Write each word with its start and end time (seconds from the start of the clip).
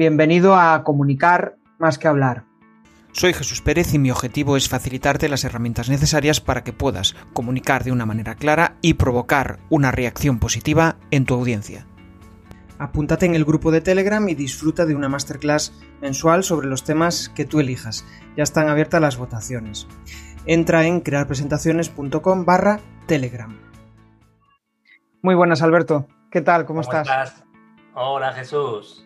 Bienvenido 0.00 0.56
a 0.56 0.82
Comunicar 0.82 1.56
más 1.78 1.98
que 1.98 2.08
hablar. 2.08 2.44
Soy 3.12 3.34
Jesús 3.34 3.60
Pérez 3.60 3.92
y 3.92 3.98
mi 3.98 4.10
objetivo 4.10 4.56
es 4.56 4.66
facilitarte 4.66 5.28
las 5.28 5.44
herramientas 5.44 5.90
necesarias 5.90 6.40
para 6.40 6.64
que 6.64 6.72
puedas 6.72 7.14
comunicar 7.34 7.84
de 7.84 7.92
una 7.92 8.06
manera 8.06 8.34
clara 8.34 8.76
y 8.80 8.94
provocar 8.94 9.58
una 9.68 9.90
reacción 9.90 10.38
positiva 10.38 10.96
en 11.10 11.26
tu 11.26 11.34
audiencia. 11.34 11.84
Apúntate 12.78 13.26
en 13.26 13.34
el 13.34 13.44
grupo 13.44 13.70
de 13.70 13.82
Telegram 13.82 14.26
y 14.26 14.34
disfruta 14.34 14.86
de 14.86 14.94
una 14.94 15.10
masterclass 15.10 15.78
mensual 16.00 16.44
sobre 16.44 16.66
los 16.66 16.82
temas 16.82 17.28
que 17.28 17.44
tú 17.44 17.60
elijas. 17.60 18.06
Ya 18.38 18.44
están 18.44 18.70
abiertas 18.70 19.02
las 19.02 19.18
votaciones. 19.18 19.86
Entra 20.46 20.86
en 20.86 21.02
crearpresentaciones.com 21.02 22.46
barra 22.46 22.80
Telegram. 23.04 23.54
Muy 25.20 25.34
buenas, 25.34 25.60
Alberto. 25.60 26.08
¿Qué 26.30 26.40
tal? 26.40 26.64
¿Cómo, 26.64 26.80
estás? 26.80 27.06
estás? 27.06 27.44
Hola, 27.94 28.32
Jesús. 28.32 29.04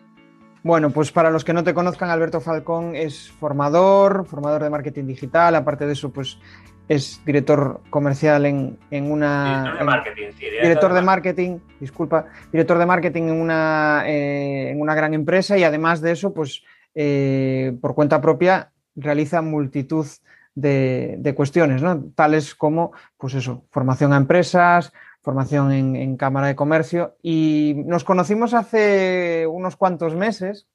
Bueno, 0.65 0.89
pues 0.89 1.11
para 1.11 1.29
los 1.29 1.45
que 1.45 1.53
no 1.53 1.63
te 1.63 1.75
conozcan, 1.75 2.09
Alberto 2.09 2.41
Falcón 2.41 2.95
es 2.95 3.29
formador, 3.29 4.25
formador 4.25 4.63
de 4.63 4.71
marketing 4.71 5.05
digital, 5.05 5.53
aparte 5.53 5.85
de 5.85 5.93
eso, 5.93 6.11
pues 6.11 6.39
es 6.87 7.21
director 7.23 7.81
comercial 7.91 8.47
en, 8.47 8.79
una... 8.89 9.61
Director 9.61 9.77
de 9.77 9.85
marketing, 9.85 10.27
sí. 10.35 10.45
Director, 10.45 10.93
de, 10.93 11.01
marketing, 11.03 11.59
disculpa, 11.79 12.25
director 12.51 12.79
de 12.79 12.85
marketing 12.87 13.23
en 13.25 13.41
una, 13.41 14.05
eh, 14.07 14.71
en 14.71 14.81
una 14.81 14.95
gran 14.95 15.13
empresa 15.13 15.55
y 15.55 15.63
además 15.63 16.01
de 16.01 16.13
eso, 16.13 16.33
pues 16.33 16.63
eh, 16.95 17.77
por 17.79 17.93
cuenta 17.93 18.19
propia 18.19 18.71
realiza 18.95 19.43
multitud 19.43 20.07
de, 20.55 21.17
de, 21.19 21.35
cuestiones, 21.35 21.83
¿no? 21.83 22.05
Tales 22.15 22.55
como, 22.55 22.91
pues 23.19 23.35
eso, 23.35 23.65
formación 23.69 24.13
a 24.13 24.17
empresas, 24.17 24.93
formación 25.25 25.71
en, 25.71 26.17
Cámara 26.17 26.47
de 26.47 26.55
Comercio 26.55 27.17
y 27.23 27.73
nos 27.87 28.03
conocimos 28.03 28.53
hace 28.53 29.47
unos 29.47 29.75
cuantos 29.75 30.15
meses. 30.15 30.67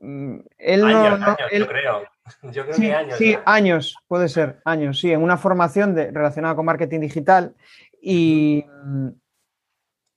Mm, 0.00 0.38
él 0.58 0.84
años, 0.84 1.20
no, 1.20 1.26
años, 1.26 1.38
yo 1.52 1.66
creo. 1.68 2.02
Yo 2.52 2.64
creo 2.64 2.74
sí, 2.74 2.82
que 2.82 2.94
años. 2.94 3.18
Sí, 3.18 3.38
años, 3.46 3.96
puede 4.08 4.28
ser, 4.28 4.60
años, 4.64 4.98
sí, 4.98 5.12
en 5.12 5.22
una 5.22 5.36
formación 5.36 5.94
de, 5.94 6.10
relacionada 6.10 6.56
con 6.56 6.66
marketing 6.66 6.98
digital 6.98 7.54
y, 8.02 8.64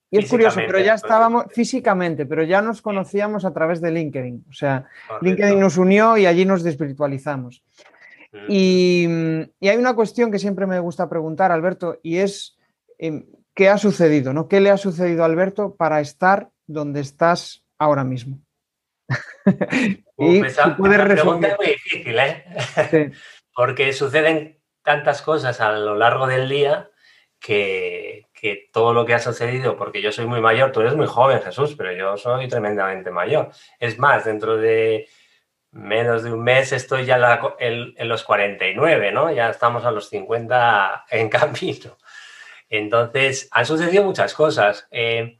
y 0.09 0.17
es 0.17 0.27
curioso, 0.27 0.59
pero 0.65 0.79
ya 0.79 0.95
estábamos 0.95 1.45
físicamente, 1.53 2.25
pero 2.25 2.41
ya 2.41 2.63
nos 2.63 2.81
conocíamos 2.81 3.45
a 3.45 3.53
través 3.53 3.79
de 3.79 3.91
LinkedIn. 3.91 4.45
O 4.49 4.53
sea, 4.53 4.85
LinkedIn 5.21 5.59
nos 5.59 5.77
unió 5.77 6.17
y 6.17 6.25
allí 6.25 6.45
nos 6.45 6.63
desvirtualizamos. 6.63 7.63
Mm. 8.31 8.45
Y, 8.47 9.07
y 9.59 9.69
hay 9.69 9.77
una 9.77 9.93
cuestión 9.93 10.31
que 10.31 10.39
siempre 10.39 10.65
me 10.65 10.79
gusta 10.79 11.07
preguntar, 11.07 11.51
Alberto, 11.51 11.99
y 12.01 12.17
es 12.17 12.58
¿qué 13.55 13.69
ha 13.69 13.77
sucedido? 13.77 14.33
¿no? 14.33 14.47
¿Qué 14.47 14.59
le 14.59 14.69
ha 14.69 14.77
sucedido 14.77 15.23
a 15.23 15.25
Alberto 15.25 15.75
para 15.75 15.99
estar 16.01 16.49
donde 16.67 17.01
estás 17.01 17.63
ahora 17.77 18.03
mismo? 18.03 18.39
y 20.17 20.45
esa, 20.45 20.75
pregunta 20.75 21.47
es 21.47 21.57
muy 21.57 21.67
difícil, 21.67 22.19
¿eh? 22.19 23.11
Porque 23.55 23.91
suceden 23.93 24.59
tantas 24.83 25.21
cosas 25.21 25.59
a 25.61 25.71
lo 25.71 25.95
largo 25.95 26.27
del 26.27 26.47
día 26.47 26.89
que, 27.39 28.27
que, 28.33 28.69
todo 28.71 28.93
lo 28.93 29.05
que 29.05 29.13
ha 29.13 29.19
sucedido, 29.19 29.77
porque 29.77 30.01
yo 30.01 30.11
soy 30.11 30.25
muy 30.25 30.41
mayor, 30.41 30.71
tú 30.71 30.81
eres 30.81 30.95
muy 30.95 31.07
joven, 31.07 31.41
Jesús, 31.41 31.75
pero 31.77 31.93
yo 31.93 32.17
soy 32.17 32.47
tremendamente 32.47 33.11
mayor. 33.11 33.51
Es 33.79 33.97
más, 33.97 34.25
dentro 34.25 34.57
de 34.57 35.07
menos 35.71 36.23
de 36.23 36.33
un 36.33 36.43
mes 36.43 36.71
estoy 36.71 37.05
ya 37.05 37.39
en, 37.59 37.93
en 37.95 38.09
los 38.09 38.23
49, 38.23 39.11
¿no? 39.11 39.31
Ya 39.31 39.49
estamos 39.49 39.85
a 39.85 39.91
los 39.91 40.09
50 40.09 41.05
en 41.09 41.29
camino. 41.29 41.97
Entonces, 42.69 43.49
han 43.51 43.65
sucedido 43.65 44.03
muchas 44.03 44.33
cosas, 44.33 44.87
eh, 44.91 45.37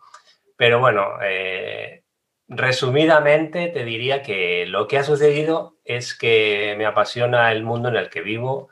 pero 0.58 0.80
bueno, 0.80 1.20
eh, 1.24 2.04
resumidamente 2.48 3.68
te 3.68 3.86
diría 3.86 4.24
que 4.24 4.66
lo 4.66 4.88
que 4.88 4.98
ha 4.98 5.04
sucedido 5.04 5.78
es 5.86 6.16
que 6.16 6.76
me 6.78 6.86
apasiona 6.86 7.52
el 7.52 7.64
mundo 7.64 7.90
en 7.90 7.96
el 7.96 8.10
que 8.10 8.22
vivo 8.22 8.70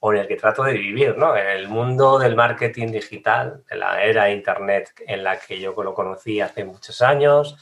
o 0.00 0.12
en 0.12 0.20
el 0.20 0.26
que 0.26 0.36
trato 0.36 0.64
de 0.64 0.72
vivir, 0.72 1.16
¿no? 1.16 1.36
En 1.36 1.46
el 1.46 1.68
mundo 1.68 2.18
del 2.18 2.34
marketing 2.34 2.88
digital, 2.88 3.62
de 3.70 3.76
la 3.76 4.02
era 4.02 4.32
Internet 4.32 4.90
en 5.06 5.22
la 5.22 5.38
que 5.38 5.60
yo 5.60 5.80
lo 5.80 5.94
conocí 5.94 6.40
hace 6.40 6.64
muchos 6.64 7.00
años. 7.02 7.56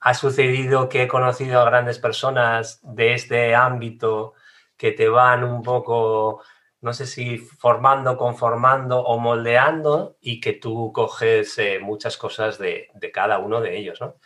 Ha 0.00 0.12
sucedido 0.12 0.90
que 0.90 1.04
he 1.04 1.08
conocido 1.08 1.62
a 1.62 1.64
grandes 1.64 1.98
personas 1.98 2.80
de 2.82 3.14
este 3.14 3.54
ámbito 3.54 4.34
que 4.76 4.92
te 4.92 5.08
van 5.08 5.42
un 5.42 5.62
poco 5.62 6.42
no 6.84 6.92
sé 6.92 7.06
si 7.06 7.38
formando, 7.38 8.18
conformando 8.18 9.00
o 9.00 9.18
moldeando 9.18 10.18
y 10.20 10.38
que 10.38 10.52
tú 10.52 10.92
coges 10.92 11.56
eh, 11.56 11.78
muchas 11.80 12.18
cosas 12.18 12.58
de, 12.58 12.90
cada 13.10 13.38
uno 13.38 13.62
de 13.62 13.78
ellos. 13.78 14.02
¿no? 14.02 14.16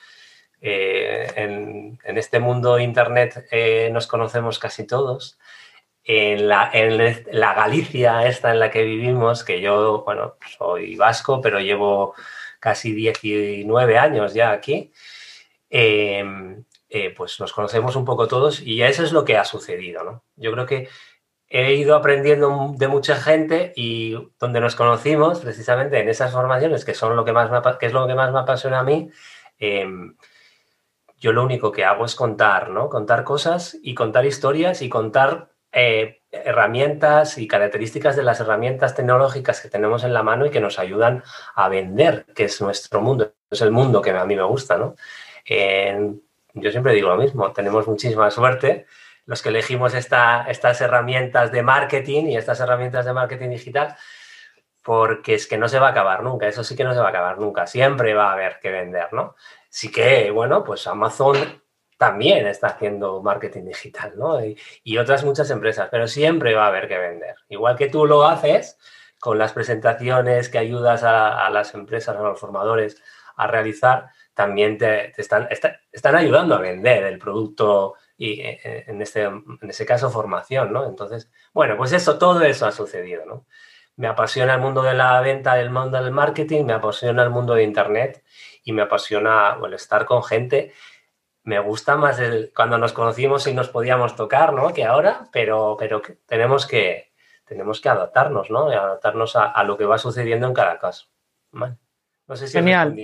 Eh, 0.61 1.31
en, 1.37 2.19
este 2.19 2.41
mundo 2.41 2.81
Internet 2.81 3.47
eh, 3.53 3.91
nos 3.93 4.09
conocemos 4.09 4.59
casi 4.59 4.89
todos. 4.89 5.39
En 6.03 6.49
la, 6.49 6.73
Galicia 7.55 8.27
esta 8.27 8.51
en 8.51 8.59
la 8.59 8.73
que 8.73 8.83
vivimos, 8.83 9.45
que 9.45 9.61
yo, 9.61 10.03
bueno, 10.05 10.35
soy 10.59 10.97
vasco, 10.97 11.41
pero 11.41 11.61
llevo 11.61 12.15
casi 12.59 12.93
19 12.93 13.99
años 13.99 14.35
ya 14.35 14.51
aquí, 14.51 14.91
pues 17.17 17.39
nos 17.39 17.53
conocemos 17.53 17.95
un 17.95 18.05
poco 18.05 18.27
todos 18.27 18.61
y 18.61 18.83
eso 18.83 19.05
es 19.05 19.13
lo 19.13 19.25
que 19.25 19.37
ha 19.37 19.45
sucedido. 19.45 20.03
¿no? 20.03 20.25
Yo 20.35 20.51
creo 20.51 20.67
que 20.67 20.89
he 21.51 21.75
ido 21.75 21.97
aprendiendo 21.97 22.75
de 22.77 22.89
mucha 22.89 23.17
gente 23.17 23.73
y 23.75 24.15
donde 24.39 24.61
nos 24.61 24.77
conocimos 24.77 25.41
precisamente 25.41 25.99
en 25.99 26.09
esas 26.09 26.33
formaciones 26.33 26.85
que 26.85 26.95
son 26.95 27.17
lo 27.17 27.25
que 27.25 27.33
más 27.33 27.51
me, 27.51 27.61
que 27.79 27.87
es 27.87 27.93
lo 27.93 28.07
que 28.07 28.15
más 28.15 28.33
me 28.33 28.41
apasiona 28.41 28.81
a 28.81 28.85
mí 28.85 29.11
em, 29.59 30.17
yo 31.17 31.33
lo 31.33 31.43
único 31.43 31.73
que 31.73 31.85
hago 31.85 32.05
es 32.05 32.15
contar 32.15 32.69
no 32.71 32.91
contar 32.91 33.25
cosas 33.25 33.79
y 33.83 33.95
contar 33.95 34.27
historias 34.27 34.83
y 34.83 34.91
contar 34.91 35.51
eh, 35.73 36.21
herramientas 36.31 37.39
y 37.39 37.49
características 37.49 38.15
de 38.17 38.23
las 38.23 38.41
herramientas 38.41 38.95
tecnológicas 38.95 39.61
que 39.63 39.71
tenemos 39.71 40.05
en 40.05 40.13
la 40.13 40.23
mano 40.23 40.45
y 40.45 40.51
que 40.51 40.61
nos 40.61 40.79
ayudan 40.79 41.23
a 41.55 41.69
vender 41.71 42.27
que 42.35 42.45
es 42.45 42.61
nuestro 42.61 43.01
mundo 43.01 43.33
es 43.51 43.63
el 43.63 43.71
mundo 43.71 44.03
que 44.03 44.11
a 44.11 44.25
mí 44.27 44.37
me 44.37 44.43
gusta 44.43 44.77
no 44.77 44.97
yo 46.55 46.71
siempre 46.71 46.93
digo 46.93 47.09
lo 47.09 47.17
mismo 47.17 47.53
tenemos 47.53 47.89
muchísima 47.89 48.31
suerte 48.31 48.87
los 49.29 49.43
que 49.43 49.51
elegimos 49.51 49.93
estas 49.93 50.81
herramientas 50.81 51.53
de 51.53 51.63
marketing 51.63 52.29
y 52.29 52.39
estas 52.39 52.61
herramientas 52.61 53.05
de 53.05 53.13
marketing 53.13 53.51
digital, 53.51 53.95
porque 54.83 55.35
es 55.35 55.47
que 55.47 55.59
no 55.59 55.69
se 55.69 55.79
va 55.79 55.89
a 55.89 55.91
acabar 55.91 56.23
nunca, 56.23 56.49
eso 56.49 56.65
sí 56.65 56.75
que 56.75 56.83
no 56.83 56.95
se 56.95 57.01
va 57.01 57.09
a 57.09 57.11
acabar 57.11 57.39
nunca, 57.39 57.67
siempre 57.67 58.15
va 58.15 58.31
a 58.31 58.33
haber 58.33 58.59
que 58.59 58.71
vender, 58.71 59.13
¿no? 59.13 59.37
Sí 59.69 59.93
que, 59.93 60.31
bueno, 60.31 60.65
pues 60.65 60.87
Amazon 60.87 61.37
también 61.99 62.47
está 62.47 62.69
haciendo 62.69 63.23
marketing 63.23 63.67
digital, 63.67 64.15
¿no? 64.17 64.41
Y, 64.43 64.97
otras 64.97 65.25
muchas 65.25 65.51
empresas, 65.51 65.89
pero 65.91 66.09
siempre 66.09 66.55
va 66.55 66.65
a 66.65 66.69
haber 66.69 66.89
que 66.89 66.97
vender. 66.97 67.35
Igual 67.51 67.77
que 67.77 67.91
tú 67.91 68.07
lo 68.07 68.27
haces 68.27 68.79
con 69.21 69.37
las 69.37 69.53
presentaciones 69.53 70.49
que 70.49 70.57
ayudas 70.57 71.03
a, 71.05 71.51
las 71.51 71.75
empresas, 71.75 72.17
a 72.17 72.23
los 72.23 72.41
formadores 72.41 73.03
a 73.37 73.47
realizar, 73.47 74.07
también 74.33 74.79
te, 74.79 75.13
están, 75.21 75.49
están 75.51 76.17
ayudando 76.17 76.55
a 76.55 76.61
vender 76.61 77.05
el 77.05 77.19
producto 77.19 77.97
y 78.19 78.41
eh, 78.41 78.61
eh, 78.65 78.85
en, 78.89 79.01
este, 79.01 79.23
en 79.23 79.59
ese 79.63 79.87
caso 79.87 80.11
formación, 80.11 80.73
¿no? 80.73 80.85
Entonces, 80.85 81.31
bueno, 81.55 81.77
pues 81.77 81.93
eso, 81.93 82.19
todo 82.19 82.43
eso 82.43 82.67
ha 82.67 82.73
sucedido, 82.73 83.25
¿no? 83.25 83.47
Me 83.95 84.09
apasiona 84.09 84.55
el 84.55 84.61
mundo 84.61 84.83
de 84.83 84.95
la 84.95 85.21
venta, 85.21 85.59
el 85.59 85.71
mundo 85.71 86.03
del 86.03 86.11
marketing, 86.11 86.65
me 86.65 86.73
apasiona 86.73 87.23
el 87.23 87.31
mundo 87.31 87.55
de 87.55 87.63
Internet 87.63 88.25
y 88.65 88.73
me 88.73 88.83
apasiona 88.83 89.57
el 89.65 89.73
estar 89.73 90.05
con 90.05 90.25
gente. 90.25 90.73
Me 91.45 91.61
gusta 91.61 91.97
más 91.97 92.19
el, 92.19 92.53
cuando 92.55 92.77
nos 92.77 92.93
conocimos 92.93 93.47
y 93.47 93.55
nos 93.55 93.69
podíamos 93.69 94.17
tocar, 94.17 94.53
¿no? 94.53 94.73
Que 94.73 94.85
ahora, 94.85 95.29
pero, 95.33 95.77
pero 95.79 96.03
tenemos, 96.27 96.67
que, 96.67 97.13
tenemos 97.45 97.81
que 97.81 97.89
adaptarnos, 97.89 98.51
¿no? 98.51 98.69
adaptarnos 98.69 99.37
a, 99.37 99.63
lo 99.65 99.79
que 99.79 99.85
va 99.85 99.99
sucediendo 99.99 100.47
en 100.47 100.55
cada 100.55 100.79
caso. 100.79 101.07
No 101.53 102.37
sé 102.37 102.49
si 102.49 102.53
Genial. 102.53 102.97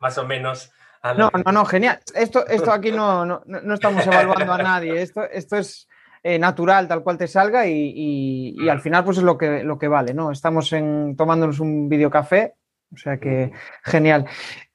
más 0.00 0.18
o 0.18 0.26
menos 0.26 0.72
no, 1.14 1.30
no, 1.44 1.52
no, 1.52 1.64
genial. 1.64 2.00
Esto, 2.14 2.46
esto 2.46 2.72
aquí 2.72 2.92
no, 2.92 3.24
no, 3.24 3.42
estamos 3.74 4.06
evaluando 4.06 4.52
a 4.52 4.58
nadie. 4.58 5.02
Esto, 5.02 5.24
esto 5.24 5.56
es 5.56 5.88
eh, 6.22 6.38
natural, 6.38 6.88
tal 6.88 7.02
cual 7.02 7.18
te 7.18 7.28
salga, 7.28 7.66
y, 7.66 8.68
al 8.68 8.80
final, 8.80 9.04
pues 9.04 9.18
es 9.18 9.22
lo 9.22 9.38
que, 9.38 9.62
lo 9.62 9.78
que 9.78 9.88
vale, 9.88 10.14
¿no? 10.14 10.30
Estamos 10.30 10.72
en, 10.72 11.14
tomándonos 11.16 11.60
un 11.60 11.88
videocafé. 11.88 12.54
O 12.94 12.96
sea 12.96 13.18
que 13.18 13.52
genial. 13.84 14.26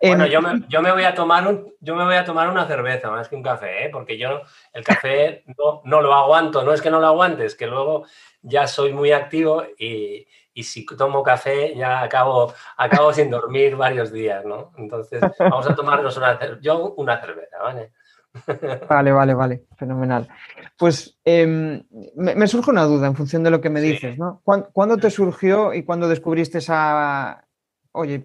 Bueno, 0.02 0.26
em, 0.26 0.32
yo, 0.32 0.42
me, 0.42 0.62
yo, 0.68 0.82
me, 0.82 0.92
voy 0.92 1.04
a 1.04 1.16
tomar 1.16 1.48
un, 1.48 1.74
yo 1.80 1.96
me 1.96 2.04
voy 2.04 2.16
a 2.16 2.26
tomar 2.26 2.50
una 2.50 2.68
cerveza 2.68 3.10
más 3.10 3.28
que 3.30 3.36
un 3.36 3.44
café, 3.44 3.86
¿eh? 3.86 3.90
porque 3.90 4.18
yo 4.18 4.42
el 4.74 4.84
café 4.84 5.44
no, 5.58 5.82
no 5.86 6.02
lo 6.02 6.14
aguanto, 6.14 6.64
no 6.64 6.74
es 6.74 6.82
que 6.82 6.92
no 6.92 7.00
lo 7.00 7.08
aguantes, 7.08 7.56
que 7.56 7.68
luego 7.68 8.06
ya 8.42 8.68
soy 8.68 8.92
muy 8.92 9.12
activo 9.12 9.64
y, 9.78 10.28
y 10.54 10.64
si 10.64 10.86
tomo 10.86 11.24
café 11.24 11.74
ya 11.76 12.02
acabo, 12.02 12.54
acabo 12.78 13.14
sin 13.14 13.30
dormir 13.30 13.76
varios 13.76 14.12
días, 14.12 14.44
¿no? 14.46 14.74
Entonces, 14.78 15.22
vamos 15.40 15.70
a 15.70 15.76
tomarnos 15.76 16.18
una, 16.18 16.60
yo 16.60 16.94
una 16.98 17.20
cerveza, 17.20 17.58
¿vale? 17.60 17.92
Vale, 18.88 19.12
vale, 19.12 19.34
vale, 19.34 19.66
fenomenal. 19.78 20.28
Pues 20.78 21.18
em, 21.26 21.84
me, 22.16 22.48
surge 22.48 22.72
una 22.72 22.86
duda 22.86 23.08
en 23.08 23.16
función 23.16 23.44
de 23.44 23.52
lo 23.52 23.60
que 23.60 23.70
me 23.70 23.82
dices, 23.82 24.18
¿no? 24.18 24.42
¿Cuándo, 24.44 24.98
te 24.98 25.10
surgió 25.10 25.74
y 25.74 25.84
cuándo 25.84 26.08
descubriste 26.08 26.60
esa, 26.60 27.46
oye, 27.92 28.24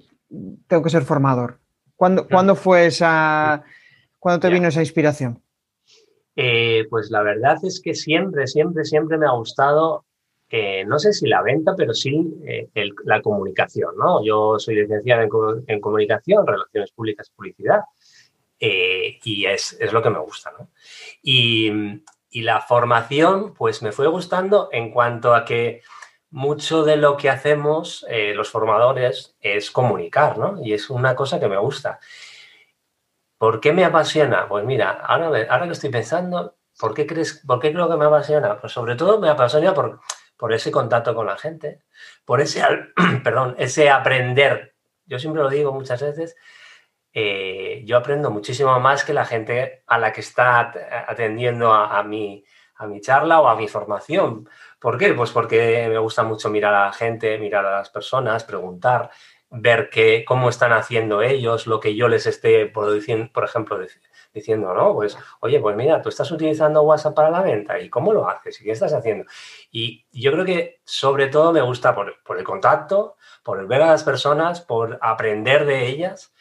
tengo 0.67 0.83
que 0.83 0.91
ser 0.91 1.03
formador? 1.03 1.59
¿Cuándo, 1.97 2.55
fue 2.57 2.87
esa, 2.87 3.65
¿Cuándo 4.19 4.41
te 4.41 4.53
vino 4.53 4.69
esa 4.69 4.81
inspiración? 4.81 5.43
Eh, 6.35 6.87
pues 6.91 7.11
la 7.11 7.23
verdad 7.23 7.57
es 7.63 7.81
que 7.81 7.95
siempre, 7.95 8.47
siempre, 8.47 8.85
siempre 8.85 9.17
me 9.17 9.27
ha 9.27 9.31
gustado, 9.31 10.05
eh, 10.51 10.85
no 10.85 10.99
sé 10.99 11.15
si 11.15 11.27
la 11.27 11.41
venta, 11.41 11.75
pero 11.75 11.95
sí 11.95 12.35
eh, 12.47 12.69
la 13.05 13.23
comunicación, 13.23 13.97
¿no? 13.97 14.23
Yo 14.23 14.59
soy 14.59 14.75
licenciada 14.75 15.23
en, 15.23 15.81
comunicación, 15.81 16.47
relaciones 16.47 16.93
públicas, 16.93 17.31
publicidad, 17.35 17.81
y 18.59 19.47
es, 19.47 19.77
es, 19.81 19.93
lo 19.93 20.03
que 20.03 20.11
me 20.11 20.19
gusta, 20.19 20.53
¿no? 20.59 20.69
Y, 21.23 21.71
y 22.31 22.43
la 22.43 22.61
formación, 22.61 23.55
pues 23.55 23.83
me 23.83 23.93
fue 23.93 24.07
gustando 24.09 24.69
en 24.73 24.91
cuanto 24.91 25.35
a 25.35 25.45
que 25.45 25.81
mucho 26.31 26.85
de 26.85 26.97
lo 26.97 27.17
que 27.17 27.31
hacemos 27.31 28.05
los 28.09 28.51
formadores 28.51 29.37
es 29.41 29.71
comunicar, 29.71 30.39
¿no? 30.39 30.59
Y 30.63 30.73
es 30.73 30.91
una 30.91 31.15
cosa 31.15 31.41
que 31.41 31.49
me 31.49 31.57
gusta. 31.57 32.01
¿Por 33.39 33.61
qué 33.61 33.73
me 33.73 33.85
apasiona? 33.85 34.49
Pues 34.49 34.65
mira, 34.65 34.91
ahora, 34.91 35.47
ahora 35.51 35.67
que 35.67 35.73
estoy 35.73 35.91
pensando, 35.91 36.57
¿por 36.79 36.95
qué, 36.95 37.07
crees, 37.07 37.43
¿por 37.47 37.61
qué 37.61 37.73
creo 37.73 37.89
que 37.89 37.97
me 37.97 38.07
apasiona? 38.07 38.59
Pues 38.59 38.73
sobre 38.73 38.97
todo 38.97 39.21
me 39.21 39.29
apasiona 39.29 39.75
por, 39.75 40.01
por 40.37 40.53
ese 40.53 40.71
contacto 40.71 41.15
con 41.15 41.27
la 41.27 41.37
gente, 41.37 41.83
por 42.25 42.41
ese, 42.41 42.63
perdón, 43.25 43.55
ese 43.59 43.91
aprender. 43.91 44.75
Yo 45.05 45.19
siempre 45.19 45.43
lo 45.43 45.49
digo 45.49 45.73
muchas 45.73 46.01
veces, 46.01 46.37
eh, 47.13 47.83
yo 47.87 47.97
aprendo 47.97 48.31
muchísimo 48.31 48.79
más 48.81 49.05
que 49.05 49.15
la 49.15 49.25
gente 49.25 49.83
a 49.87 49.99
la 49.99 50.13
que 50.13 50.21
está 50.21 50.73
atendiendo 51.09 51.73
a, 51.73 52.03
mi, 52.03 52.45
a 52.75 52.87
mi 52.87 53.01
charla 53.01 53.41
o 53.41 53.49
a 53.49 53.57
mi 53.57 53.69
formación. 53.69 54.49
¿Por 54.79 54.99
qué? 54.99 55.15
Pues 55.15 55.31
porque 55.31 55.87
me 55.89 55.99
gusta 55.99 56.23
mucho 56.23 56.51
mirar 56.51 56.75
a 56.75 56.87
la 56.87 56.93
gente, 56.93 57.39
mirar 57.39 57.65
a 57.65 57.79
las 57.79 57.91
personas, 57.91 58.45
preguntar 58.45 59.11
ver 59.51 59.91
que, 59.91 60.25
cómo 60.25 60.49
están 60.49 60.73
haciendo 60.73 61.23
ellos, 61.23 61.67
lo 61.67 61.81
que 61.81 61.95
yo 61.95 62.09
les 62.09 62.27
esté, 62.27 62.67
por, 62.67 62.89
por 63.33 63.45
ejemplo, 63.45 63.79
diciendo, 64.35 64.75
¿no? 64.75 64.95
Pues, 64.95 65.17
oye, 65.41 65.61
pues 65.61 65.77
mira, 65.77 66.03
tú 66.03 66.09
estás 66.09 66.31
utilizando 66.31 66.83
WhatsApp 66.83 67.15
para 67.15 67.31
la 67.31 67.43
venta 67.43 67.79
y 67.79 67.89
cómo 67.89 68.13
lo 68.13 68.29
haces 68.29 68.61
y 68.61 68.65
qué 68.65 68.73
estás 68.73 68.93
haciendo. 68.93 69.25
Y 69.71 70.05
yo 70.13 70.33
creo 70.33 70.45
que 70.45 70.81
sobre 70.85 71.29
todo 71.29 71.53
me 71.53 71.63
gusta 71.63 71.95
por, 71.95 72.17
el 72.37 72.45
contacto, 72.45 73.17
por 73.43 73.67
ver 73.67 73.83
a 73.83 73.87
las 73.87 74.05
personas, 74.05 74.61
por 74.61 74.99
aprender 75.01 75.65
de 75.65 75.87
ellas 75.87 76.35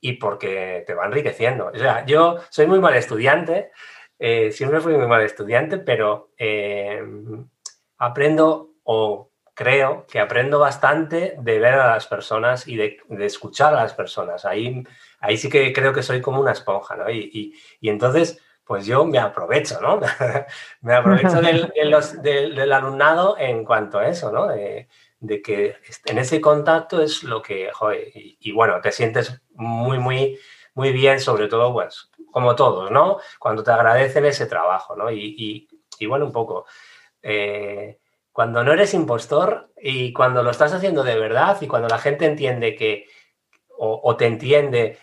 y 0.00 0.14
porque 0.14 0.84
te 0.86 0.94
va 0.94 1.06
enriqueciendo. 1.06 1.70
O 1.72 1.78
sea, 1.78 2.04
yo 2.06 2.38
soy 2.50 2.66
muy 2.66 2.80
mal 2.80 2.94
estudiante, 2.94 3.70
eh, 4.18 4.50
siempre 4.50 4.80
fui 4.80 4.94
muy 4.96 5.06
mal 5.06 5.22
estudiante, 5.22 5.78
pero 5.78 6.32
eh, 6.36 7.02
aprendo 7.98 8.70
o 8.84 9.30
creo 9.58 10.06
que 10.06 10.20
aprendo 10.20 10.60
bastante 10.60 11.34
de 11.36 11.58
ver 11.58 11.74
a 11.74 11.94
las 11.94 12.06
personas 12.06 12.68
y 12.68 12.76
de, 12.76 12.98
escuchar 13.18 13.74
a 13.74 13.82
las 13.82 13.92
personas. 13.92 14.44
Ahí, 14.44 14.84
ahí 15.18 15.36
sí 15.36 15.50
que 15.50 15.72
creo 15.72 15.92
que 15.92 16.04
soy 16.04 16.20
como 16.20 16.40
una 16.40 16.52
esponja, 16.52 16.94
¿no? 16.94 17.10
Y, 17.10 17.52
entonces, 17.82 18.40
pues 18.64 18.86
yo 18.86 19.04
me 19.04 19.18
aprovecho, 19.18 19.80
¿no? 19.80 19.98
me 20.82 20.94
aprovecho 20.94 21.40
del, 21.42 22.72
alumnado 22.72 23.36
en 23.36 23.64
cuanto 23.64 23.98
a 23.98 24.06
eso, 24.06 24.30
¿no? 24.30 24.46
De, 24.46 24.86
que 25.42 25.74
en 26.04 26.18
ese 26.18 26.40
contacto 26.40 27.02
es 27.02 27.24
lo 27.24 27.42
que, 27.42 27.72
joder, 27.72 28.12
y, 28.14 28.52
bueno, 28.52 28.80
te 28.80 28.92
sientes 28.92 29.42
muy, 29.54 29.98
muy, 29.98 30.38
muy 30.74 30.92
bien, 30.92 31.18
sobre 31.18 31.48
todo, 31.48 31.72
pues, 31.72 32.12
como 32.30 32.54
todos, 32.54 32.92
¿no? 32.92 33.18
Cuando 33.40 33.64
te 33.64 33.72
agradecen 33.72 34.24
ese 34.24 34.46
trabajo, 34.46 34.94
¿no? 34.94 35.10
Y, 35.10 35.66
bueno, 36.06 36.26
un 36.26 36.32
poco. 36.32 36.64
Eh, 37.30 37.98
cuando 38.32 38.64
no 38.64 38.72
eres 38.72 38.94
impostor 38.94 39.70
y 39.76 40.14
cuando 40.14 40.42
lo 40.42 40.50
estás 40.50 40.72
haciendo 40.72 41.04
de 41.04 41.18
verdad 41.18 41.58
y 41.60 41.66
cuando 41.66 41.86
la 41.86 41.98
gente 41.98 42.24
entiende 42.24 42.74
que, 42.74 43.06
o, 43.76 44.16
te 44.16 44.24
entiende 44.24 44.98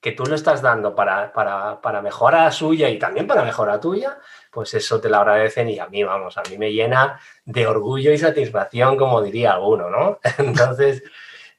que 0.00 0.10
tú 0.10 0.24
lo 0.26 0.34
estás 0.34 0.60
dando 0.60 0.96
para, 0.96 1.32
para, 1.32 1.80
para 1.80 2.02
mejorar 2.02 2.52
suya 2.52 2.88
y 2.88 2.98
también 2.98 3.28
para 3.28 3.44
mejorar 3.44 3.80
tuya, 3.80 4.18
pues 4.50 4.74
eso 4.74 5.00
te 5.00 5.08
lo 5.08 5.18
agradecen 5.18 5.68
y 5.68 5.78
a 5.78 5.86
mí, 5.86 6.02
vamos, 6.02 6.36
a 6.36 6.42
mí 6.50 6.58
me 6.58 6.72
llena 6.72 7.20
de 7.44 7.66
orgullo 7.68 8.10
y 8.10 8.18
satisfacción, 8.18 8.96
como 8.96 9.22
diría 9.22 9.52
alguno, 9.52 9.88
¿no? 9.88 10.18
Entonces, 10.38 11.04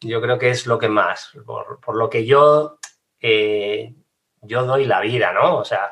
yo 0.01 0.21
creo 0.21 0.37
que 0.37 0.49
es 0.49 0.67
lo 0.67 0.77
que 0.77 0.89
más, 0.89 1.31
por, 1.45 1.95
lo 1.95 2.09
que 2.09 2.25
yo, 2.25 2.77
eh, 3.21 3.93
yo 4.41 4.65
doy 4.65 4.83
la 4.83 4.99
vida, 4.99 5.31
¿no? 5.31 5.59
O 5.59 5.63
sea, 5.63 5.91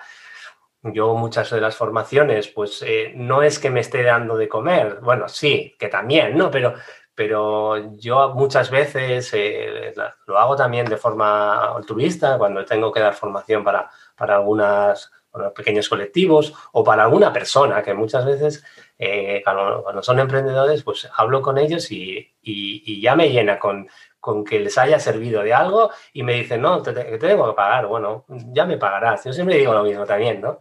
yo 0.83 1.15
muchas 1.15 1.49
de 1.49 1.61
las 1.61 1.75
formaciones, 1.75 2.47
pues 2.47 2.81
eh, 2.85 3.11
no 3.15 3.41
es 3.43 3.59
que 3.59 3.69
me 3.69 3.81
esté 3.81 4.03
dando 4.03 4.37
de 4.37 4.47
comer, 4.47 4.99
bueno, 5.01 5.27
sí, 5.27 5.75
que 5.77 5.87
también, 5.87 6.37
¿no? 6.37 6.51
Pero, 6.51 6.73
pero 7.15 7.95
yo 7.97 8.33
muchas 8.35 8.69
veces 8.69 9.31
eh, 9.33 9.93
lo 10.27 10.37
hago 10.37 10.55
también 10.55 10.85
de 10.85 10.97
forma 10.97 11.75
altruista, 11.75 12.37
cuando 12.37 12.63
tengo 12.65 12.91
que 12.91 12.99
dar 12.99 13.13
formación 13.13 13.63
para, 13.63 13.89
para 14.15 14.35
algunos 14.35 15.11
pequeños 15.55 15.87
colectivos 15.89 16.53
o 16.71 16.83
para 16.83 17.03
alguna 17.03 17.31
persona, 17.31 17.81
que 17.83 17.93
muchas 17.93 18.25
veces 18.25 18.63
eh, 18.97 19.41
cuando, 19.43 20.01
son 20.01 20.19
emprendedores, 20.19 20.83
pues 20.83 21.07
hablo 21.15 21.41
con 21.41 21.57
ellos 21.57 21.91
y, 21.91 22.33
y, 22.41 23.01
ya 23.01 23.15
me 23.15 23.29
llena 23.29 23.59
con, 23.59 23.87
con 24.19 24.43
que 24.43 24.59
les 24.59 24.77
haya 24.77 24.99
servido 24.99 25.43
de 25.43 25.53
algo 25.53 25.91
y 26.13 26.23
me 26.23 26.33
dicen, 26.33 26.61
no, 26.61 26.81
te, 26.81 26.93
tengo 27.17 27.47
que 27.47 27.55
pagar. 27.55 27.87
Bueno, 27.87 28.25
ya 28.27 28.65
me 28.65 28.77
pagarás. 28.77 29.23
Yo 29.23 29.33
siempre 29.33 29.57
digo 29.57 29.73
lo 29.73 29.83
mismo 29.83 30.05
también, 30.05 30.41
¿no? 30.41 30.59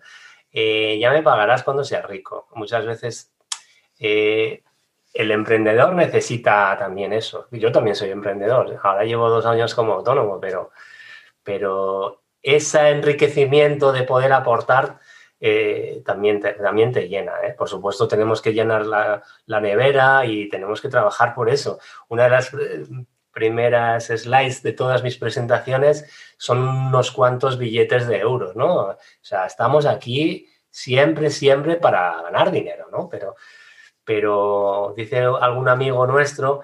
Eh, 0.52 0.98
ya 1.00 1.10
me 1.10 1.22
pagarás 1.22 1.62
cuando 1.62 1.84
seas 1.84 2.04
rico. 2.06 2.48
Muchas 2.54 2.86
veces 2.86 3.32
eh, 3.98 4.62
el 5.12 5.30
emprendedor 5.30 5.94
necesita 5.94 6.76
también 6.78 7.12
eso. 7.12 7.48
Yo 7.50 7.72
también 7.72 7.96
soy 7.96 8.10
emprendedor. 8.10 8.78
Ahora 8.82 9.04
llevo 9.04 9.28
dos 9.28 9.46
años 9.46 9.74
como 9.74 9.94
autónomo, 9.94 10.38
pero, 10.40 10.70
pero 11.42 12.22
ese 12.42 12.90
enriquecimiento 12.90 13.92
de 13.92 14.04
poder 14.04 14.32
aportar 14.32 14.98
eh, 15.40 16.02
también, 16.06 16.40
te, 16.40 16.52
también 16.54 16.92
te 16.92 17.08
llena. 17.08 17.32
Por 17.56 17.68
supuesto, 17.68 18.08
tenemos 18.08 18.40
que 18.40 18.54
llenar 18.54 18.86
la, 18.86 19.22
la, 19.46 19.60
nevera 19.60 20.24
y 20.24 20.48
tenemos 20.48 20.80
que 20.80 20.88
trabajar 20.88 21.34
por 21.34 21.50
eso. 21.50 21.78
Una 22.08 22.24
de 22.24 22.30
las 22.30 22.52
primeras 23.36 24.06
slides 24.06 24.62
de 24.62 24.72
todas 24.72 25.02
mis 25.02 25.18
presentaciones 25.18 26.06
son 26.38 26.66
unos 26.66 27.12
cuantos 27.12 27.58
billetes 27.58 28.08
de 28.08 28.16
euros, 28.16 28.56
¿no? 28.56 28.76
O 28.76 28.98
sea, 29.20 29.44
estamos 29.44 29.84
aquí 29.84 30.48
siempre, 30.70 31.28
siempre 31.28 31.76
para 31.76 32.22
ganar 32.22 32.50
dinero, 32.50 32.88
¿no? 32.90 33.10
Pero, 33.10 33.36
pero 34.02 34.94
dice 34.96 35.18
algún 35.18 35.68
amigo 35.68 36.06
nuestro 36.06 36.62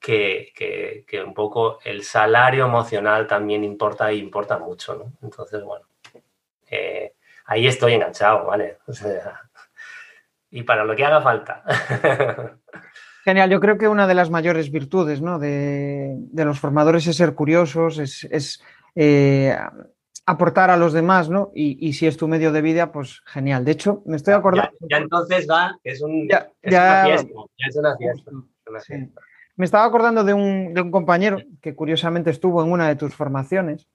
que, 0.00 0.54
que, 0.56 1.22
un 1.22 1.34
poco 1.34 1.78
el 1.84 2.02
salario 2.04 2.64
emocional 2.64 3.26
también 3.26 3.62
importa 3.62 4.10
y 4.10 4.18
importa 4.18 4.56
mucho, 4.56 4.94
¿no? 4.94 5.12
Entonces, 5.20 5.62
bueno, 5.62 5.84
eh, 6.70 7.16
ahí 7.44 7.66
estoy 7.66 7.92
enganchado, 7.92 8.46
¿vale? 8.46 8.78
O 8.86 8.94
sea, 8.94 9.42
y 10.50 10.62
para 10.62 10.84
lo 10.84 10.96
que 10.96 11.04
haga 11.04 11.20
falta. 11.20 11.62
Genial, 13.24 13.48
yo 13.48 13.58
creo 13.58 13.78
que 13.78 13.88
una 13.88 14.06
de 14.06 14.14
las 14.14 14.28
mayores 14.28 14.70
virtudes 14.70 15.22
de, 15.22 16.44
los 16.44 16.60
formadores 16.60 17.06
es 17.06 17.16
ser 17.16 17.34
curiosos, 17.34 17.98
es, 17.98 18.62
eh, 18.94 19.56
aportar 20.26 20.68
a 20.68 20.76
los 20.76 20.92
demás, 20.92 21.30
¿no? 21.30 21.50
Y, 21.54 21.94
si 21.94 22.06
es 22.06 22.18
tu 22.18 22.28
medio 22.28 22.52
de 22.52 22.60
vida, 22.60 22.92
pues 22.92 23.22
genial. 23.24 23.64
De 23.64 23.72
hecho, 23.72 24.02
me 24.04 24.16
estoy 24.16 24.34
acordando. 24.34 24.72
Ya, 24.90 24.98
entonces 24.98 25.46
va, 25.48 25.74
es, 25.82 26.02
un, 26.02 26.28
una 26.28 26.48
fiesta, 26.60 27.06
ya 27.08 27.14
es 27.66 27.76
una 27.76 27.96
fiesta. 27.96 28.30
Me 29.56 29.64
estaba 29.64 29.86
acordando 29.86 30.22
de 30.22 30.34
un, 30.34 30.74
compañero 30.90 31.38
que 31.62 31.74
curiosamente 31.74 32.28
estuvo 32.28 32.62
en 32.62 32.70
una 32.70 32.88
de 32.88 32.96
tus 32.96 33.14
formaciones 33.14 33.88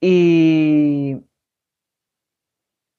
y, 0.00 1.16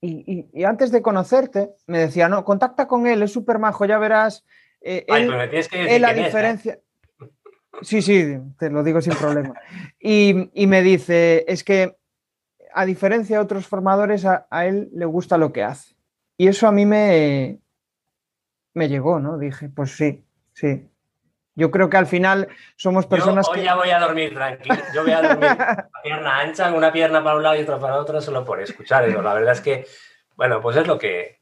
y, 0.02 0.64
antes 0.66 0.92
de 0.92 1.02
conocerte 1.02 1.76
me 1.88 2.00
decía, 2.00 2.28
no, 2.28 2.44
contacta 2.44 2.90
con 2.90 3.08
él, 3.08 3.24
es 3.24 3.32
súper 3.32 3.58
majo, 3.58 3.86
ya 3.86 3.98
verás 4.00 4.44
eh, 4.88 5.04
Ay, 5.10 5.26
pero 5.26 5.38
me 5.40 5.48
tienes 5.48 5.68
que 5.68 5.80
decir 5.80 6.00
la 6.02 6.12
¿eh? 6.12 6.24
diferencia. 6.24 6.80
Sí, 7.82 8.02
sí, 8.02 8.38
te 8.58 8.70
lo 8.70 8.84
digo 8.84 9.02
sin 9.02 9.16
problema. 9.16 9.54
Y, 10.00 10.50
me 10.66 10.82
dice, 10.82 11.44
es 11.46 11.62
que 11.62 11.98
a 12.74 12.86
diferencia 12.86 13.36
de 13.36 13.44
otros 13.44 13.68
formadores, 13.68 14.24
a, 14.24 14.48
él 14.66 14.88
le 14.94 15.04
gusta 15.04 15.38
lo 15.38 15.52
que 15.52 15.62
hace. 15.62 15.94
Y 16.38 16.48
eso 16.48 16.70
a 16.70 16.72
mí 16.72 16.86
me, 16.86 17.60
me 18.74 18.88
llegó, 18.88 19.20
¿no? 19.20 19.38
Dije, 19.38 19.68
pues 19.68 19.92
sí, 19.92 20.24
sí. 20.54 20.88
Yo 21.54 21.70
creo 21.70 21.90
que 21.90 21.98
al 21.98 22.08
final 22.08 22.48
somos 22.78 23.08
personas 23.08 23.46
Yo 23.48 23.52
hoy 23.52 23.64
ya 23.64 23.76
voy 23.76 23.90
a 23.90 24.00
dormir 24.00 24.34
tranquilo. 24.34 24.76
Yo 24.94 25.04
voy 25.04 25.12
a 25.12 25.22
dormir 25.22 25.50
pierna 26.04 26.40
ancha, 26.40 26.72
una 26.72 26.94
pierna 26.94 27.22
para 27.22 27.36
un 27.36 27.44
lado 27.44 27.58
y 27.58 27.64
otra 27.64 27.78
para 27.78 27.98
otro, 27.98 28.22
solo 28.22 28.46
por 28.46 28.62
escuchar. 28.62 29.06
La 29.10 29.34
verdad 29.34 29.52
es 29.52 29.60
que, 29.60 29.86
bueno, 30.38 30.62
pues 30.62 30.78
es 30.78 30.88
lo 30.88 30.98
que, 30.98 31.42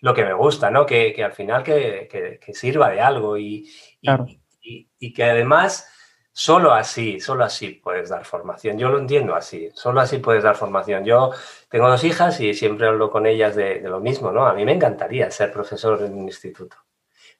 lo 0.00 0.14
que 0.14 0.24
me 0.24 0.34
gusta, 0.34 0.70
¿no? 0.70 0.86
Que, 0.86 1.14
al 1.22 1.32
final 1.32 1.62
que, 1.62 2.40
sirva 2.52 2.90
de 2.90 3.00
algo 3.00 3.36
y, 3.38 3.70
y, 4.00 5.12
que 5.12 5.24
además 5.24 5.88
solo 6.32 6.72
así, 6.72 7.20
solo 7.20 7.44
así 7.44 7.80
puedes 7.82 8.08
dar 8.08 8.24
formación. 8.24 8.78
Yo 8.78 8.88
lo 8.88 8.98
entiendo 8.98 9.34
así, 9.34 9.70
solo 9.74 10.00
así 10.00 10.18
puedes 10.18 10.42
dar 10.42 10.56
formación. 10.56 11.04
Yo 11.04 11.32
tengo 11.68 11.88
dos 11.88 12.04
hijas 12.04 12.40
y 12.40 12.54
siempre 12.54 12.86
hablo 12.86 13.10
con 13.10 13.26
ellas 13.26 13.56
de, 13.56 13.80
lo 13.80 14.00
mismo, 14.00 14.32
¿no? 14.32 14.46
A 14.46 14.54
mí 14.54 14.64
me 14.64 14.72
encantaría 14.72 15.30
ser 15.30 15.52
profesor 15.52 16.02
en 16.02 16.14
un 16.14 16.24
instituto. 16.24 16.76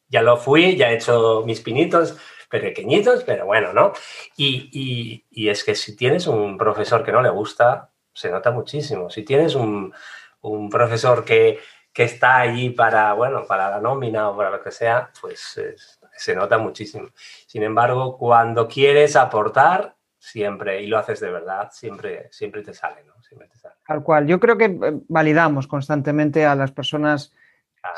Ya 0.09 0.23
lo 0.23 0.37
fui, 0.37 0.77
ya 0.77 0.91
he 0.91 0.97
hecho 0.97 1.45
mis 1.47 1.61
pinitos 1.61 2.17
pequeñitos, 2.51 3.23
pero 3.23 3.47
bueno, 3.47 3.73
¿no? 3.73 3.93
Y, 4.37 5.25
y 5.31 5.49
es 5.49 5.63
que 5.63 5.75
si 5.77 5.95
tienes 5.95 6.27
un 6.27 6.59
profesor 6.59 7.05
que 7.05 7.13
no 7.13 7.23
le 7.23 7.31
gusta, 7.31 7.91
se 8.13 8.31
nota 8.31 8.51
muchísimo. 8.51 9.11
Si 9.11 9.23
tienes 9.23 9.55
un, 9.55 9.93
profesor 10.71 11.25
que, 11.25 11.59
está 11.95 12.39
allí 12.39 12.71
para, 12.71 13.13
bueno, 13.13 13.45
para 13.47 13.71
la 13.71 13.81
nómina 13.81 14.31
o 14.31 14.37
para 14.37 14.51
lo 14.51 14.63
que 14.63 14.71
sea, 14.71 15.11
pues 15.21 15.61
se 16.17 16.35
nota 16.35 16.59
muchísimo. 16.59 17.09
Sin 17.47 17.63
embargo, 17.63 18.17
cuando 18.17 18.69
quieres 18.69 19.17
aportar, 19.17 19.97
siempre, 20.19 20.83
y 20.83 20.87
lo 20.87 20.99
haces 20.99 21.21
de 21.21 21.31
verdad, 21.31 21.71
siempre, 21.73 22.29
siempre 22.31 22.63
te 22.63 22.75
sale, 22.75 23.03
¿no? 23.05 23.21
Siempre 23.23 23.49
te 23.49 23.57
sale. 23.57 23.77
Tal 23.87 24.03
cual. 24.03 24.27
Yo 24.27 24.39
creo 24.39 24.59
que 24.59 24.67
eh, 24.67 25.01
validamos 25.09 25.67
constantemente 25.67 26.45
a 26.45 26.55
las 26.55 26.73
personas 26.73 27.33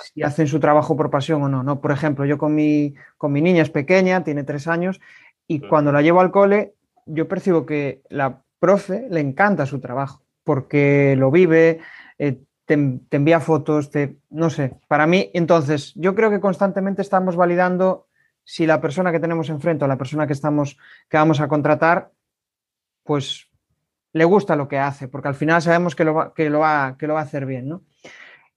si 0.04 0.22
hacen 0.22 0.46
su 0.46 0.61
trabajo 0.61 0.96
por 0.96 1.11
pasión 1.11 1.42
o 1.42 1.49
no, 1.49 1.62
¿no? 1.64 1.80
Por 1.80 1.90
ejemplo, 1.90 2.25
yo 2.25 2.38
con 2.38 2.54
mi, 2.54 2.94
con 3.18 3.32
mi 3.32 3.42
niña 3.42 3.62
es 3.62 3.70
pequeña, 3.70 4.22
tiene 4.22 4.44
tres 4.44 4.68
años, 4.68 5.00
y 5.49 5.61
cuando 5.61 5.90
la 5.90 6.02
llevo 6.02 6.20
al 6.20 6.30
cole, 6.30 6.75
yo 7.04 7.26
percibo 7.26 7.66
que 7.66 8.02
la 8.08 8.42
profe 8.61 9.08
le 9.11 9.18
encanta 9.18 9.66
su 9.66 9.80
trabajo, 9.80 10.22
porque 10.44 11.16
lo 11.18 11.32
vive, 11.32 11.80
eh, 12.18 12.38
te, 12.76 13.17
envía 13.17 13.41
fotos, 13.41 13.91
te, 13.91 14.17
no 14.31 14.50
sé, 14.50 14.75
para 14.88 15.07
mí, 15.07 15.31
entonces, 15.35 15.93
yo 15.95 16.14
creo 16.14 16.31
que 16.31 16.41
constantemente 16.41 17.02
estamos 17.02 17.37
validando 17.37 18.07
si 18.45 18.67
la 18.67 18.81
persona 18.81 19.12
que 19.12 19.21
tenemos 19.21 19.49
enfrente 19.49 19.85
o 19.85 19.88
la 19.88 19.99
persona 19.99 20.26
que 20.26 20.33
estamos, 20.33 20.79
que 21.09 21.17
vamos 21.17 21.41
a 21.41 21.49
contratar, 21.49 22.11
pues 23.05 23.49
le 24.12 24.25
gusta 24.25 24.57
lo 24.57 24.69
que 24.69 24.79
hace, 24.79 25.09
porque 25.09 25.29
al 25.29 25.35
final 25.35 25.62
sabemos 25.62 25.95
que 25.95 26.05
lo 26.05 26.14
va, 26.14 26.35
que 26.35 26.50
lo 26.50 26.61
va, 26.61 26.97
que 26.99 27.07
lo 27.07 27.14
va 27.14 27.21
a 27.21 27.25
hacer 27.25 27.47
bien, 27.47 27.69
¿no? 27.69 27.83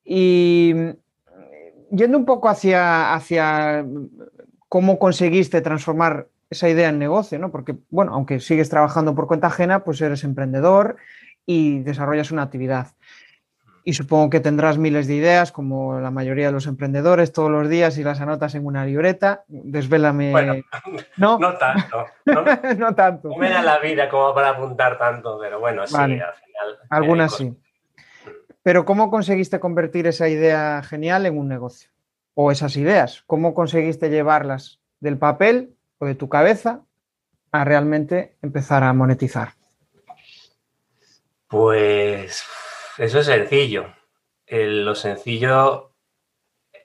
Y 0.03 0.73
yendo 1.91 2.17
un 2.17 2.25
poco 2.25 2.49
hacia, 2.49 3.13
hacia 3.13 3.85
cómo 4.67 4.99
conseguiste 4.99 5.61
transformar 5.61 6.27
esa 6.49 6.69
idea 6.69 6.89
en 6.89 6.99
negocio, 6.99 7.39
¿no? 7.39 7.51
Porque, 7.51 7.75
bueno, 7.89 8.13
aunque 8.13 8.39
sigues 8.39 8.69
trabajando 8.69 9.15
por 9.15 9.27
cuenta 9.27 9.47
ajena, 9.47 9.83
pues 9.83 10.01
eres 10.01 10.23
emprendedor 10.23 10.97
y 11.45 11.79
desarrollas 11.79 12.31
una 12.31 12.43
actividad. 12.43 12.87
Y 13.87 13.93
supongo 13.93 14.31
que 14.31 14.39
tendrás 14.39 14.79
miles 14.79 15.05
de 15.05 15.13
ideas, 15.13 15.51
como 15.51 15.99
la 15.99 16.09
mayoría 16.09 16.47
de 16.47 16.51
los 16.51 16.65
emprendedores, 16.65 17.31
todos 17.31 17.51
los 17.51 17.69
días 17.69 17.99
y 17.99 18.03
las 18.03 18.19
anotas 18.19 18.55
en 18.55 18.65
una 18.65 18.83
libreta. 18.83 19.43
Desvélame. 19.47 20.31
Bueno, 20.31 20.55
no, 21.17 21.37
no 21.37 21.55
tanto. 21.55 22.07
No, 22.79 22.95
tanto. 22.95 23.29
No 23.29 23.37
me 23.37 23.51
da 23.51 23.61
la 23.61 23.77
vida 23.77 24.09
como 24.09 24.33
para 24.33 24.49
apuntar 24.49 24.97
tanto, 24.97 25.37
pero 25.39 25.59
bueno, 25.59 25.85
sí, 25.85 25.95
al 25.95 26.09
final. 26.09 26.79
Algunas 26.89 27.35
sí. 27.35 27.55
Pero 28.63 28.85
¿cómo 28.85 29.11
conseguiste 29.11 29.59
convertir 29.59 30.07
esa 30.07 30.27
idea 30.29 30.81
genial 30.81 31.27
en 31.27 31.37
un 31.37 31.47
negocio? 31.47 31.91
O 32.33 32.51
esas 32.51 32.77
ideas, 32.77 33.23
¿cómo 33.27 33.53
conseguiste 33.53 34.09
llevarlas 34.09 34.79
del 34.99 35.19
papel 35.19 35.75
o 35.99 36.07
de 36.07 36.15
tu 36.15 36.27
cabeza 36.27 36.81
a 37.51 37.63
realmente 37.63 38.35
empezar 38.41 38.83
a 38.83 38.91
monetizar? 38.93 39.49
Pues 41.47 42.43
eso 42.97 43.19
es 43.19 43.25
sencillo. 43.25 43.93
lo 44.47 44.95
sencillo, 44.95 45.95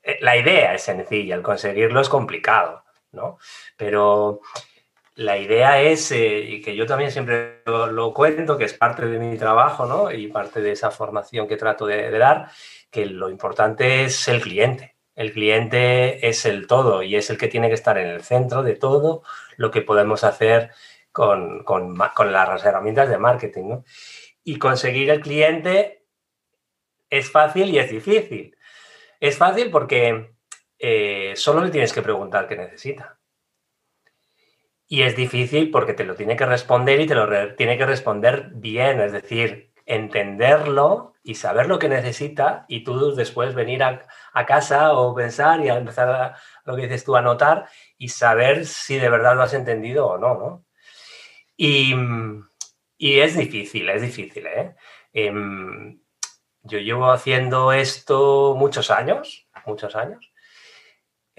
eh, 0.02 0.19
la 0.21 0.37
idea 0.37 0.75
es 0.75 0.83
sencilla, 0.83 1.35
el 1.35 1.43
conseguirlo 1.43 2.00
es 2.00 2.09
complicado, 2.09 2.85
¿no? 3.12 3.38
Pero 3.76 4.40
la 5.21 5.37
idea 5.37 5.83
es, 5.83 6.12
eh, 6.12 6.40
y 6.40 6.62
que 6.62 6.75
yo 6.75 6.87
también 6.87 7.11
siempre 7.11 7.62
lo, 7.67 8.14
cuento, 8.14 8.57
que 8.57 8.64
es 8.64 8.73
parte 8.73 9.05
de 9.07 9.19
mi 9.19 9.37
trabajo 9.37 9.85
¿no? 9.85 10.11
y 10.11 10.29
parte 10.29 10.62
de 10.62 10.73
esa 10.73 10.90
formación 10.90 11.47
que 11.47 11.59
trato 11.59 11.85
de, 11.87 12.11
dar, 12.19 12.50
que 12.90 13.05
lo 13.05 13.29
importante 13.29 14.05
es 14.05 14.29
el 14.29 14.40
cliente. 14.40 14.97
El 15.14 15.33
cliente 15.35 16.26
es 16.26 16.47
el 16.47 16.67
todo 16.67 17.02
y 17.02 17.17
es 17.17 17.29
el 17.29 17.37
que 17.37 17.49
tiene 17.49 17.69
que 17.69 17.75
estar 17.75 17.99
en 17.99 18.09
el 18.09 18.23
centro 18.23 18.62
de 18.62 18.76
todo 18.76 19.23
lo 19.59 19.71
que 19.71 19.83
podemos 19.83 20.25
hacer 20.25 20.71
con, 21.12 21.64
con, 21.64 21.99
las 21.99 22.64
herramientas 22.64 23.11
de 23.11 23.19
marketing. 23.19 23.64
¿no? 23.69 23.85
Y 24.43 24.59
conseguir 24.59 25.11
el 25.11 25.21
cliente 25.21 26.00
es 27.11 27.31
fácil 27.31 27.71
y 27.71 27.79
es 27.79 27.90
difícil. 27.90 28.57
Es 29.19 29.37
fácil 29.37 29.71
porque 29.71 30.33
eh, 30.79 31.35
solo 31.37 31.62
le 31.62 31.71
tienes 31.71 31.93
que 31.93 32.02
preguntar 32.02 32.49
qué 32.49 32.57
necesita. 32.57 33.19
Y 34.87 35.02
es 35.02 35.14
difícil 35.14 35.71
porque 35.71 35.95
te 35.95 36.05
lo 36.05 36.14
tiene 36.14 36.37
que 36.37 36.47
responder 36.47 37.00
y 37.00 37.07
te 37.07 37.14
lo 37.14 37.55
tiene 37.55 37.76
que 37.76 37.87
responder 37.87 38.50
bien, 38.55 39.00
es 39.00 39.12
decir, 39.12 39.73
entenderlo 39.87 41.14
y 41.23 41.35
saber 41.35 41.67
lo 41.67 41.79
que 41.79 41.88
necesita 41.88 42.64
y 42.67 42.83
tú 42.83 43.14
después 43.14 43.55
venir 43.55 43.83
a, 43.83 44.07
casa 44.47 44.95
o 44.95 45.14
pensar 45.14 45.61
y 45.61 45.69
a 45.69 45.76
empezar 45.76 46.09
a, 46.09 46.37
lo 46.64 46.76
que 46.76 46.83
dices 46.83 47.05
tú 47.05 47.14
a 47.14 47.23
notar 47.23 47.67
y 47.99 48.09
saber 48.09 48.67
si 48.67 48.99
de 48.99 49.11
verdad 49.11 49.37
lo 49.37 49.43
has 49.43 49.55
entendido 49.55 50.07
o 50.07 50.19
no, 50.19 50.35
¿no? 50.35 50.64
Y, 51.57 51.95
es 52.99 53.37
difícil, 53.37 53.88
es 53.90 54.02
difícil, 54.02 54.47
¿eh? 54.47 54.75
Em, 55.12 56.00
yo 56.71 56.79
llevo 56.79 57.11
haciendo 57.11 57.73
esto 57.73 58.55
muchos 58.57 58.91
años, 58.91 59.49
muchos 59.67 59.97
años, 59.97 60.31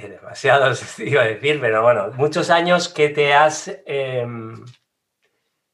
demasiado 0.10 0.74
iba 1.00 1.22
a 1.22 1.26
decir, 1.26 1.60
pero 1.60 1.82
bueno, 1.82 2.12
muchos 2.16 2.50
años 2.50 2.90
que 2.90 3.10
te 3.10 3.34
has... 3.34 3.72
Em, 3.86 4.64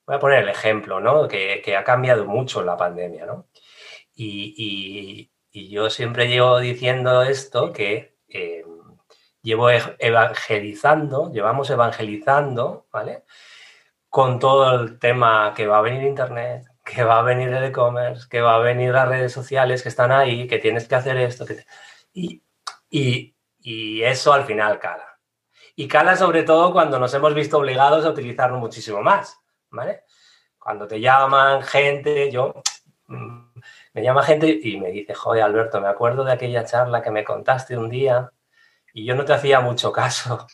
voy 0.05 0.15
a 0.15 0.19
poner 0.19 0.43
el 0.43 0.49
ejemplo, 0.49 0.99
¿no? 0.99 1.27
Que, 1.27 1.75
ha 1.77 1.83
cambiado 1.83 2.25
mucho 2.25 2.63
la 2.63 2.77
pandemia, 2.77 3.25
¿no? 3.25 3.47
Y, 4.15 5.31
yo 5.51 5.89
siempre 5.89 6.27
llevo 6.27 6.59
diciendo 6.59 7.23
esto, 7.23 7.73
que 7.73 8.15
em, 8.27 8.97
llevo 9.41 9.69
evangelizando, 9.71 11.31
llevamos 11.31 11.69
evangelizando, 11.71 12.87
¿vale? 12.91 13.23
Con 14.09 14.39
todo 14.39 14.79
el 14.79 14.99
tema 14.99 15.53
que 15.55 15.67
va 15.67 15.79
a 15.79 15.81
venir 15.81 16.03
Internet, 16.03 16.66
que 16.87 17.03
va 17.03 17.19
a 17.19 17.21
venir 17.23 17.49
el 17.49 17.65
e-commerce, 17.65 18.27
que 18.29 18.39
va 18.41 18.55
a 18.55 18.59
venir 18.59 18.93
las 18.93 19.09
redes 19.09 19.33
sociales 19.33 19.83
que 19.83 19.89
están 19.89 20.11
ahí, 20.11 20.47
que 20.47 20.57
tienes 20.57 20.87
que 20.87 20.95
hacer 20.95 21.17
esto. 21.17 21.45
Que 21.45 21.65
y, 22.13 22.43
y, 22.89 23.35
y 23.59 24.03
eso 24.03 24.31
al 24.31 24.45
final 24.45 24.79
cala. 24.79 25.19
Y 25.75 25.87
cala 25.87 26.15
sobre 26.15 26.43
todo 26.43 26.71
cuando 26.71 26.97
nos 26.97 27.13
hemos 27.13 27.33
visto 27.35 27.57
obligados 27.57 28.05
a 28.05 28.09
utilizarlo 28.09 28.57
muchísimo 28.57 29.01
más, 29.01 29.37
¿vale? 29.69 30.03
Cuando 30.57 30.87
te 30.87 30.99
llaman 30.99 31.61
gente, 31.61 32.31
yo 32.31 32.61
mm, 33.07 33.59
me 33.93 34.03
llama 34.03 34.23
gente 34.23 34.59
y 34.63 34.77
me 34.79 34.89
dice, 34.91 35.13
joder, 35.13 35.43
Alberto, 35.43 35.81
me 35.81 35.89
acuerdo 35.89 36.23
de 36.23 36.31
aquella 36.31 36.63
charla 36.63 37.01
que 37.01 37.11
me 37.11 37.25
contaste 37.25 37.77
un 37.77 37.89
día 37.89 38.31
y 38.93 39.05
yo 39.05 39.13
no 39.13 39.25
te 39.25 39.33
hacía 39.33 39.59
mucho 39.59 39.91
caso 39.91 40.47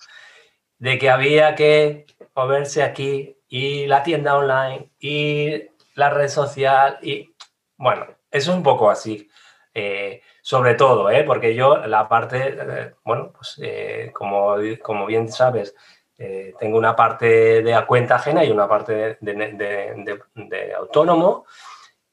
de 0.79 0.97
que 0.97 1.09
había 1.09 1.55
que 1.55 2.05
moverse 2.35 2.83
aquí 2.83 3.37
y 3.47 3.85
la 3.85 4.01
tienda 4.01 4.35
online 4.35 4.91
y 4.99 5.69
la 5.95 6.09
red 6.09 6.27
social 6.27 6.97
y 7.01 7.35
bueno, 7.77 8.07
es 8.31 8.47
un 8.47 8.63
poco 8.63 8.89
así. 8.89 9.29
Eh, 9.73 10.21
sobre 10.43 10.75
todo, 10.75 11.09
¿eh? 11.09 11.23
porque 11.23 11.55
yo 11.55 11.77
la 11.87 12.07
parte, 12.09 12.55
eh, 12.59 12.93
bueno, 13.05 13.31
pues 13.31 13.55
eh, 13.61 14.11
como, 14.13 14.55
como 14.81 15.05
bien 15.05 15.31
sabes, 15.31 15.73
tengo 16.59 16.77
una 16.77 16.95
parte 16.95 17.61
de 17.63 17.85
cuenta 17.85 18.15
ajena 18.15 18.43
y 18.45 18.51
una 18.51 18.67
parte 18.67 19.17
de, 19.19 20.73
autónomo 20.77 21.45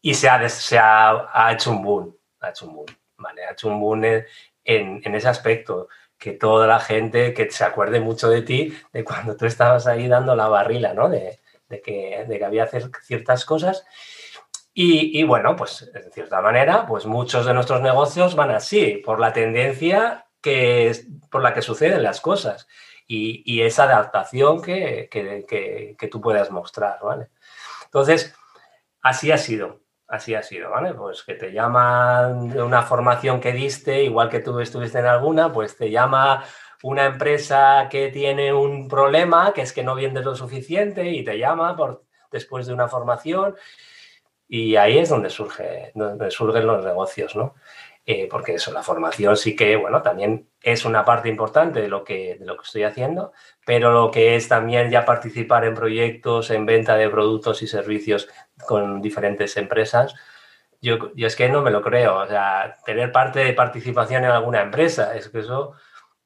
y 0.00 0.14
se, 0.14 0.28
ha, 0.28 0.48
se 0.48 0.78
ha, 0.78 1.50
hecho 1.52 1.72
un 1.72 1.82
boom, 1.82 2.16
ha 2.40 2.50
hecho 2.50 2.66
un 2.66 2.76
boom, 2.76 2.86
¿vale? 3.18 3.44
Ha 3.44 3.52
hecho 3.52 3.68
un 3.68 3.80
boom 3.80 4.04
en, 4.04 4.24
en, 4.64 5.14
ese 5.14 5.28
aspecto, 5.28 5.88
que 6.18 6.32
toda 6.32 6.66
la 6.66 6.80
gente 6.80 7.34
que 7.34 7.50
se 7.50 7.64
acuerde 7.64 8.00
mucho 8.00 8.28
de 8.30 8.42
ti, 8.42 8.76
de 8.92 9.04
cuando 9.04 9.36
tú 9.36 9.46
estabas 9.46 9.86
ahí 9.86 10.08
dando 10.08 10.34
la 10.34 10.48
barrila, 10.48 10.94
¿no? 10.94 11.08
De, 11.08 11.38
que, 11.82 12.24
de 12.26 12.38
que 12.38 12.44
había 12.44 12.64
hacer 12.64 12.90
ciertas 13.04 13.44
cosas 13.44 13.84
y, 14.72 15.24
bueno, 15.24 15.56
pues 15.56 15.90
de 15.92 16.10
cierta 16.10 16.40
manera, 16.40 16.86
pues 16.86 17.04
muchos 17.04 17.44
de 17.44 17.52
nuestros 17.52 17.82
negocios 17.82 18.36
van 18.36 18.50
así, 18.52 19.02
por 19.04 19.18
la 19.18 19.32
tendencia 19.32 20.26
que 20.40 20.92
por 21.30 21.42
la 21.42 21.52
que 21.52 21.60
suceden 21.60 22.02
las 22.02 22.20
cosas 22.20 22.66
y, 23.06 23.60
esa 23.62 23.84
adaptación 23.84 24.62
que, 24.62 25.08
que, 25.10 26.08
tú 26.08 26.20
puedas 26.20 26.50
mostrar, 26.50 26.98
¿vale? 27.02 27.28
Entonces, 27.84 28.34
así 29.02 29.32
ha 29.32 29.38
sido, 29.38 29.80
así 30.06 30.34
ha 30.34 30.42
sido, 30.42 30.70
¿vale? 30.70 30.94
Pues 30.94 31.24
que 31.24 31.34
te 31.34 31.52
llaman 31.52 32.48
de 32.48 32.62
una 32.62 32.82
formación 32.82 33.40
que 33.40 33.52
diste, 33.52 34.04
igual 34.04 34.30
que 34.30 34.40
tú 34.40 34.60
estuviste 34.60 35.00
en 35.00 35.06
alguna, 35.06 35.52
pues 35.52 35.76
te 35.76 35.90
llama 35.90 36.44
una 36.82 37.06
empresa 37.06 37.88
que 37.90 38.08
tiene 38.08 38.52
un 38.52 38.88
problema, 38.88 39.52
que 39.52 39.62
es 39.62 39.72
que 39.72 39.82
no 39.82 39.94
vendes 39.94 40.24
lo 40.24 40.34
suficiente 40.34 41.08
y 41.10 41.24
te 41.24 41.38
llama 41.38 41.76
por, 41.76 42.04
después 42.30 42.66
de 42.66 42.74
una 42.74 42.88
formación 42.88 43.56
y 44.48 44.76
ahí 44.76 44.98
es 44.98 45.08
donde, 45.08 45.30
surge, 45.30 45.92
donde 45.94 46.30
surgen 46.30 46.66
los 46.66 46.84
negocios, 46.84 47.36
¿no? 47.36 47.54
Eh, 48.04 48.26
porque 48.28 48.54
eso, 48.54 48.72
la 48.72 48.82
formación 48.82 49.36
sí 49.36 49.54
que, 49.54 49.76
bueno, 49.76 50.02
también 50.02 50.48
es 50.62 50.84
una 50.84 51.04
parte 51.04 51.28
importante 51.28 51.80
de 51.80 51.88
lo, 51.88 52.02
que, 52.02 52.36
de 52.40 52.46
lo 52.46 52.56
que 52.56 52.64
estoy 52.64 52.82
haciendo, 52.82 53.32
pero 53.64 53.92
lo 53.92 54.10
que 54.10 54.34
es 54.34 54.48
también 54.48 54.90
ya 54.90 55.04
participar 55.04 55.64
en 55.64 55.74
proyectos, 55.74 56.50
en 56.50 56.66
venta 56.66 56.96
de 56.96 57.08
productos 57.08 57.62
y 57.62 57.68
servicios 57.68 58.28
con 58.66 59.00
diferentes 59.00 59.56
empresas, 59.56 60.14
yo, 60.80 61.14
yo 61.14 61.26
es 61.26 61.36
que 61.36 61.48
no 61.48 61.62
me 61.62 61.70
lo 61.70 61.82
creo. 61.82 62.16
O 62.16 62.26
sea, 62.26 62.78
tener 62.84 63.12
parte 63.12 63.40
de 63.40 63.52
participación 63.52 64.24
en 64.24 64.30
alguna 64.30 64.62
empresa, 64.62 65.14
es 65.14 65.28
que 65.28 65.40
eso 65.40 65.74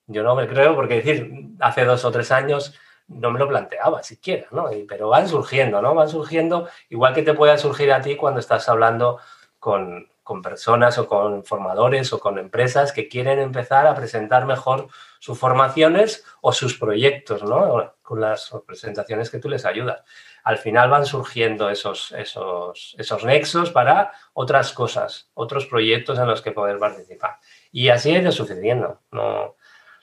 yo 0.06 0.22
no 0.22 0.34
me 0.34 0.46
creo, 0.46 0.74
porque 0.74 1.02
decir, 1.02 1.30
hace 1.60 1.84
dos 1.84 2.04
o 2.04 2.10
tres 2.10 2.30
años 2.30 2.74
no 3.08 3.30
me 3.30 3.38
lo 3.38 3.48
planteaba 3.48 4.02
siquiera, 4.02 4.46
¿no? 4.50 4.70
pero 4.88 5.08
van 5.08 5.28
surgiendo, 5.28 5.82
¿no? 5.82 5.94
Van 5.94 6.08
surgiendo, 6.08 6.68
igual 6.88 7.14
que 7.14 7.22
te 7.22 7.34
pueda 7.34 7.58
surgir 7.58 7.92
a 7.92 8.00
ti 8.00 8.16
cuando 8.16 8.40
estás 8.40 8.68
hablando 8.68 9.18
con, 9.58 10.08
con 10.22 10.40
personas 10.40 10.96
o 10.98 11.06
con 11.06 11.44
formadores 11.44 12.12
o 12.12 12.18
con 12.18 12.38
empresas 12.38 12.92
que 12.92 13.08
quieren 13.08 13.38
empezar 13.38 13.86
a 13.86 13.94
presentar 13.94 14.46
mejor 14.46 14.88
sus 15.18 15.38
formaciones 15.38 16.24
o 16.40 16.52
sus 16.52 16.78
proyectos, 16.78 17.42
¿no? 17.42 17.94
Con 18.02 18.20
las 18.20 18.50
presentaciones 18.66 19.30
que 19.30 19.38
tú 19.38 19.48
les 19.48 19.66
ayudas. 19.66 20.02
Al 20.42 20.58
final 20.58 20.90
van 20.90 21.06
surgiendo 21.06 21.70
esos, 21.70 22.12
esos, 22.12 22.94
esos 22.98 23.24
nexos 23.24 23.70
para 23.70 24.12
otras 24.32 24.72
cosas, 24.72 25.30
otros 25.34 25.66
proyectos 25.66 26.18
en 26.18 26.26
los 26.26 26.42
que 26.42 26.52
poder 26.52 26.78
participar. 26.78 27.38
Y 27.70 27.90
así 27.90 28.14
ha 28.14 28.20
ido 28.20 28.32
sucediendo. 28.32 29.00
¿no? 29.10 29.56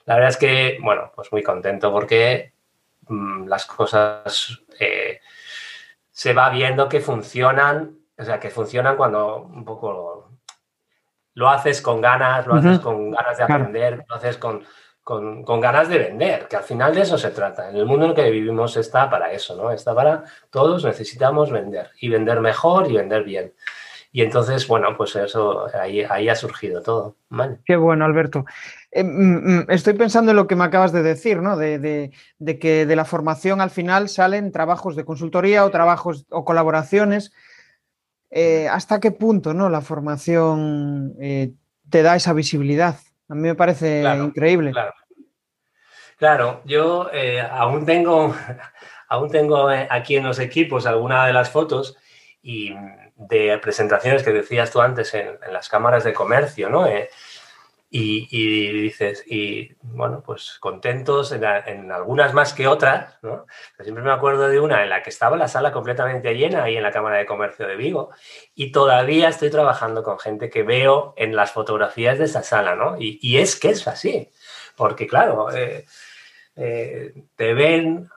La 0.04 0.14
verdad 0.14 0.30
es 0.30 0.36
que, 0.36 0.78
bueno, 0.82 1.12
pues 1.14 1.30
muy 1.32 1.42
contento 1.42 1.92
porque 1.92 2.52
mm, 3.08 3.46
las 3.46 3.66
cosas 3.66 4.62
eh, 4.78 5.20
se 6.10 6.32
va 6.34 6.50
viendo 6.50 6.88
que 6.88 7.00
funcionan 7.00 8.02
o 8.22 8.24
sea, 8.24 8.38
que 8.38 8.50
funcionan 8.50 8.96
cuando 8.96 9.42
un 9.42 9.64
poco 9.64 10.30
lo 11.34 11.48
haces 11.48 11.80
con 11.80 12.00
ganas, 12.00 12.46
lo 12.46 12.54
haces 12.54 12.78
con 12.78 13.10
ganas 13.10 13.36
de 13.36 13.44
aprender, 13.44 14.04
lo 14.08 14.14
haces 14.14 14.36
con, 14.36 14.62
con, 15.02 15.60
ganas 15.60 15.88
de 15.88 15.98
vender, 15.98 16.46
que 16.46 16.56
al 16.56 16.62
final 16.62 16.94
de 16.94 17.02
eso 17.02 17.16
se 17.16 17.30
trata. 17.30 17.70
En 17.70 17.76
el 17.76 17.86
mundo 17.86 18.04
en 18.04 18.10
el 18.10 18.16
que 18.16 18.30
vivimos 18.30 18.76
está 18.76 19.08
para 19.08 19.32
eso, 19.32 19.56
¿no? 19.56 19.70
Está 19.70 19.94
para 19.94 20.24
todos 20.50 20.84
necesitamos 20.84 21.50
vender 21.50 21.90
y 22.00 22.10
vender 22.10 22.40
mejor 22.40 22.90
y 22.90 22.94
vender 22.94 23.24
bien. 23.24 23.54
Y 24.14 24.22
entonces, 24.22 24.68
bueno, 24.68 24.94
pues 24.96 25.16
eso, 25.16 25.66
ahí, 25.74 26.02
ahí 26.02 26.28
ha 26.28 26.34
surgido 26.34 26.82
todo. 26.82 27.16
Qué 27.64 27.76
bueno, 27.76 28.04
Alberto. 28.04 28.44
Eh, 28.90 29.02
mm, 29.02 29.60
mm, 29.60 29.70
estoy 29.70 29.94
pensando 29.94 30.32
en 30.32 30.36
lo 30.36 30.46
que 30.46 30.54
me 30.54 30.64
acabas 30.64 30.92
de 30.92 31.02
decir, 31.02 31.38
¿no? 31.38 31.56
De, 31.56 31.78
de, 32.38 32.58
que 32.58 32.84
de 32.84 32.96
la 32.96 33.06
formación 33.06 33.62
al 33.62 33.70
final 33.70 34.10
salen 34.10 34.52
trabajos 34.52 34.96
de 34.96 35.06
consultoría 35.06 35.64
o 35.64 35.70
trabajos 35.70 36.26
o 36.30 36.44
colaboraciones 36.44 37.32
eh, 38.34 38.66
¿hasta 38.66 38.98
qué 38.98 39.10
punto 39.10 39.52
¿no? 39.52 39.68
la 39.68 39.82
formación 39.82 41.14
eh, 41.20 41.52
te 41.90 42.02
da 42.02 42.16
esa 42.16 42.32
visibilidad? 42.32 42.96
A 43.28 43.34
mí 43.34 43.42
me 43.42 43.54
parece 43.54 44.02
increíble. 44.02 44.72
Claro, 46.16 46.62
yo 46.64 47.10
eh, 47.12 47.40
aún 47.42 47.84
tengo, 47.84 48.34
aún 49.08 49.30
tengo 49.30 49.68
aquí 49.68 50.16
en 50.16 50.24
los 50.24 50.38
equipos 50.38 50.86
alguna 50.86 51.26
de 51.26 51.34
las 51.34 51.50
fotos 51.50 51.98
y 52.40 52.72
de 53.16 53.58
presentaciones 53.58 54.22
que 54.22 54.32
decías 54.32 54.70
tú 54.70 54.80
antes 54.80 55.14
en, 55.14 55.38
en 55.44 55.52
las 55.52 55.68
cámaras 55.68 56.04
de 56.04 56.12
comercio, 56.12 56.68
¿no? 56.70 56.86
Y, 57.94 58.72
dices, 58.72 59.22
y 59.26 59.74
bueno, 59.82 60.22
pues 60.24 60.56
contentos 60.60 61.30
en, 61.30 61.44
algunas 61.92 62.32
más 62.32 62.54
que 62.54 62.66
otras, 62.66 63.18
¿no? 63.20 63.44
siempre 63.80 64.02
me 64.02 64.10
acuerdo 64.10 64.48
de 64.48 64.58
una 64.60 64.82
en 64.82 64.88
la 64.88 65.02
que 65.02 65.10
estaba 65.10 65.36
la 65.36 65.46
sala 65.46 65.72
completamente 65.72 66.32
llena 66.32 66.64
ahí 66.64 66.78
en 66.78 66.84
la 66.84 66.90
Cámara 66.90 67.18
de 67.18 67.26
Comercio 67.26 67.66
de 67.66 67.76
Vigo 67.76 68.08
y 68.54 68.72
todavía 68.72 69.28
estoy 69.28 69.50
trabajando 69.50 70.02
con 70.02 70.18
gente 70.18 70.48
que 70.48 70.62
veo 70.62 71.12
en 71.18 71.36
las 71.36 71.52
fotografías 71.52 72.18
de 72.18 72.24
esa 72.24 72.42
sala, 72.42 72.76
¿no? 72.76 72.96
Y, 72.98 73.36
es 73.36 73.60
que 73.60 73.68
es 73.68 73.86
así, 73.86 74.30
porque 74.74 75.06
claro, 75.06 75.54
eh, 75.54 75.84
eh, 76.56 77.12
te 77.36 77.52
ven, 77.52 78.08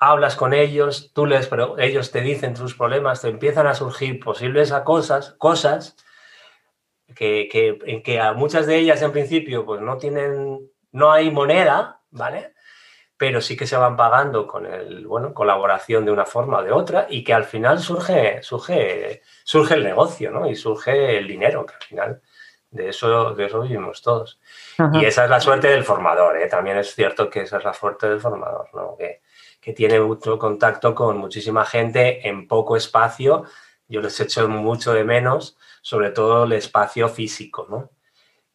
hablas 0.00 0.34
con 0.34 0.54
ellos, 0.54 1.12
tú 1.14 1.26
les, 1.26 1.46
pero 1.46 1.78
ellos 1.78 2.10
te 2.10 2.22
dicen 2.22 2.56
sus 2.56 2.74
problemas, 2.74 3.20
te 3.20 3.28
empiezan 3.28 3.66
a 3.66 3.74
surgir 3.74 4.18
posibles 4.18 4.72
a 4.72 4.82
cosas, 4.82 5.34
cosas 5.38 5.94
que, 7.14 7.48
en 7.84 8.02
que 8.02 8.18
a 8.18 8.32
muchas 8.32 8.66
de 8.66 8.78
ellas 8.78 9.02
en 9.02 9.12
principio 9.12 9.66
pues 9.66 9.82
no 9.82 9.98
tienen, 9.98 10.70
no 10.92 11.12
hay 11.12 11.30
moneda, 11.30 12.00
¿vale? 12.10 12.54
Pero 13.18 13.42
sí 13.42 13.58
que 13.58 13.66
se 13.66 13.76
van 13.76 13.98
pagando 13.98 14.46
con 14.46 14.64
el, 14.64 15.06
bueno, 15.06 15.34
colaboración 15.34 16.06
de 16.06 16.12
una 16.12 16.24
forma 16.24 16.60
o 16.60 16.62
de 16.62 16.72
otra 16.72 17.06
y 17.10 17.22
que 17.22 17.34
al 17.34 17.44
final 17.44 17.78
surge, 17.78 18.42
surge, 18.42 19.20
surge 19.44 19.74
el 19.74 19.84
negocio, 19.84 20.30
¿no? 20.30 20.48
Y 20.48 20.56
surge 20.56 21.18
el 21.18 21.28
dinero, 21.28 21.66
que 21.66 21.74
al 21.74 21.82
final 21.82 22.22
de 22.70 22.88
eso, 22.88 23.34
de 23.34 23.44
eso 23.44 23.60
vivimos 23.60 24.00
todos. 24.00 24.40
Y 24.94 25.04
esa 25.04 25.24
es 25.24 25.30
la 25.30 25.40
suerte 25.40 25.68
del 25.68 25.84
formador, 25.84 26.38
¿eh? 26.38 26.48
También 26.48 26.78
es 26.78 26.94
cierto 26.94 27.28
que 27.28 27.42
esa 27.42 27.58
es 27.58 27.64
la 27.64 27.74
suerte 27.74 28.08
del 28.08 28.20
formador, 28.20 28.70
¿no? 28.72 28.96
Que, 28.96 29.20
que 29.70 29.76
tiene 29.76 30.00
mucho 30.00 30.36
contacto 30.36 30.94
con 30.94 31.18
muchísima 31.18 31.64
gente 31.64 32.26
en 32.28 32.48
poco 32.48 32.76
espacio. 32.76 33.44
Yo 33.88 34.00
les 34.00 34.18
echo 34.18 34.48
mucho 34.48 34.92
de 34.92 35.04
menos 35.04 35.56
sobre 35.80 36.10
todo 36.10 36.44
el 36.44 36.52
espacio 36.52 37.08
físico, 37.08 37.66
¿no? 37.70 37.90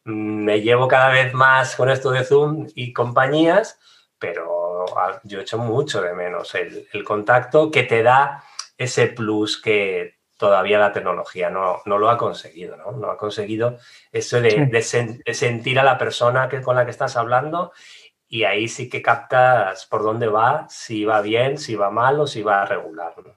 Me 0.04 0.60
llevo 0.60 0.86
cada 0.86 1.08
vez 1.08 1.32
más 1.32 1.74
con 1.74 1.88
esto 1.90 2.10
de 2.10 2.22
Zoom 2.22 2.68
y 2.74 2.92
compañías, 2.92 3.78
pero 4.18 4.84
ah, 4.96 5.20
yo 5.24 5.40
echo 5.40 5.58
mucho 5.58 6.02
de 6.02 6.12
menos 6.12 6.54
el, 6.54 7.04
contacto 7.04 7.70
que 7.70 7.82
te 7.82 8.02
da 8.02 8.44
ese 8.76 9.08
plus 9.08 9.60
que 9.60 10.18
todavía 10.36 10.78
la 10.78 10.92
tecnología 10.92 11.48
no, 11.48 11.82
lo 11.86 12.10
ha 12.10 12.18
conseguido, 12.18 12.76
¿no? 12.76 12.92
No 12.92 13.10
ha 13.10 13.16
conseguido 13.16 13.78
eso 14.12 14.40
de, 14.40 14.82
sentir 15.32 15.78
a 15.80 15.82
la 15.82 15.96
persona 15.96 16.48
que, 16.48 16.60
con 16.60 16.76
la 16.76 16.84
que 16.84 16.90
estás 16.90 17.16
hablando 17.16 17.72
y 18.28 18.44
ahí 18.44 18.68
sí 18.68 18.88
que 18.88 19.02
captas 19.02 19.86
por 19.86 20.02
dónde 20.02 20.26
va, 20.26 20.66
si 20.68 21.04
va 21.04 21.20
bien, 21.20 21.58
si 21.58 21.76
va 21.76 21.90
mal 21.90 22.20
o 22.20 22.26
si 22.26 22.42
va 22.42 22.64
regular, 22.64 23.14
¿no? 23.24 23.36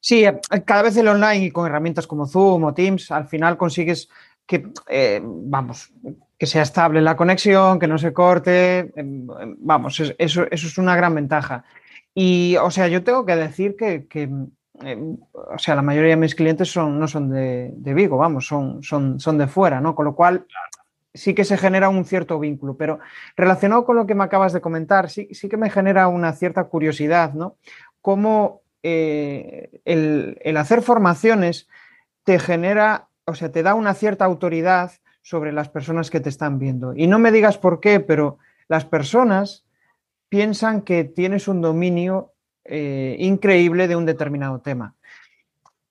Sí, 0.00 0.24
eh, 0.24 0.40
cada 0.64 0.82
vez 0.82 0.96
el 0.96 1.08
online 1.08 1.46
y 1.46 1.50
con 1.50 1.66
herramientas 1.66 2.06
como 2.06 2.26
Zoom 2.26 2.64
o 2.64 2.74
Teams, 2.74 3.10
al 3.10 3.26
final 3.26 3.56
consigues 3.56 4.08
que, 4.46 4.72
eh, 4.88 5.20
vamos, 5.22 5.92
que 6.38 6.46
sea 6.46 6.62
estable 6.62 7.02
la 7.02 7.16
conexión, 7.16 7.78
que 7.78 7.86
no 7.86 7.98
se 7.98 8.12
corte, 8.12 8.78
em, 8.96 9.28
em, 9.40 9.56
vamos, 9.58 10.00
eso, 10.16 10.46
es 10.50 10.78
una 10.78 10.96
gran 10.96 11.14
ventaja. 11.14 11.64
Y, 12.14 12.56
o 12.56 12.70
sea, 12.70 12.88
yo 12.88 13.04
tengo 13.04 13.26
que 13.26 13.36
decir 13.36 13.76
que, 13.76 14.06
em, 14.80 15.18
o 15.32 15.58
sea, 15.58 15.74
la 15.74 15.82
mayoría 15.82 16.10
de 16.10 16.16
mis 16.16 16.34
clientes 16.34 16.70
son, 16.70 16.98
no 16.98 17.06
son 17.06 17.30
de, 17.30 17.94
Vigo, 17.94 18.16
vamos, 18.16 18.46
son, 18.46 18.82
son, 18.82 19.20
son 19.20 19.38
de 19.38 19.46
fuera, 19.46 19.80
¿no? 19.80 19.94
Con 19.94 20.06
lo 20.06 20.14
cual 20.14 20.46
sí 21.14 21.34
que 21.34 21.44
se 21.44 21.56
genera 21.56 21.88
un 21.88 22.04
cierto 22.04 22.38
vínculo, 22.38 22.76
pero 22.76 23.00
relacionado 23.36 23.84
con 23.84 23.96
lo 23.96 24.06
que 24.06 24.14
me 24.14 24.24
acabas 24.24 24.52
de 24.52 24.60
comentar, 24.60 25.10
sí, 25.10 25.28
sí 25.32 25.48
que 25.48 25.56
me 25.56 25.70
genera 25.70 26.08
una 26.08 26.32
cierta 26.32 26.64
curiosidad, 26.64 27.34
¿no? 27.34 27.56
Cómo 28.00 28.62
eh, 28.82 29.80
el, 29.84 30.56
hacer 30.56 30.82
formaciones 30.82 31.68
te 32.24 32.38
genera, 32.38 33.08
o 33.24 33.34
sea, 33.34 33.50
te 33.50 33.62
da 33.62 33.74
una 33.74 33.94
cierta 33.94 34.24
autoridad 34.24 34.92
sobre 35.22 35.52
las 35.52 35.68
personas 35.68 36.10
que 36.10 36.20
te 36.20 36.28
están 36.28 36.58
viendo. 36.58 36.94
Y 36.94 37.06
no 37.06 37.18
me 37.18 37.32
digas 37.32 37.58
por 37.58 37.80
qué, 37.80 38.00
pero 38.00 38.38
las 38.68 38.84
personas 38.84 39.66
piensan 40.28 40.82
que 40.82 41.04
tienes 41.04 41.48
un 41.48 41.60
dominio 41.60 42.32
eh, 42.64 43.16
increíble 43.18 43.88
de 43.88 43.96
un 43.96 44.06
determinado 44.06 44.60
tema. 44.60 44.94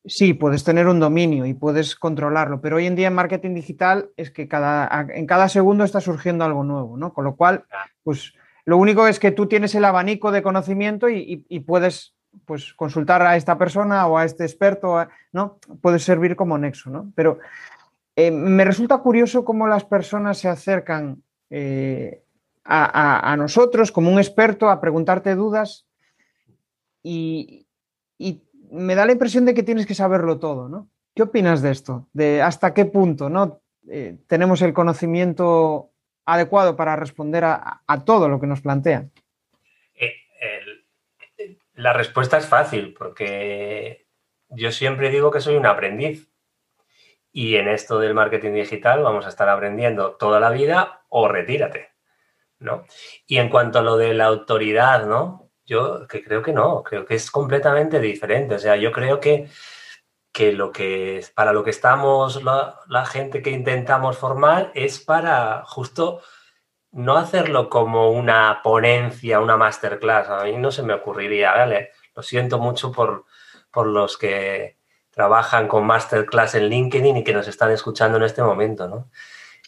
Sí, 0.07 0.33
puedes 0.33 0.63
tener 0.63 0.87
un 0.87 0.99
dominio 0.99 1.45
y 1.45 1.53
puedes 1.53 1.95
controlarlo, 1.95 2.61
pero 2.61 2.77
hoy 2.77 2.87
en 2.87 2.95
día 2.95 3.07
en 3.07 3.15
marketing 3.15 3.53
digital 3.53 4.09
es 4.17 4.31
que 4.31 4.47
cada, 4.47 5.07
en 5.13 5.25
cada 5.25 5.49
segundo 5.49 5.83
está 5.83 6.01
surgiendo 6.01 6.45
algo 6.45 6.63
nuevo, 6.63 6.97
¿no? 6.97 7.13
Con 7.13 7.25
lo 7.25 7.35
cual, 7.35 7.65
pues 8.03 8.33
lo 8.65 8.77
único 8.77 9.07
es 9.07 9.19
que 9.19 9.31
tú 9.31 9.47
tienes 9.47 9.75
el 9.75 9.85
abanico 9.85 10.31
de 10.31 10.41
conocimiento 10.41 11.07
y 11.09 11.59
puedes 11.65 12.17
pues 12.45 12.73
consultar 12.73 13.21
a 13.21 13.35
esta 13.35 13.57
persona 13.57 14.07
o 14.07 14.17
a 14.17 14.25
este 14.25 14.43
experto, 14.43 15.07
¿no? 15.31 15.59
Puede 15.81 15.99
servir 15.99 16.35
como 16.35 16.57
nexo, 16.57 16.89
¿no? 16.89 17.11
Pero 17.15 17.39
eh, 18.15 18.31
me 18.31 18.65
resulta 18.65 18.97
curioso 18.99 19.45
cómo 19.45 19.67
las 19.67 19.85
personas 19.85 20.37
se 20.37 20.49
acercan 20.49 21.23
eh, 21.49 22.23
a, 22.63 23.35
nosotros 23.37 23.93
como 23.93 24.11
un 24.11 24.17
experto 24.17 24.69
a 24.69 24.81
preguntarte 24.81 25.35
dudas 25.35 25.87
y, 27.01 27.65
me 28.71 28.95
da 28.95 29.05
la 29.05 29.11
impresión 29.11 29.45
de 29.45 29.53
que 29.53 29.63
tienes 29.63 29.85
que 29.85 29.95
saberlo 29.95 30.39
todo, 30.39 30.69
¿no? 30.69 30.89
¿Qué 31.15 31.23
opinas 31.23 31.61
de 31.61 31.71
esto? 31.71 32.07
¿De 32.13 32.41
hasta 32.41 32.73
qué 32.73 32.85
punto 32.85 33.29
¿no? 33.29 33.61
Eh, 33.89 34.17
tenemos 34.27 34.61
el 34.61 34.73
conocimiento 34.73 35.91
adecuado 36.25 36.75
para 36.75 36.95
responder 36.95 37.45
a, 37.45 37.81
a 37.87 38.05
todo 38.05 38.29
lo 38.29 38.39
que 38.39 38.47
nos 38.47 38.61
plantean? 38.61 39.11
La 41.73 41.93
respuesta 41.93 42.39
es 42.39 42.47
fácil, 42.47 42.95
porque 42.97 44.07
yo 44.49 44.71
siempre 44.71 45.11
digo 45.11 45.29
que 45.29 45.41
soy 45.41 45.55
un 45.55 45.67
aprendiz. 45.67 46.31
Y 47.31 47.57
en 47.57 47.67
esto 47.67 47.99
del 47.99 48.15
marketing 48.15 48.53
digital 48.53 49.03
vamos 49.03 49.27
a 49.27 49.29
estar 49.29 49.47
aprendiendo 49.47 50.15
toda 50.15 50.39
la 50.39 50.49
vida 50.49 51.03
o 51.09 51.27
retírate. 51.27 51.91
¿no? 52.59 52.85
Y 53.27 53.37
en 53.37 53.49
cuanto 53.49 53.79
a 53.79 53.83
lo 53.83 53.97
de 53.97 54.15
la 54.15 54.25
autoridad, 54.25 55.05
¿no? 55.05 55.46
Yo 55.67 56.07
que 56.07 56.23
creo 56.23 56.41
que 56.41 56.53
no, 56.53 56.81
creo 56.81 57.05
que 57.05 57.15
es 57.15 57.29
completamente 57.29 57.99
diferente. 57.99 58.55
O 58.55 58.59
sea, 58.59 58.77
yo 58.77 58.91
creo 58.93 59.19
que, 59.19 59.49
que 60.31 60.53
lo 60.53 60.71
que 60.71 61.25
para 61.35 61.53
lo 61.53 61.63
que 61.63 61.71
estamos 61.71 62.41
la, 62.43 63.05
gente 63.05 63.41
que 63.41 63.51
intentamos 63.51 64.17
formar 64.17 64.71
es 64.75 64.99
para 64.99 65.63
justo 65.65 66.21
no 66.91 67.17
hacerlo 67.17 67.69
como 67.69 68.11
una 68.11 68.61
ponencia, 68.63 69.41
una 69.41 69.57
masterclass. 69.57 70.29
A 70.29 70.45
mí 70.45 70.57
no 70.57 70.71
se 70.71 70.83
me 70.83 70.93
ocurriría, 70.93 71.51
¿vale? 71.53 71.91
Lo 72.15 72.23
siento 72.23 72.59
mucho 72.59 72.91
por, 72.91 73.25
por 73.71 73.87
los 73.87 74.17
que 74.17 74.77
trabajan 75.11 75.67
con 75.67 75.85
masterclass 75.85 76.55
en 76.55 76.69
LinkedIn 76.69 77.17
y 77.17 77.23
que 77.23 77.33
nos 77.33 77.47
están 77.47 77.71
escuchando 77.71 78.17
en 78.17 78.23
este 78.23 78.41
momento, 78.41 78.87
¿no? 78.87 79.09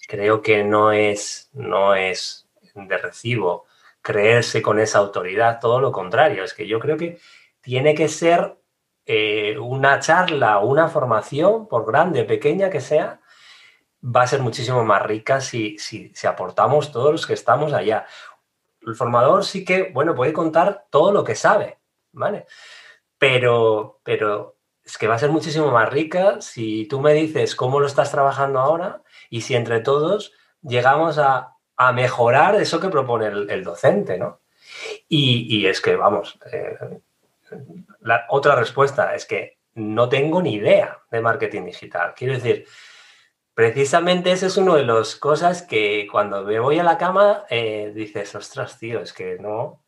Creo 0.08 0.42
que 0.42 0.64
no 0.64 0.92
es, 0.94 1.50
no 1.54 1.94
es 1.96 2.48
de 2.74 2.98
recibo 2.98 3.69
creerse 4.10 4.64
con 4.64 4.80
esa 4.80 4.98
autoridad, 4.98 5.60
todo 5.60 5.80
lo 5.80 5.92
contrario, 5.92 6.44
es 6.44 6.56
que 6.56 6.66
yo 6.68 6.80
creo 6.80 6.98
que 6.98 7.20
tiene 7.62 7.94
que 7.94 8.08
ser 8.08 8.58
eh, 9.06 9.56
una 9.60 10.00
charla 10.00 10.58
una 10.58 10.88
formación, 10.88 11.68
por 11.68 11.86
grande 11.86 12.24
o 12.24 12.28
pequeña 12.28 12.72
que 12.72 12.82
sea, 12.82 13.22
va 14.04 14.24
a 14.24 14.28
ser 14.28 14.42
muchísimo 14.42 14.84
más 14.84 15.04
rica 15.04 15.42
si, 15.42 15.78
si, 15.78 16.12
si, 16.16 16.26
aportamos 16.26 16.92
todos 16.92 17.12
los 17.12 17.28
que 17.28 17.36
estamos 17.36 17.72
allá. 17.72 18.08
El 18.82 18.96
formador 18.96 19.46
sí 19.46 19.64
que, 19.64 19.92
bueno, 19.94 20.16
puede 20.16 20.34
contar 20.34 20.88
todo 20.90 21.12
lo 21.12 21.24
que 21.24 21.36
sabe, 21.36 21.78
¿vale? 22.12 22.48
Pero, 23.20 24.00
pero 24.04 24.58
es 24.84 24.98
que 24.98 25.08
va 25.08 25.16
a 25.16 25.20
ser 25.20 25.30
muchísimo 25.30 25.70
más 25.70 25.88
rica 25.88 26.42
si 26.42 26.88
tú 26.88 27.00
me 27.00 27.14
dices 27.14 27.56
cómo 27.56 27.80
lo 27.80 27.86
estás 27.86 28.10
trabajando 28.10 28.58
ahora 28.60 29.04
y 29.30 29.42
si 29.42 29.54
entre 29.54 29.82
todos 29.82 30.34
llegamos 30.64 31.20
a, 31.20 31.59
a 31.80 31.94
mejorar 31.94 32.56
eso 32.56 32.78
que 32.78 32.90
propone 32.90 33.28
el, 33.28 33.64
docente, 33.64 34.18
¿no? 34.18 34.42
Y, 35.08 35.66
es 35.66 35.80
que, 35.80 35.96
vamos, 35.96 36.38
eh, 36.52 36.78
la 38.02 38.26
otra 38.28 38.58
respuesta 38.58 39.16
es 39.16 39.26
que 39.26 39.60
no 39.76 40.10
tengo 40.10 40.42
ni 40.42 40.56
idea 40.56 41.00
de 41.10 41.22
marketing 41.22 41.64
digital. 41.64 42.14
Quiero 42.18 42.34
decir, 42.34 42.68
precisamente 43.54 44.34
ese 44.34 44.48
es 44.48 44.58
uno 44.58 44.76
de 44.76 44.84
las 44.84 45.16
cosas 45.16 45.62
que 45.62 46.06
cuando 46.12 46.44
me 46.44 46.60
voy 46.60 46.80
a 46.80 46.84
la 46.84 46.98
cama 46.98 47.46
eh, 47.50 47.94
dices, 47.96 48.36
ostras, 48.36 48.78
tío, 48.78 49.00
es 49.00 49.14
que 49.14 49.38
no, 49.40 49.86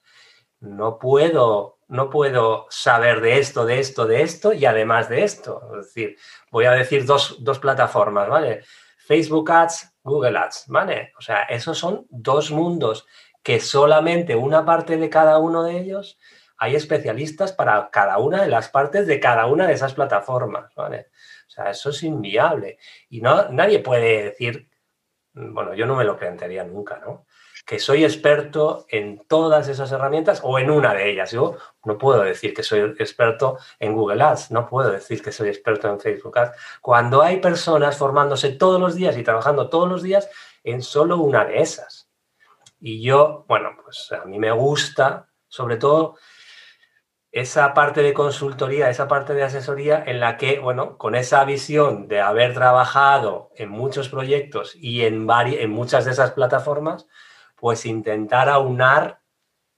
no 0.62 0.98
puedo, 0.98 1.80
no 1.90 2.10
puedo 2.10 2.68
saber 2.70 3.20
de 3.20 3.40
esto, 3.40 3.66
de 3.66 3.80
esto, 3.80 4.08
de 4.08 4.22
esto 4.22 4.54
y 4.54 4.64
además 4.64 5.10
de 5.10 5.26
esto. 5.26 5.62
Es 5.78 5.88
decir, 5.88 6.16
voy 6.52 6.64
a 6.64 6.72
decir 6.72 7.06
dos, 7.06 7.44
dos 7.44 7.60
plataformas, 7.60 8.30
¿vale? 8.30 8.64
Facebook 8.98 9.52
Ads, 9.52 9.91
Google 10.04 10.38
Ads, 10.38 10.66
¿vale? 10.68 11.14
O 11.18 11.22
sea, 11.22 11.44
esos 11.44 11.78
son 11.78 12.08
dos 12.10 12.52
mundos 12.52 13.06
que 13.44 13.60
solamente 13.60 14.36
una 14.36 14.66
parte 14.66 14.98
de 14.98 15.10
cada 15.10 15.38
uno 15.38 15.64
de 15.64 15.80
ellos 15.80 16.20
hay 16.58 16.76
especialistas 16.76 17.54
para 17.54 17.90
cada 17.90 18.20
una 18.20 18.44
de 18.44 18.48
las 18.48 18.70
partes 18.70 19.08
de 19.08 19.20
cada 19.20 19.48
una 19.48 19.66
de 19.66 19.74
esas 19.74 19.94
plataformas, 19.96 20.74
¿vale? 20.76 21.08
O 21.48 21.50
sea, 21.50 21.72
eso 21.72 21.90
es 21.90 22.04
inviable. 22.04 22.78
Y 23.10 23.22
no, 23.22 23.50
nadie 23.50 23.80
puede 23.80 24.26
decir, 24.26 24.70
bueno, 25.34 25.74
yo 25.74 25.86
no 25.86 25.96
me 25.96 26.04
lo 26.04 26.18
plantearía 26.18 26.64
nunca, 26.64 27.00
¿no? 27.00 27.26
Que 27.72 27.80
soy 27.80 28.04
experto 28.04 28.86
en 28.90 29.24
todas 29.30 29.70
esas 29.70 29.90
herramientas 29.94 30.42
o 30.44 30.60
en 30.60 30.70
una 30.70 30.94
de 30.94 31.10
ellas. 31.10 31.32
Yo 31.32 31.56
no 31.86 31.98
puedo 31.98 32.22
decir 32.22 32.54
que 32.54 32.64
soy 32.64 32.82
experto 33.00 33.60
en 33.80 33.96
Google 33.96 34.22
Ads, 34.22 34.52
no 34.52 34.68
puedo 34.68 34.92
decir 34.92 35.22
que 35.22 35.32
soy 35.32 35.48
experto 35.48 35.88
en 35.88 35.98
Facebook 35.98 36.38
Ads. 36.38 36.52
Cuando 36.82 37.22
hay 37.22 37.38
personas 37.38 37.96
formándose 37.96 38.50
todos 38.50 38.78
los 38.78 38.96
días 38.96 39.16
y 39.16 39.24
trabajando 39.24 39.70
todos 39.70 39.88
los 39.88 40.04
días 40.04 40.30
en 40.66 40.82
solo 40.82 41.20
una 41.20 41.46
de 41.46 41.62
esas. 41.62 42.10
Y 42.82 43.02
yo, 43.02 43.46
bueno, 43.48 43.70
pues 43.82 44.12
a 44.12 44.26
mí 44.26 44.38
me 44.38 44.52
gusta, 44.52 45.30
sobre 45.48 45.78
todo, 45.78 46.18
esa 47.32 47.74
parte 47.74 48.04
de 48.04 48.14
consultoría, 48.14 48.90
esa 48.90 49.08
parte 49.08 49.34
de 49.34 49.44
asesoría 49.44 50.04
en 50.06 50.20
la 50.20 50.36
que, 50.36 50.60
bueno, 50.60 50.98
con 50.98 51.16
esa 51.16 51.46
visión 51.46 52.10
de 52.10 52.20
haber 52.20 52.54
trabajado 52.54 53.50
en 53.56 53.70
muchos 53.70 54.10
proyectos 54.10 54.76
y 54.76 55.06
en, 55.06 55.26
en 55.30 55.70
muchas 55.70 56.04
de 56.04 56.12
esas 56.12 56.32
plataformas, 56.32 57.08
pues 57.62 57.86
intentar 57.86 58.50
aunar 58.50 59.22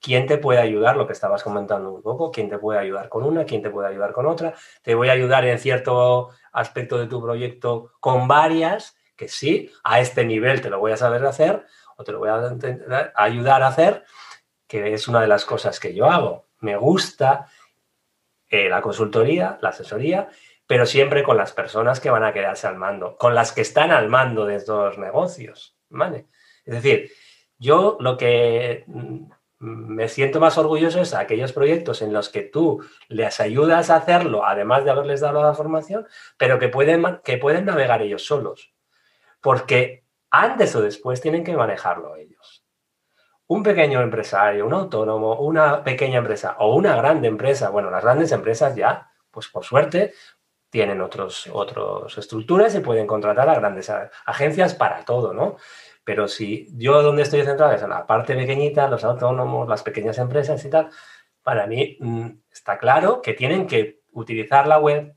quién 0.01 0.25
te 0.25 0.39
puede 0.39 0.59
ayudar, 0.59 0.97
lo 0.97 1.05
que 1.05 1.13
estabas 1.13 1.43
comentando 1.43 1.93
un 1.93 2.01
poco, 2.01 2.31
quién 2.31 2.49
te 2.49 2.57
puede 2.57 2.79
ayudar 2.79 3.09
con 3.09 3.23
una, 3.23 3.45
quién 3.45 3.61
te 3.61 3.69
puede 3.69 3.89
ayudar 3.89 4.11
con 4.11 4.25
otra, 4.25 4.55
te 4.81 4.95
voy 4.95 5.09
a 5.09 5.11
ayudar 5.11 5.45
en 5.45 5.59
cierto 5.59 6.29
aspecto 6.51 6.97
de 6.97 7.05
tu 7.05 7.21
proyecto 7.21 7.91
con 7.99 8.27
varias, 8.27 8.97
que 9.15 9.27
sí, 9.27 9.71
a 9.83 9.99
este 9.99 10.25
nivel 10.25 10.61
te 10.61 10.71
lo 10.71 10.79
voy 10.79 10.93
a 10.93 10.97
saber 10.97 11.23
hacer 11.25 11.63
o 11.95 12.03
te 12.03 12.11
lo 12.11 12.19
voy 12.19 12.29
a 12.29 13.13
ayudar 13.15 13.61
a 13.61 13.67
hacer, 13.67 14.03
que 14.67 14.93
es 14.93 15.07
una 15.07 15.21
de 15.21 15.27
las 15.27 15.45
cosas 15.45 15.79
que 15.79 15.93
yo 15.93 16.09
hago 16.09 16.47
me 16.63 16.77
gusta 16.77 17.47
eh, 18.49 18.69
la 18.69 18.81
consultoría, 18.81 19.59
la 19.61 19.69
asesoría, 19.69 20.29
pero 20.65 20.85
siempre 20.85 21.23
con 21.23 21.37
las 21.37 21.51
personas 21.51 21.99
que 21.99 22.09
van 22.09 22.23
a 22.23 22.33
quedarse 22.33 22.65
al 22.65 22.77
mando, 22.77 23.17
con 23.17 23.35
las 23.35 23.51
que 23.51 23.61
están 23.61 23.91
al 23.91 24.09
mando 24.09 24.45
de 24.45 24.55
estos 24.55 24.97
negocios, 24.97 25.77
¿vale? 25.89 26.27
Es 26.65 26.73
decir, 26.75 27.11
yo 27.63 27.97
lo 27.99 28.17
que 28.17 28.83
mm, 28.87 29.25
me 29.59 30.09
siento 30.09 30.39
más 30.39 30.57
orgulloso 30.57 31.01
es 31.01 31.13
aquellos 31.13 31.53
proyectos 31.53 32.01
en 32.01 32.13
los 32.13 32.29
que 32.29 32.41
tú 32.41 32.83
les 33.07 33.39
ayudas 33.39 33.89
a 33.89 33.95
hacerlo, 33.95 34.45
además 34.45 34.83
de 34.83 34.91
haberles 34.91 35.21
dado 35.21 35.41
la 35.41 35.53
formación, 35.53 36.05
pero 36.37 36.59
que 36.59 36.67
pueden, 36.69 37.19
que 37.23 37.37
pueden 37.37 37.65
navegar 37.65 38.01
ellos 38.01 38.25
solos. 38.25 38.73
Porque 39.41 40.03
antes 40.29 40.75
o 40.75 40.81
después 40.81 41.21
tienen 41.21 41.43
que 41.43 41.55
manejarlo 41.55 42.15
ellos 42.15 42.63
un 43.47 43.63
pequeño 43.63 44.01
empresario, 44.01 44.65
un 44.65 44.73
autónomo, 44.73 45.35
una 45.35 45.83
pequeña 45.83 46.19
empresa 46.19 46.55
o 46.59 46.75
una 46.75 46.95
grande 46.95 47.27
empresa, 47.27 47.69
bueno, 47.69 47.91
las 47.91 48.03
grandes 48.03 48.31
empresas 48.31 48.75
ya, 48.75 49.11
pues 49.29 49.47
por 49.47 49.63
suerte, 49.63 50.13
tienen 50.69 51.01
otros, 51.01 51.47
otras 51.53 52.17
estructuras 52.17 52.73
y 52.73 52.79
pueden 52.79 53.05
contratar 53.05 53.47
a 53.49 53.55
grandes 53.55 53.91
agencias 54.25 54.73
para 54.73 55.05
todo, 55.05 55.33
¿no? 55.33 55.57
Pero 56.03 56.27
si 56.27 56.67
yo 56.73 57.01
donde 57.01 57.23
estoy 57.23 57.43
centrado 57.43 57.73
es 57.73 57.81
en 57.81 57.89
la 57.89 58.05
parte 58.05 58.35
pequeñita, 58.35 58.87
los 58.87 59.03
autónomos, 59.03 59.67
las 59.67 59.83
pequeñas 59.83 60.17
empresas 60.17 60.63
y 60.65 60.69
tal, 60.69 60.89
para 61.43 61.67
mí 61.67 61.97
mm, 61.99 62.27
está 62.51 62.77
claro 62.77 63.21
que 63.21 63.33
tienen 63.33 63.67
que 63.67 64.01
utilizar 64.11 64.67
la 64.67 64.79
web, 64.79 65.15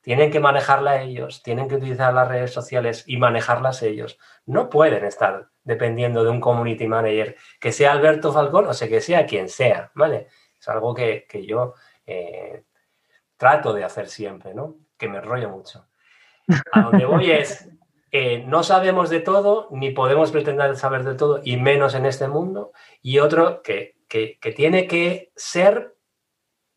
tienen 0.00 0.30
que 0.30 0.40
manejarla 0.40 1.02
ellos, 1.02 1.42
tienen 1.42 1.68
que 1.68 1.76
utilizar 1.76 2.14
las 2.14 2.28
redes 2.28 2.52
sociales 2.52 3.04
y 3.06 3.16
manejarlas 3.16 3.82
ellos. 3.82 4.18
No 4.44 4.70
pueden 4.70 5.04
estar 5.04 5.48
dependiendo 5.64 6.22
de 6.22 6.30
un 6.30 6.40
community 6.40 6.86
manager, 6.86 7.36
que 7.58 7.72
sea 7.72 7.92
Alberto 7.92 8.32
Falcón 8.32 8.66
o 8.66 8.74
sea 8.74 8.88
que 8.88 9.00
sea 9.00 9.26
quien 9.26 9.48
sea, 9.48 9.90
¿vale? 9.94 10.28
Es 10.60 10.68
algo 10.68 10.94
que, 10.94 11.26
yo 11.44 11.74
eh, 12.06 12.62
trato 13.36 13.72
de 13.72 13.82
hacer 13.82 14.08
siempre, 14.08 14.54
¿no? 14.54 14.76
Que 14.96 15.08
me 15.08 15.18
enrollo 15.18 15.50
mucho. 15.50 15.88
A 16.72 16.82
donde 16.82 17.04
voy 17.04 17.32
es, 17.32 17.68
eh, 18.18 18.44
no 18.46 18.62
sabemos 18.62 19.10
de 19.10 19.20
todo, 19.20 19.68
ni 19.70 19.90
podemos 19.90 20.32
pretender 20.32 20.74
saber 20.76 21.04
de 21.04 21.16
todo, 21.16 21.42
y 21.44 21.58
menos 21.58 21.94
en 21.94 22.06
este 22.06 22.28
mundo. 22.28 22.72
Y 23.02 23.18
otro 23.18 23.60
que, 23.60 23.98
que, 24.08 24.38
tiene 24.56 24.88
que 24.88 25.32
ser, 25.36 25.94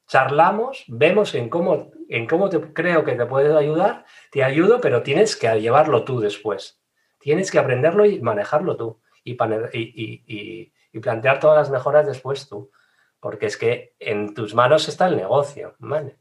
charlamos, 0.06 0.84
vemos 0.90 1.34
en 1.36 1.48
cómo, 1.48 1.92
en 2.10 2.28
cómo 2.28 2.50
te 2.50 2.60
creo 2.74 3.06
que 3.06 3.14
te 3.14 3.26
puedo 3.26 3.58
ayudar, 3.58 4.04
te 4.34 4.44
ayudo, 4.44 4.82
pero 4.82 5.02
tienes 5.02 5.38
que 5.38 5.48
llevarlo 5.62 6.04
tú 6.04 6.20
después. 6.20 6.82
Tienes 7.20 7.52
que 7.52 7.60
aprenderlo 7.60 8.04
y 8.04 8.20
manejarlo 8.20 8.76
tú 8.76 9.00
y, 9.24 9.32
y, 9.32 11.00
plantear 11.00 11.40
todas 11.40 11.58
las 11.58 11.70
mejoras 11.70 12.06
después 12.06 12.50
tú, 12.50 12.70
porque 13.22 13.46
es 13.46 13.56
que 13.56 13.96
en 13.98 14.34
tus 14.34 14.54
manos 14.54 14.90
está 14.90 15.08
el 15.08 15.16
negocio, 15.16 15.76
¿vale? 15.80 16.18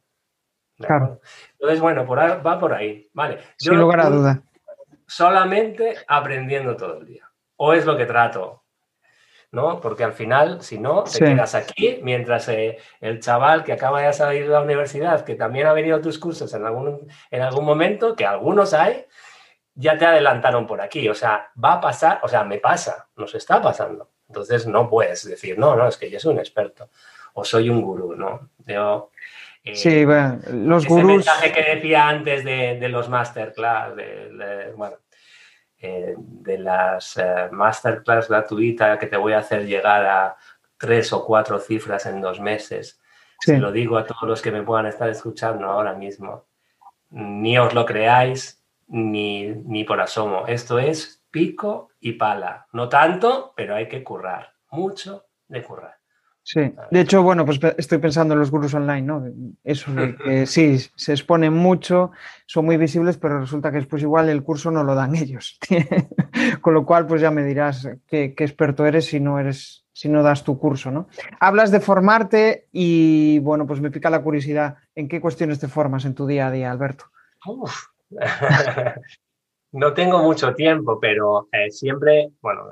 Claro. 0.76 1.20
Entonces, 1.54 1.80
bueno, 1.80 2.06
por 2.06 2.20
va 2.20 2.60
por 2.60 2.72
ahí, 2.72 3.10
¿vale? 3.12 3.40
Sin 3.56 3.76
lugar 3.76 3.98
a 3.98 4.10
duda. 4.10 4.42
Solamente 5.08 5.96
aprendiendo 6.06 6.76
todo 6.76 6.98
el 6.98 7.06
día. 7.06 7.28
O 7.56 7.72
es 7.72 7.84
lo 7.86 7.96
que 7.96 8.06
trato, 8.06 8.62
¿no? 9.50 9.80
Porque 9.80 10.04
al 10.04 10.12
final, 10.12 10.62
si 10.62 10.78
no, 10.78 11.02
te 11.04 11.18
quedas 11.18 11.54
aquí, 11.54 11.98
mientras 12.02 12.48
eh, 12.50 12.78
el 13.00 13.18
chaval 13.18 13.64
que 13.64 13.72
acaba 13.72 14.02
de 14.02 14.12
salir 14.12 14.44
de 14.44 14.50
la 14.50 14.60
universidad, 14.60 15.24
que 15.24 15.34
también 15.34 15.66
ha 15.66 15.72
venido 15.72 15.96
a 15.96 16.02
tus 16.02 16.18
cursos 16.18 16.52
en 16.54 16.64
algún, 16.66 17.08
en 17.30 17.42
algún 17.42 17.64
momento, 17.64 18.14
que 18.14 18.26
algunos 18.26 18.74
hay, 18.74 19.06
ya 19.74 19.96
te 19.96 20.04
adelantaron 20.06 20.66
por 20.66 20.80
aquí. 20.80 21.08
O 21.08 21.14
sea, 21.14 21.50
va 21.62 21.74
a 21.74 21.80
pasar, 21.80 22.20
o 22.22 22.28
sea, 22.28 22.44
me 22.44 22.58
pasa, 22.58 23.08
nos 23.16 23.34
está 23.34 23.62
pasando. 23.62 24.10
Entonces 24.28 24.66
no 24.66 24.90
puedes 24.90 25.26
decir, 25.26 25.58
no, 25.58 25.74
no, 25.74 25.88
es 25.88 25.96
que 25.96 26.10
yo 26.10 26.20
soy 26.20 26.34
un 26.34 26.38
experto 26.38 26.90
o 27.32 27.44
soy 27.44 27.70
un 27.70 27.80
gurú, 27.80 28.14
¿no? 28.14 28.50
Yo, 28.66 29.10
eh, 29.72 29.76
sí, 29.76 30.04
bueno, 30.04 30.40
los 30.52 30.84
ese 30.84 31.04
mensaje 31.04 31.52
que 31.52 31.62
decía 31.62 32.08
antes 32.08 32.44
de, 32.44 32.88
los 32.88 33.08
masterclass, 33.08 33.94
de, 33.96 34.72
bueno, 34.76 34.96
eh, 35.78 36.14
de 36.16 36.58
las 36.58 37.16
eh, 37.18 37.48
masterclass 37.52 38.28
gratuitas 38.28 38.98
que 38.98 39.06
te 39.06 39.16
voy 39.16 39.32
a 39.32 39.38
hacer 39.38 39.66
llegar 39.66 40.06
a 40.06 40.36
tres 40.76 41.12
o 41.12 41.24
cuatro 41.24 41.58
cifras 41.58 42.06
en 42.06 42.20
dos 42.20 42.40
meses. 42.40 43.00
Se 43.40 43.58
lo 43.58 43.70
digo 43.70 43.96
a 43.96 44.04
todos 44.04 44.22
los 44.22 44.42
que 44.42 44.50
me 44.50 44.62
puedan 44.62 44.86
estar 44.86 45.08
escuchando 45.08 45.66
ahora 45.66 45.94
mismo. 45.94 46.46
Ni 47.10 47.56
os 47.56 47.72
lo 47.72 47.86
creáis, 47.86 48.64
ni, 48.88 49.84
por 49.86 50.00
asomo. 50.00 50.46
Esto 50.46 50.78
es 50.78 51.24
pico 51.30 51.90
y 52.00 52.12
pala. 52.12 52.66
No 52.72 52.88
tanto, 52.88 53.52
pero 53.56 53.76
hay 53.76 53.88
que 53.88 54.02
currar. 54.02 54.54
Mucho 54.70 55.26
de 55.46 55.62
currar. 55.62 55.97
Sí, 56.50 56.72
de 56.90 57.00
hecho, 57.00 57.22
bueno, 57.22 57.44
pues 57.44 57.60
estoy 57.76 57.98
pensando 57.98 58.32
en 58.32 58.40
los 58.40 58.50
gurús 58.50 58.72
online, 58.72 59.02
¿no? 59.02 59.22
Eso 59.64 59.92
que 59.94 60.46
sí, 60.46 60.78
se 60.78 61.12
exponen 61.12 61.52
mucho, 61.52 62.10
son 62.46 62.64
muy 62.64 62.78
visibles, 62.78 63.18
pero 63.18 63.38
resulta 63.38 63.70
que 63.70 63.76
después 63.76 64.00
igual 64.00 64.30
el 64.30 64.42
curso 64.42 64.70
no 64.70 64.82
lo 64.82 64.94
dan 64.94 65.14
ellos. 65.14 65.58
Con 66.62 66.72
lo 66.72 66.86
cual, 66.86 67.06
pues 67.06 67.20
ya 67.20 67.30
me 67.30 67.44
dirás 67.44 67.86
qué, 68.06 68.34
experto 68.38 68.86
eres 68.86 69.04
si 69.04 69.20
no 69.20 69.38
eres, 69.38 69.84
si 69.92 70.08
no 70.08 70.22
das 70.22 70.42
tu 70.42 70.58
curso, 70.58 70.90
¿no? 70.90 71.08
Hablas 71.38 71.70
de 71.70 71.80
formarte 71.80 72.66
y, 72.72 73.40
bueno, 73.40 73.66
pues 73.66 73.82
me 73.82 73.90
pica 73.90 74.08
la 74.08 74.22
curiosidad. 74.22 74.78
¿En 74.94 75.06
qué 75.06 75.20
cuestiones 75.20 75.60
te 75.60 75.68
formas 75.68 76.06
en 76.06 76.14
tu 76.14 76.26
día 76.26 76.46
a 76.46 76.50
día, 76.50 76.70
Alberto? 76.70 77.10
no 79.72 79.92
tengo 79.92 80.22
mucho 80.22 80.54
tiempo, 80.54 80.98
pero 80.98 81.46
eh, 81.52 81.70
siempre, 81.70 82.30
bueno, 82.40 82.68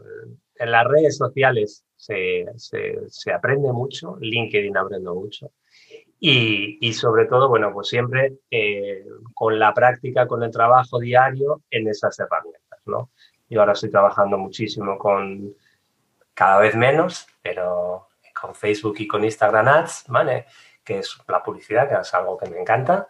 en 0.55 0.71
las 0.71 0.87
redes 0.87 1.19
sociales 1.19 1.85
se, 2.07 3.33
aprende 3.33 3.73
mucho, 3.73 4.17
LinkedIn 4.21 4.77
aprendo 4.77 5.15
mucho. 5.15 5.53
Y, 6.19 6.93
sobre 6.95 7.27
todo, 7.27 7.49
bueno, 7.49 7.73
pues 7.73 7.89
siempre 7.89 8.39
eh, 8.51 9.05
con 9.35 9.59
la 9.59 9.75
práctica, 9.75 10.27
con 10.27 10.43
el 10.43 10.51
trabajo 10.51 10.99
diario 10.99 11.63
en 11.71 11.89
esas 11.89 12.19
herramientas, 12.19 12.81
¿no? 12.87 13.11
Yo 13.49 13.61
ahora 13.61 13.75
estoy 13.75 13.91
trabajando 13.91 14.39
muchísimo 14.39 14.99
con, 14.99 15.55
cada 16.37 16.61
vez 16.61 16.77
menos, 16.77 17.27
pero 17.43 18.09
con 18.39 18.55
Facebook 18.55 18.97
y 18.99 19.09
con 19.09 19.25
Instagram 19.25 19.69
Ads, 19.69 20.05
¿vale? 20.09 20.45
Que 20.85 20.99
es 20.99 21.17
la 21.27 21.43
publicidad, 21.43 21.89
que 21.89 21.95
es 21.99 22.15
algo 22.15 22.37
que 22.37 22.51
me 22.51 22.61
encanta. 22.61 23.09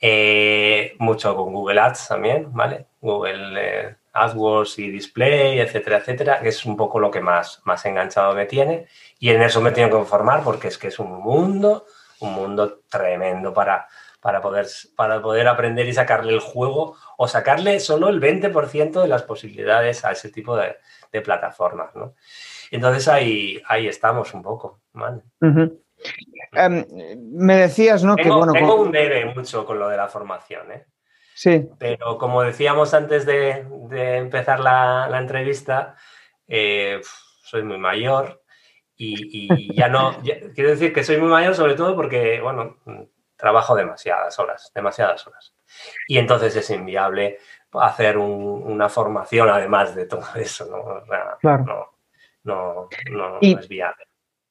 Eh, 0.00 0.94
mucho 1.00 1.34
con 1.34 1.52
Google 1.52 1.80
Ads 1.80 2.08
también, 2.08 2.52
¿vale? 2.52 2.86
Google 3.00 3.54
eh, 3.58 3.96
AdWords 4.12 4.78
y 4.78 4.90
Display, 4.90 5.60
etcétera, 5.60 5.98
etcétera, 5.98 6.40
que 6.40 6.48
es 6.48 6.64
un 6.64 6.76
poco 6.76 6.98
lo 6.98 7.10
que 7.10 7.20
más, 7.20 7.60
más 7.64 7.84
enganchado 7.86 8.34
me 8.34 8.46
tiene. 8.46 8.86
Y 9.18 9.30
en 9.30 9.42
eso 9.42 9.60
me 9.60 9.70
tengo 9.70 9.90
que 9.90 10.02
informar 10.02 10.42
porque 10.42 10.68
es 10.68 10.78
que 10.78 10.88
es 10.88 10.98
un 10.98 11.12
mundo, 11.20 11.86
un 12.20 12.32
mundo 12.32 12.80
tremendo 12.88 13.52
para, 13.52 13.86
para, 14.20 14.40
poder, 14.40 14.66
para 14.96 15.20
poder 15.22 15.48
aprender 15.48 15.86
y 15.86 15.92
sacarle 15.92 16.32
el 16.32 16.40
juego 16.40 16.96
o 17.16 17.28
sacarle 17.28 17.80
solo 17.80 18.08
el 18.08 18.20
20% 18.20 19.00
de 19.00 19.08
las 19.08 19.22
posibilidades 19.22 20.04
a 20.04 20.12
ese 20.12 20.30
tipo 20.30 20.56
de, 20.56 20.76
plataformas, 21.24 21.94
¿no? 21.96 22.14
Entonces 22.70 23.08
ahí, 23.08 23.60
ahí 23.66 23.88
estamos 23.88 24.32
un 24.32 24.42
poco, 24.42 24.78
¿vale? 24.92 25.22
Em, 26.52 26.84
me 27.32 27.56
decías, 27.56 28.04
¿no? 28.04 28.14
Tengo, 28.14 28.28
que 28.28 28.38
bueno, 28.38 28.52
tengo 28.52 28.76
un 28.76 28.92
debe 28.92 29.24
mucho 29.26 29.66
con 29.66 29.78
lo 29.78 29.88
de 29.88 29.96
la 29.96 30.06
formación, 30.06 30.70
¿eh? 30.70 30.86
Sí. 31.40 31.70
Pero 31.78 32.18
como 32.18 32.42
decíamos 32.42 32.92
antes 32.92 33.24
de, 33.24 33.64
empezar 34.18 34.60
la, 34.60 35.08
entrevista, 35.18 35.96
eh, 36.46 37.00
soy 37.42 37.62
muy 37.62 37.78
mayor 37.78 38.42
y, 38.94 39.48
ya 39.74 39.88
no. 39.88 40.18
quiero 40.54 40.68
decir 40.68 40.92
que 40.92 41.02
soy 41.02 41.16
muy 41.16 41.30
mayor, 41.30 41.54
sobre 41.54 41.76
todo 41.76 41.96
porque, 41.96 42.42
bueno, 42.42 42.76
trabajo 43.36 43.74
demasiadas 43.74 44.38
horas, 44.38 44.70
demasiadas 44.74 45.26
horas. 45.26 45.54
Y 46.06 46.18
entonces 46.18 46.54
es 46.56 46.68
inviable 46.68 47.38
hacer 47.72 48.18
una 48.18 48.90
formación 48.90 49.48
además 49.48 49.94
de 49.94 50.04
todo 50.04 50.26
eso, 50.34 50.66
¿no? 50.66 51.02
claro. 51.40 51.94
no, 52.42 52.90
no 53.10 53.38
es 53.40 53.66
viable. 53.66 54.09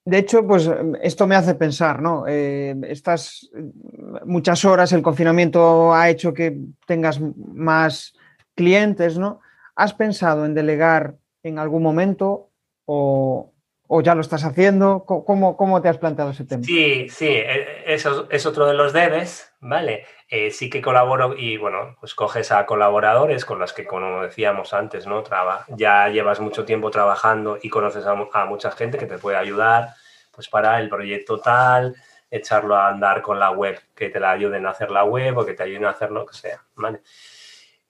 De 0.10 0.17
hecho, 0.17 0.48
pues 0.48 0.69
esto 1.04 1.28
me 1.28 1.36
hace 1.36 1.54
pensar, 1.54 2.02
¿no? 2.02 2.26
Eh, 2.28 2.76
estas 2.88 3.50
muchas 4.26 4.65
horas, 4.65 4.91
el 4.91 5.04
confinamiento 5.04 5.93
ha 5.93 6.10
hecho 6.10 6.34
que 6.34 6.58
tengas 6.88 7.19
más 7.22 8.13
clientes, 8.56 9.19
¿no? 9.19 9.39
¿Has 9.76 9.93
pensado 9.93 10.45
en 10.45 10.56
delegar 10.56 11.15
en 11.43 11.60
algún 11.60 11.84
momento 11.84 12.50
o, 12.86 13.54
ya 14.04 14.15
lo 14.15 14.22
estás 14.22 14.43
haciendo? 14.45 15.06
¿Cómo, 15.06 15.56
¿Cómo, 15.56 15.82
te 15.82 15.89
has 15.89 16.00
planteado 16.00 16.32
ese 16.32 16.45
tema? 16.45 16.63
Sí, 16.63 17.08
sí, 17.10 17.28
e, 17.28 17.84
eso 17.86 18.28
es 18.32 18.45
otro 18.48 18.65
de 18.65 18.74
los 18.74 18.93
debes, 18.93 19.54
¿vale? 19.62 20.06
Eh, 20.32 20.52
sí 20.52 20.70
que 20.70 20.80
colaboro 20.80 21.36
y, 21.36 21.58
bueno, 21.58 21.96
pues 22.00 22.13
coges 22.13 22.52
a 22.52 22.68
colaboradores 22.68 23.46
con 23.46 23.58
los 23.58 23.74
que, 23.74 23.86
como 23.86 24.22
decíamos 24.22 24.74
antes, 24.76 25.08
¿no? 25.08 25.24
ya 25.70 26.08
llevas 26.10 26.39
mucho 26.39 26.65
tiempo 26.65 26.92
trabajando 26.92 27.58
y 27.60 27.70
conoces 27.70 28.06
a, 28.06 28.46
mucha 28.46 28.70
gente 28.70 29.00
que 29.00 29.08
te 29.08 29.18
puede 29.18 29.38
ayudar, 29.38 29.96
pues 30.32 30.48
para 30.48 30.80
el 30.80 30.88
proyecto 30.88 31.39
tal, 31.39 31.96
echarlo 32.30 32.76
a 32.76 32.89
andar 32.89 33.24
con 33.24 33.39
la 33.39 33.50
web, 33.50 33.82
que 33.96 34.10
te 34.10 34.20
la 34.20 34.30
ayuden 34.30 34.68
a 34.68 34.70
hacer 34.70 34.92
la 34.92 35.04
web 35.04 35.36
o 35.36 35.46
que 35.46 35.56
te 35.56 35.63
ayuden 35.63 35.86
a 35.86 35.92
hacer 35.92 36.12
lo 36.12 36.28
que 36.28 36.36
sea, 36.36 36.63
¿vale? 36.76 37.02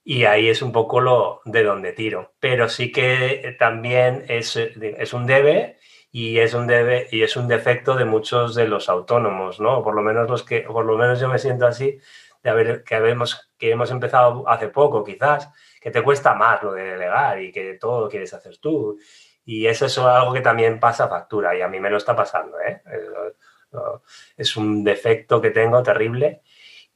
Y 0.02 0.24
ahí 0.24 0.48
es 0.48 0.62
un 0.62 0.72
poco 0.72 1.02
lo 1.02 1.42
de 1.44 1.62
donde 1.62 1.92
tiro. 1.92 2.32
Pero 2.40 2.70
sí 2.70 2.90
que 2.90 3.54
también 3.58 4.24
es, 4.28 4.56
es 4.56 5.12
un 5.12 5.26
debe 5.26 5.78
y 6.10 6.38
es 6.38 6.54
un 6.54 6.66
debe 6.66 7.06
y 7.10 7.22
es 7.22 7.36
un 7.36 7.48
defecto 7.48 7.94
de 7.96 8.06
muchos 8.06 8.54
de 8.54 8.66
los 8.66 8.88
autónomos, 8.88 9.60
¿no? 9.60 9.82
Por 9.82 9.94
lo 9.94 10.00
menos 10.02 10.28
los 10.28 10.42
que, 10.42 10.62
por 10.62 10.86
lo 10.86 10.96
menos 10.96 11.20
yo 11.20 11.28
me 11.28 11.38
siento 11.38 11.66
así, 11.66 12.00
de 12.42 12.50
haber, 12.50 12.84
que, 12.84 12.94
habemos, 12.94 13.50
que 13.58 13.70
hemos 13.70 13.90
empezado 13.90 14.48
hace 14.48 14.68
poco 14.68 15.04
quizás, 15.04 15.50
que 15.80 15.90
te 15.90 16.02
cuesta 16.02 16.34
más 16.34 16.62
lo 16.62 16.72
de 16.72 16.84
delegar 16.84 17.40
y 17.40 17.52
que 17.52 17.74
todo 17.74 18.02
lo 18.02 18.08
quieres 18.08 18.32
hacer 18.34 18.58
tú. 18.58 18.98
Y 19.44 19.66
eso 19.66 19.86
es 19.86 19.98
algo 19.98 20.32
que 20.32 20.40
también 20.40 20.78
pasa 20.78 21.08
factura 21.08 21.56
y 21.56 21.62
a 21.62 21.68
mí 21.68 21.80
me 21.80 21.90
lo 21.90 21.96
está 21.96 22.14
pasando. 22.14 22.58
¿eh? 22.60 22.82
Es 24.36 24.56
un 24.56 24.84
defecto 24.84 25.40
que 25.40 25.50
tengo 25.50 25.82
terrible 25.82 26.42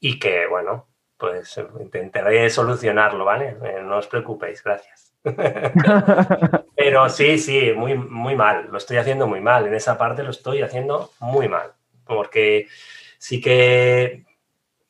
y 0.00 0.18
que, 0.18 0.46
bueno, 0.46 0.88
pues 1.16 1.60
intentaré 1.80 2.50
solucionarlo, 2.50 3.24
¿vale? 3.24 3.56
Eh, 3.64 3.80
no 3.82 3.98
os 3.98 4.06
preocupéis, 4.06 4.62
gracias. 4.62 5.14
Pero 6.76 7.08
sí, 7.08 7.38
sí, 7.38 7.72
muy, 7.72 7.94
muy 7.94 8.36
mal, 8.36 8.68
lo 8.70 8.78
estoy 8.78 8.98
haciendo 8.98 9.26
muy 9.26 9.40
mal, 9.40 9.66
en 9.66 9.74
esa 9.74 9.96
parte 9.96 10.22
lo 10.22 10.30
estoy 10.30 10.60
haciendo 10.60 11.12
muy 11.20 11.48
mal, 11.48 11.72
porque 12.04 12.68
sí 13.16 13.40
que 13.40 14.24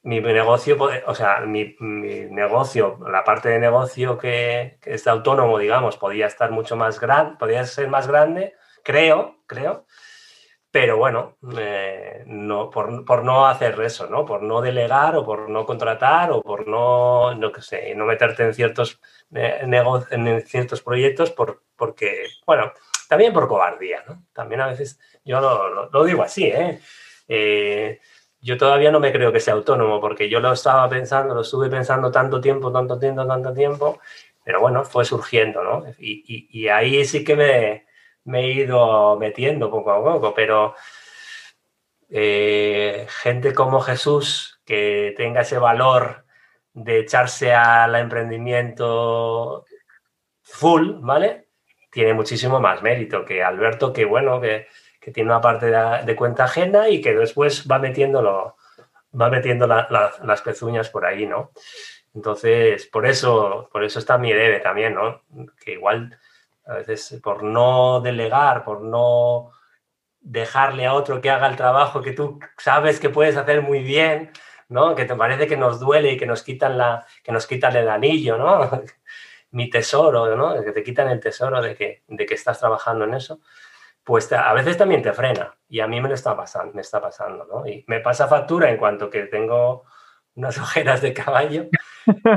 mi 0.04 0.20
negocio, 0.20 0.76
o 1.06 1.14
sea, 1.14 1.40
mi, 1.40 1.76
negocio, 1.80 2.98
la 3.10 3.24
parte 3.24 3.48
de 3.48 3.58
negocio 3.58 4.18
que, 4.18 4.78
que, 4.80 4.94
es 4.94 5.06
autónomo, 5.06 5.58
digamos, 5.58 5.96
podía 5.96 6.26
estar 6.26 6.50
mucho 6.50 6.76
más 6.76 7.00
grande, 7.00 7.36
podía 7.38 7.64
ser 7.64 7.88
más 7.88 8.06
grande, 8.06 8.54
creo, 8.82 9.38
creo, 9.46 9.86
pero 10.70 10.98
bueno, 10.98 11.38
eh, 11.56 12.24
no, 12.26 12.68
por, 12.68 13.24
no 13.24 13.46
hacer 13.46 13.80
eso, 13.80 14.08
¿no? 14.08 14.26
Por 14.26 14.42
no 14.42 14.60
delegar 14.60 15.16
o 15.16 15.24
por 15.24 15.48
no 15.48 15.64
contratar 15.64 16.32
o 16.32 16.42
por 16.42 16.68
no, 16.68 17.34
no 17.34 17.52
sé, 17.60 17.94
no 17.94 18.04
meterte 18.04 18.42
en 18.42 18.52
ciertos, 18.52 19.00
eh, 19.34 19.60
en 19.62 20.42
ciertos 20.42 20.82
proyectos 20.82 21.30
por, 21.30 21.62
porque, 21.76 22.26
bueno, 22.44 22.72
también 23.08 23.32
por 23.32 23.48
cobardía, 23.48 24.04
¿no? 24.06 24.26
También 24.34 24.60
a 24.60 24.66
veces, 24.66 24.98
yo 25.24 25.40
lo, 25.40 25.88
lo 25.90 26.04
digo 26.04 26.22
así, 26.22 26.44
¿eh? 26.46 26.80
eh 27.28 28.00
yo 28.44 28.58
todavía 28.58 28.90
no 28.90 29.00
me 29.00 29.10
creo 29.10 29.32
que 29.32 29.40
sea 29.40 29.54
autónomo, 29.54 30.00
porque 30.02 30.28
yo 30.28 30.38
lo 30.38 30.52
estaba 30.52 30.86
pensando, 30.90 31.34
lo 31.34 31.40
estuve 31.40 31.70
pensando 31.70 32.10
tanto 32.12 32.42
tiempo, 32.42 32.70
tanto 32.70 32.98
tiempo, 32.98 33.26
tanto 33.26 33.54
tiempo, 33.54 34.00
pero 34.44 34.60
bueno, 34.60 34.84
fue 34.84 35.06
surgiendo, 35.06 35.64
¿no? 35.64 35.84
Y, 35.98 36.68
ahí 36.68 37.02
sí 37.06 37.24
que 37.24 37.36
me, 37.36 38.38
he 38.38 38.52
ido 38.52 39.16
metiendo 39.18 39.70
poco 39.70 39.92
a 39.92 40.04
poco, 40.04 40.34
pero 40.34 40.74
eh, 42.10 43.06
gente 43.08 43.54
como 43.54 43.80
Jesús, 43.80 44.60
que 44.66 45.14
tenga 45.16 45.40
ese 45.40 45.56
valor 45.58 46.26
de 46.74 46.98
echarse 47.00 47.54
al 47.54 47.94
emprendimiento 47.96 49.64
full, 50.42 50.98
¿vale? 51.00 51.48
Tiene 51.90 52.12
muchísimo 52.12 52.60
más 52.60 52.82
mérito 52.82 53.24
que 53.24 53.42
Alberto, 53.42 53.90
que 53.92 54.04
bueno, 54.04 54.38
que 54.38 54.66
que 55.04 55.10
tiene 55.10 55.30
una 55.30 55.40
parte 55.42 55.66
de, 55.66 56.16
cuenta 56.16 56.44
ajena 56.44 56.88
y 56.88 57.02
que 57.02 57.14
después 57.14 57.70
va 57.70 57.78
metiéndolo, 57.78 58.56
va 59.20 59.28
metiendo 59.28 59.66
las 59.66 60.40
pezuñas 60.42 60.88
por 60.88 61.04
ahí, 61.04 61.26
¿no? 61.26 61.50
Entonces, 62.14 62.86
por 62.86 63.04
eso, 63.04 63.68
por 63.70 63.84
eso 63.84 63.98
está 63.98 64.16
mi 64.16 64.32
debe 64.32 64.60
también, 64.60 64.94
¿no? 64.94 65.20
Que 65.62 65.72
igual 65.72 66.18
a 66.64 66.76
veces 66.76 67.20
por 67.22 67.42
no 67.42 68.00
delegar, 68.00 68.64
por 68.64 68.80
no 68.80 69.50
dejarle 70.22 70.86
a 70.86 70.94
otro 70.94 71.20
que 71.20 71.28
haga 71.28 71.48
el 71.48 71.56
trabajo 71.56 72.00
que 72.00 72.12
tú 72.12 72.40
sabes 72.56 72.98
que 72.98 73.10
puedes 73.10 73.36
hacer 73.36 73.60
muy 73.60 73.80
bien, 73.80 74.30
¿no? 74.70 74.94
Que 74.94 75.04
te 75.04 75.14
parece 75.14 75.46
que 75.46 75.58
nos 75.58 75.80
duele 75.80 76.12
y 76.12 76.16
que 76.16 76.24
nos 76.24 76.42
quitan 76.42 76.78
la, 76.78 77.06
que 77.22 77.30
nos 77.30 77.46
quitan 77.46 77.76
el 77.76 77.90
anillo, 77.90 78.38
¿no? 78.38 78.70
Mi 79.50 79.68
tesoro, 79.68 80.34
¿no? 80.34 80.64
Que 80.64 80.72
te 80.72 80.82
quitan 80.82 81.10
el 81.10 81.20
tesoro 81.20 81.60
de 81.60 81.76
que, 81.76 82.04
de 82.08 82.24
que 82.24 82.34
estás 82.34 82.58
trabajando 82.58 83.04
en 83.04 83.12
eso 83.12 83.40
pues 84.04 84.30
a 84.32 84.52
veces 84.52 84.76
también 84.76 85.02
te 85.02 85.12
frena. 85.12 85.54
Y 85.68 85.80
a 85.80 85.86
mí 85.86 86.00
me 86.00 86.08
lo 86.08 86.14
está 86.14 86.36
pasando, 86.36 86.74
me 86.74 86.82
está 86.82 87.00
pasando, 87.00 87.46
¿no? 87.46 87.66
Y 87.66 87.84
me 87.88 88.00
pasa 88.00 88.28
factura 88.28 88.70
en 88.70 88.76
cuanto 88.76 89.10
que 89.10 89.22
tengo 89.22 89.84
unas 90.36 90.58
ojeras 90.58 91.00
de 91.00 91.14
caballo 91.14 91.66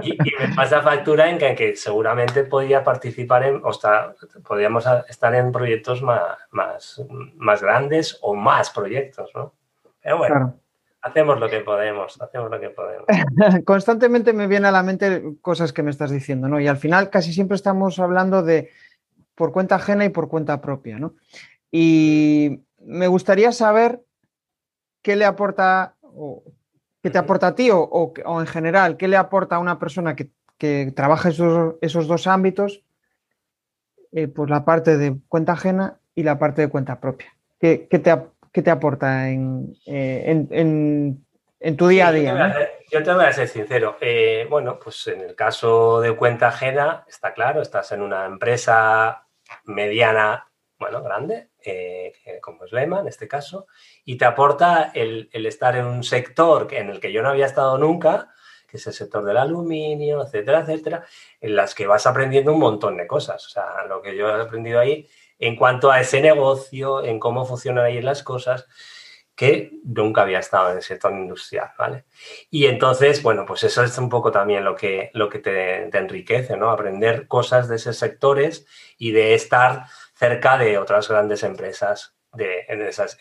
y, 0.01 0.17
me 0.39 0.55
pasa 0.55 0.81
factura 0.81 1.29
en 1.29 1.37
que, 1.37 1.75
seguramente 1.75 2.43
podría 2.43 2.83
participar 2.83 3.43
en, 3.43 3.61
o 3.63 3.73
sea, 3.73 4.13
podríamos 4.47 4.85
estar 5.09 5.35
en 5.35 5.51
proyectos 5.51 6.01
más, 6.01 6.37
más, 6.51 7.03
más, 7.35 7.61
grandes 7.61 8.17
o 8.21 8.33
más 8.33 8.69
proyectos, 8.69 9.29
¿no? 9.35 9.53
Pero 10.01 10.17
bueno. 10.17 10.59
Hacemos 11.01 11.39
lo 11.39 11.49
que 11.49 11.59
podemos, 11.59 12.19
hacemos 12.21 12.49
lo 12.49 12.59
que 12.59 12.69
podemos. 12.69 13.05
Constantemente 13.65 14.33
me 14.33 14.47
viene 14.47 14.67
a 14.67 14.71
la 14.71 14.83
mente 14.83 15.21
cosas 15.41 15.71
que 15.71 15.83
me 15.83 15.91
estás 15.91 16.11
diciendo, 16.11 16.49
¿no? 16.49 16.59
Y 16.59 16.67
al 16.67 16.77
final 16.77 17.09
casi 17.09 17.33
siempre 17.33 17.55
estamos 17.55 17.99
hablando 17.99 18.43
de 18.43 18.71
por 19.35 19.51
cuenta 19.51 19.75
ajena 19.75 20.03
y 20.03 20.09
por 20.09 20.27
cuenta 20.27 20.59
propia, 20.59 20.97
¿no? 20.97 21.13
Y 21.71 22.61
me 22.79 23.07
gustaría 23.07 23.51
saber 23.51 24.01
qué 25.01 25.15
le 25.15 25.25
aporta, 25.25 25.95
o 26.01 26.43
qué 27.01 27.09
te 27.09 27.17
aporta 27.17 27.47
a 27.47 27.55
ti, 27.55 27.69
o, 27.71 28.13
en 28.39 28.47
general, 28.47 28.97
qué 28.97 29.07
le 29.07 29.17
aporta 29.17 29.55
a 29.55 29.59
una 29.59 29.79
persona 29.79 30.15
que, 30.15 30.31
trabaja 30.95 31.29
esos, 31.29 32.07
dos 32.07 32.27
ámbitos, 32.27 32.83
eh, 34.11 34.27
pues 34.27 34.49
la 34.49 34.65
parte 34.65 34.97
de 34.97 35.15
cuenta 35.27 35.53
ajena 35.53 35.99
y 36.15 36.23
la 36.23 36.39
parte 36.39 36.63
de 36.63 36.69
cuenta 36.69 36.99
propia. 36.99 37.35
¿Qué, 37.59 37.87
te, 37.89 38.61
te, 38.61 38.71
aporta 38.71 39.29
en, 39.29 39.75
eh, 39.85 40.47
en, 41.59 41.77
tu 41.77 41.87
día 41.87 42.07
a 42.07 42.11
día? 42.11 42.55
Yo 42.89 43.03
te 43.03 43.13
voy 43.13 43.25
a 43.25 43.33
ser 43.33 43.47
sincero. 43.47 43.97
Eh, 43.99 44.47
bueno, 44.49 44.79
pues 44.79 45.07
en 45.07 45.21
el 45.21 45.35
caso 45.35 45.99
de 45.99 46.15
cuenta 46.15 46.47
ajena, 46.47 47.03
está 47.07 47.33
claro, 47.33 47.61
estás 47.61 47.91
en 47.91 48.01
una 48.01 48.25
empresa 48.25 49.27
mediana, 49.65 50.49
bueno, 50.79 51.03
grande, 51.03 51.49
como 52.41 52.65
es 52.65 52.71
Lema 52.71 53.01
en 53.01 53.07
este 53.07 53.27
caso, 53.27 53.67
y 54.05 54.17
te 54.17 54.25
aporta 54.25 54.91
el, 54.93 55.29
estar 55.33 55.75
en 55.75 55.85
un 55.85 56.03
sector 56.03 56.67
en 56.73 56.89
el 56.89 56.99
que 56.99 57.11
yo 57.11 57.21
no 57.21 57.29
había 57.29 57.45
estado 57.45 57.77
nunca, 57.77 58.33
que 58.67 58.77
es 58.77 58.87
el 58.87 58.93
sector 58.93 59.23
del 59.23 59.37
aluminio, 59.37 60.23
etcétera, 60.23 60.59
etcétera, 60.59 61.05
en 61.39 61.55
las 61.55 61.73
que 61.73 61.87
vas 61.87 62.05
aprendiendo 62.05 62.53
un 62.53 62.59
montón 62.59 62.97
de 62.97 63.07
cosas. 63.07 63.45
O 63.45 63.49
sea, 63.49 63.85
lo 63.87 64.01
que 64.01 64.15
yo 64.15 64.27
he 64.27 64.41
aprendido 64.41 64.79
ahí 64.79 65.07
en 65.39 65.55
cuanto 65.55 65.91
a 65.91 66.01
ese 66.01 66.21
negocio, 66.21 67.03
en 67.03 67.19
cómo 67.19 67.45
funcionan 67.45 67.85
ahí 67.85 68.01
las 68.01 68.23
cosas, 68.23 68.67
que 69.37 69.71
nunca 69.83 70.23
había 70.23 70.39
estado 70.39 70.71
en 70.71 70.77
el 70.77 70.83
sector 70.83 71.11
industrial, 71.13 71.69
¿vale? 71.77 72.05
Y 72.49 72.65
entonces, 72.65 73.21
bueno, 73.21 73.45
pues 73.45 73.63
eso 73.63 73.83
es 73.83 73.95
un 73.99 74.09
poco 74.09 74.31
también 74.31 74.65
lo 74.65 74.75
que, 74.75 75.11
lo 75.13 75.29
que 75.29 75.37
te, 75.37 75.95
enriquece, 75.95 76.57
¿no? 76.57 76.71
Aprender 76.71 77.27
cosas 77.27 77.67
de 77.67 77.75
esos 77.75 77.95
sectores 77.95 78.65
y 78.97 79.11
de 79.11 79.35
estar 79.35 79.85
cerca 80.17 80.57
de 80.57 80.77
otras 80.77 81.07
grandes 81.07 81.43
empresas, 81.43 82.15
de, 82.33 82.65
en 82.67 82.81
esas, 82.81 83.17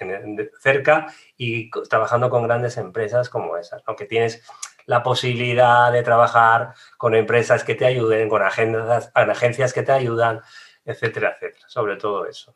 cerca 0.60 1.06
y 1.36 1.70
trabajando 1.88 2.30
con 2.30 2.44
grandes 2.44 2.76
empresas 2.76 3.28
como 3.28 3.56
esas, 3.56 3.82
aunque 3.86 4.06
tienes 4.06 4.42
la 4.86 5.02
posibilidad 5.02 5.92
de 5.92 6.02
trabajar 6.02 6.74
con 6.96 7.14
empresas 7.14 7.64
que 7.64 7.74
te 7.74 7.86
ayuden, 7.86 8.28
con 8.28 8.42
agencias, 8.42 9.10
agencias 9.14 9.72
que 9.72 9.82
te 9.82 9.92
ayudan, 9.92 10.40
etcétera, 10.84 11.34
etcétera, 11.34 11.68
sobre 11.68 11.96
todo 11.96 12.26
eso. 12.26 12.54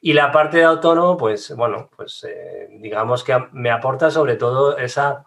Y 0.00 0.12
la 0.12 0.30
parte 0.30 0.58
de 0.58 0.64
autónomo, 0.64 1.16
pues 1.16 1.54
bueno, 1.54 1.88
pues 1.96 2.24
eh, 2.24 2.68
digamos 2.70 3.24
que 3.24 3.36
me 3.52 3.70
aporta 3.70 4.10
sobre 4.10 4.36
todo 4.36 4.76
esa, 4.76 5.24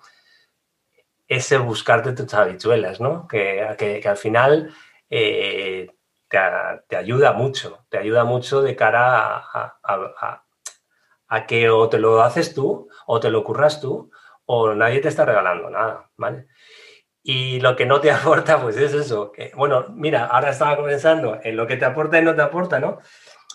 ese 1.27 1.57
buscarte 1.57 2.13
tus 2.13 2.33
habichuelas, 2.33 2.99
¿no? 2.99 3.27
Que, 3.27 3.75
que, 3.77 4.07
al 4.07 4.17
final 4.17 4.73
eh, 5.09 5.89
te, 6.29 6.95
ayuda 6.95 7.33
mucho, 7.33 7.85
te 7.89 7.97
ayuda 7.97 8.23
mucho 8.23 8.61
de 8.61 8.75
cara 8.75 9.43
a, 9.51 10.45
que 11.47 11.69
o 11.69 11.89
te 11.89 11.99
lo 11.99 12.21
haces 12.21 12.53
tú 12.53 12.89
o 13.05 13.19
te 13.19 13.29
lo 13.29 13.43
curras 13.43 13.81
tú 13.81 14.11
o 14.45 14.73
nadie 14.73 14.99
te 14.99 15.09
está 15.09 15.25
regalando 15.25 15.69
nada, 15.69 16.09
¿vale? 16.17 16.47
Y 17.21 17.59
lo 17.59 17.75
que 17.75 17.85
no 17.85 17.99
te 18.01 18.11
aporta, 18.11 18.61
pues 18.61 18.77
es 18.77 18.93
eso. 18.93 19.31
Que, 19.31 19.51
bueno, 19.55 19.87
mira, 19.89 20.25
ahora 20.25 20.49
estaba 20.51 20.83
pensando 20.83 21.39
en 21.43 21.55
lo 21.55 21.67
que 21.67 21.77
te 21.77 21.85
aporta 21.85 22.19
y 22.19 22.23
no 22.23 22.35
te 22.35 22.41
aporta, 22.41 22.79
¿no? 22.79 22.99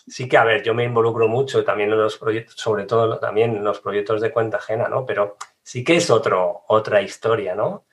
sí 0.07 0.29
que, 0.29 0.37
a 0.37 0.45
ver, 0.45 0.63
yo 0.63 0.75
me 0.75 0.85
involucro 0.85 1.29
mucho 1.29 1.65
también 1.65 1.91
en 1.93 1.99
los 1.99 2.19
proyectos, 2.19 2.57
sobre 2.57 2.85
todo 2.85 3.19
también 3.19 3.57
en 3.57 3.65
los 3.65 3.81
proyectos 3.81 4.21
de 4.21 4.33
cuenta 4.33 4.59
ajena, 4.59 4.89
¿no? 4.89 5.07
Pero 5.07 5.37
sí 5.63 5.85
que 5.85 5.97
es 5.97 6.11
otro, 6.11 6.65
otra 6.69 7.03
historia, 7.03 7.55
¿no? 7.55 7.87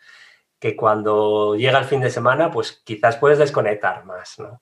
Que 0.60 0.76
cuando 0.76 1.56
llega 1.56 1.80
el 1.80 1.86
fin 1.86 2.02
de 2.02 2.10
semana, 2.10 2.52
pues 2.52 2.82
quizás 2.84 3.18
puedes 3.18 3.40
desconectar 3.40 4.06
más, 4.06 4.40
¿no? 4.40 4.62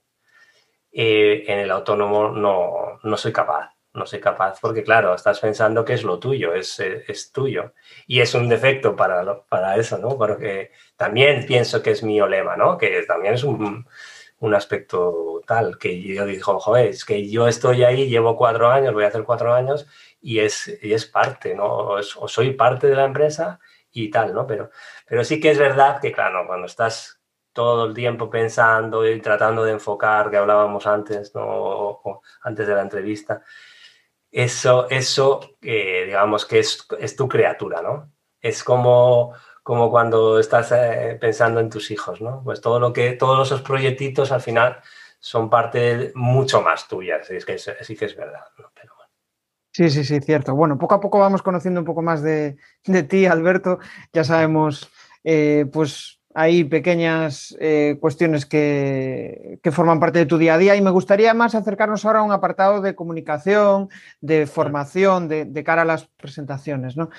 Eh, 0.91 1.43
en 1.47 1.59
el 1.59 1.71
autónomo 1.71 2.29
no, 2.29 2.99
no 3.03 3.17
soy 3.17 3.31
capaz, 3.31 3.71
no 3.93 4.05
soy 4.05 4.19
capaz, 4.19 4.59
porque 4.59 4.83
claro, 4.83 5.13
estás 5.13 5.39
pensando 5.39 5.85
que 5.85 5.93
es 5.93 6.03
lo 6.03 6.19
tuyo, 6.19 6.53
es, 6.53 6.79
es 6.79 7.31
tuyo. 7.31 7.73
Y 8.07 8.21
es 8.21 8.33
un 8.33 8.49
defecto 8.49 8.95
para, 8.95 9.43
para 9.43 9.77
eso, 9.77 9.97
¿no? 9.97 10.17
Porque 10.17 10.71
también 10.97 11.45
pienso 11.45 11.81
que 11.81 11.91
es 11.91 12.03
mi 12.03 12.19
lema, 12.19 12.55
¿no? 12.57 12.77
Que 12.77 13.03
también 13.03 13.35
es 13.35 13.43
un 13.43 13.85
un 14.39 14.53
aspecto 14.55 15.41
tal 15.45 15.77
que 15.77 16.01
yo 16.01 16.25
digo, 16.25 16.59
joder, 16.59 16.87
es 16.87 17.05
que 17.05 17.29
yo 17.29 17.47
estoy 17.47 17.83
ahí, 17.83 18.07
llevo 18.09 18.35
cuatro 18.37 18.69
años, 18.69 18.93
voy 18.93 19.03
a 19.03 19.07
hacer 19.07 19.23
cuatro 19.23 19.53
años 19.53 19.87
y 20.21 20.39
es, 20.39 20.67
es 20.81 21.05
parte, 21.05 21.55
¿no? 21.55 21.65
O, 21.65 22.01
soy 22.01 22.53
parte 22.53 22.87
de 22.87 22.95
la 22.95 23.05
empresa 23.05 23.59
y 23.91 24.09
tal, 24.09 24.33
¿no? 24.33 24.47
Pero, 24.47 24.69
pero 25.07 25.23
sí 25.23 25.39
que 25.39 25.51
es 25.51 25.57
verdad 25.57 25.99
que, 26.01 26.11
claro, 26.11 26.45
cuando 26.47 26.67
estás 26.67 27.18
todo 27.59 27.87
el 27.87 27.93
tiempo 27.93 28.29
pensando 28.29 29.05
y 29.05 29.19
tratando 29.19 29.65
de 29.65 29.73
enfocar, 29.73 30.31
que 30.31 30.37
hablábamos 30.37 30.87
antes, 30.87 31.35
¿no? 31.35 31.99
antes 32.43 32.65
de 32.65 32.73
la 32.73 32.83
entrevista, 32.83 33.41
eso, 34.31 34.87
eso 34.89 35.41
eh, 35.61 36.03
digamos 36.05 36.45
que 36.45 36.59
es, 36.59 36.87
es 36.97 37.17
tu 37.17 37.27
criatura, 37.27 37.81
¿no? 37.81 38.13
Es 38.39 38.63
como 38.63 39.33
como 39.61 39.91
cuando 39.91 40.39
estás 40.39 40.71
eh, 40.71 41.17
pensando 41.19 41.59
en 41.59 41.69
tus 41.69 41.91
hijos, 41.91 42.21
¿no? 42.21 42.41
Pues 42.45 42.61
todo 42.61 42.79
lo 42.79 42.93
que, 42.93 43.11
todos 43.11 43.49
esos 43.49 43.61
proyectitos 43.61 44.31
al 44.31 44.39
final 44.39 44.77
son 45.19 45.49
parte 45.49 46.13
mucho 46.15 46.61
más 46.61 46.87
tuyas, 46.87 47.29
es 47.29 47.43
que 47.43 47.57
sí 47.57 47.97
que 47.97 48.05
es 48.05 48.15
verdad, 48.15 48.45
Sí, 49.73 49.89
sí, 49.89 50.05
sí, 50.05 50.21
cierto. 50.21 50.55
Bueno, 50.55 50.77
poco 50.77 50.95
a 50.95 50.99
poco 51.01 51.19
vamos 51.19 51.41
conociendo 51.41 51.81
un 51.81 51.85
poco 51.85 52.01
más 52.01 52.23
de, 52.23 52.57
ti, 53.09 53.25
Alberto. 53.25 53.79
Ya 54.13 54.23
sabemos, 54.23 54.89
eh, 55.25 55.65
pues 55.71 56.18
hay 56.39 56.63
pequeñas 56.63 57.55
eh, 57.59 57.97
cuestiones 57.99 58.45
que, 58.45 59.59
forman 59.71 59.99
parte 59.99 60.19
de 60.19 60.25
tu 60.25 60.37
día 60.37 60.53
a 60.53 60.57
día 60.57 60.75
y 60.75 60.81
me 60.81 60.89
gustaría 60.89 61.33
más 61.33 61.55
acercarnos 61.55 62.05
ahora 62.05 62.19
a 62.19 62.23
un 62.23 62.31
apartado 62.31 62.81
de 62.81 62.95
comunicación, 62.95 63.89
de 64.21 64.47
formación, 64.47 65.27
de, 65.27 65.45
de 65.45 65.63
cara 65.63 65.81
a 65.81 65.85
las 65.85 66.05
presentaciones. 66.05 66.95
¿no? 66.97 67.09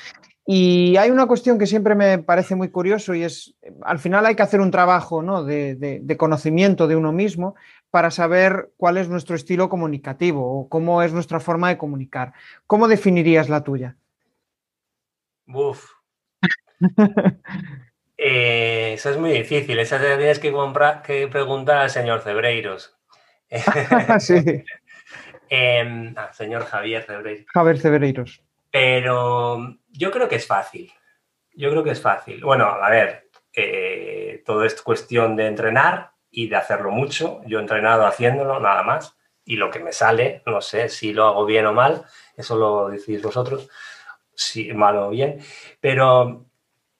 Y 0.52 0.96
hay 0.96 1.10
una 1.10 1.28
cuestión 1.28 1.58
que 1.58 1.66
siempre 1.66 1.94
me 1.94 2.18
parece 2.18 2.56
muy 2.56 2.70
curioso 2.70 3.14
y 3.14 3.22
es, 3.22 3.54
al 3.82 4.00
final 4.00 4.26
hay 4.26 4.34
que 4.34 4.42
hacer 4.42 4.60
un 4.60 4.72
trabajo 4.72 5.22
de, 5.44 6.16
conocimiento 6.18 6.88
de 6.88 6.96
uno 6.96 7.12
mismo 7.12 7.54
para 7.90 8.10
saber 8.10 8.72
cuál 8.76 8.96
es 8.96 9.08
nuestro 9.08 9.36
estilo 9.36 9.68
comunicativo 9.68 10.44
o 10.44 10.68
cómo 10.68 11.02
es 11.02 11.12
nuestra 11.12 11.38
forma 11.38 11.68
de 11.68 11.78
comunicar. 11.78 12.32
¿Cómo 12.66 12.88
definirías 12.88 13.48
la 13.48 13.62
tuya? 13.62 13.96
Uf. 15.46 15.88
Eh, 18.22 18.92
eso 18.94 19.08
es 19.08 19.16
muy 19.16 19.32
difícil. 19.32 19.78
Esa 19.78 19.98
te 19.98 20.14
tienes 20.18 20.38
que, 20.38 20.52
comprar, 20.52 21.00
que 21.00 21.26
preguntar 21.26 21.78
al 21.78 21.88
señor 21.88 22.20
Cebreiros. 22.20 22.94
sí. 24.20 24.62
Em, 25.52 26.14
señor 26.32 26.64
Javier 26.66 27.02
Cebreiros. 27.02 27.46
Javier 27.52 27.78
Cebreiros. 27.80 28.42
Pero 28.70 29.78
yo 29.88 30.10
creo 30.12 30.28
que 30.28 30.36
es 30.36 30.46
fácil. 30.46 30.92
Yo 31.54 31.70
creo 31.70 31.82
que 31.82 31.90
es 31.90 32.00
fácil. 32.00 32.44
Bueno, 32.44 32.66
a 32.66 32.88
ver, 32.88 33.30
eh, 33.52 34.44
todo 34.46 34.64
es 34.64 34.80
cuestión 34.80 35.34
de 35.34 35.48
entrenar 35.48 36.12
y 36.30 36.48
de 36.48 36.54
hacerlo 36.54 36.92
mucho. 36.92 37.40
Yo 37.46 37.58
he 37.58 37.62
entrenado 37.62 38.06
haciéndolo, 38.06 38.60
nada 38.60 38.84
más. 38.84 39.16
Y 39.44 39.56
lo 39.56 39.70
que 39.70 39.80
me 39.80 39.92
sale, 39.92 40.42
no 40.46 40.60
sé 40.60 40.88
si 40.88 41.12
lo 41.12 41.26
hago 41.26 41.46
bien 41.46 41.66
o 41.66 41.72
mal, 41.72 42.04
eso 42.36 42.56
lo 42.56 42.90
decís 42.90 43.20
vosotros, 43.20 43.68
si 44.36 44.72
mal 44.72 44.98
o 44.98 45.10
bien. 45.10 45.40
Pero 45.80 46.49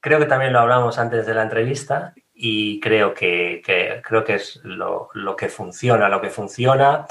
creo 0.01 0.19
que 0.19 0.27
también 0.27 0.53
lo 0.53 0.61
hablamos 0.61 0.99
antes 0.99 1.27
de 1.27 1.35
la 1.35 1.43
entrevista 1.43 2.15
y 2.33 2.81
creo 2.81 3.15
que, 3.15 3.63
creo 3.65 4.25
que 4.25 4.35
es 4.35 4.61
lo, 4.65 5.11
que 5.37 5.49
funciona. 5.49 6.09
Lo 6.09 6.21
que 6.21 6.31
funciona 6.31 7.07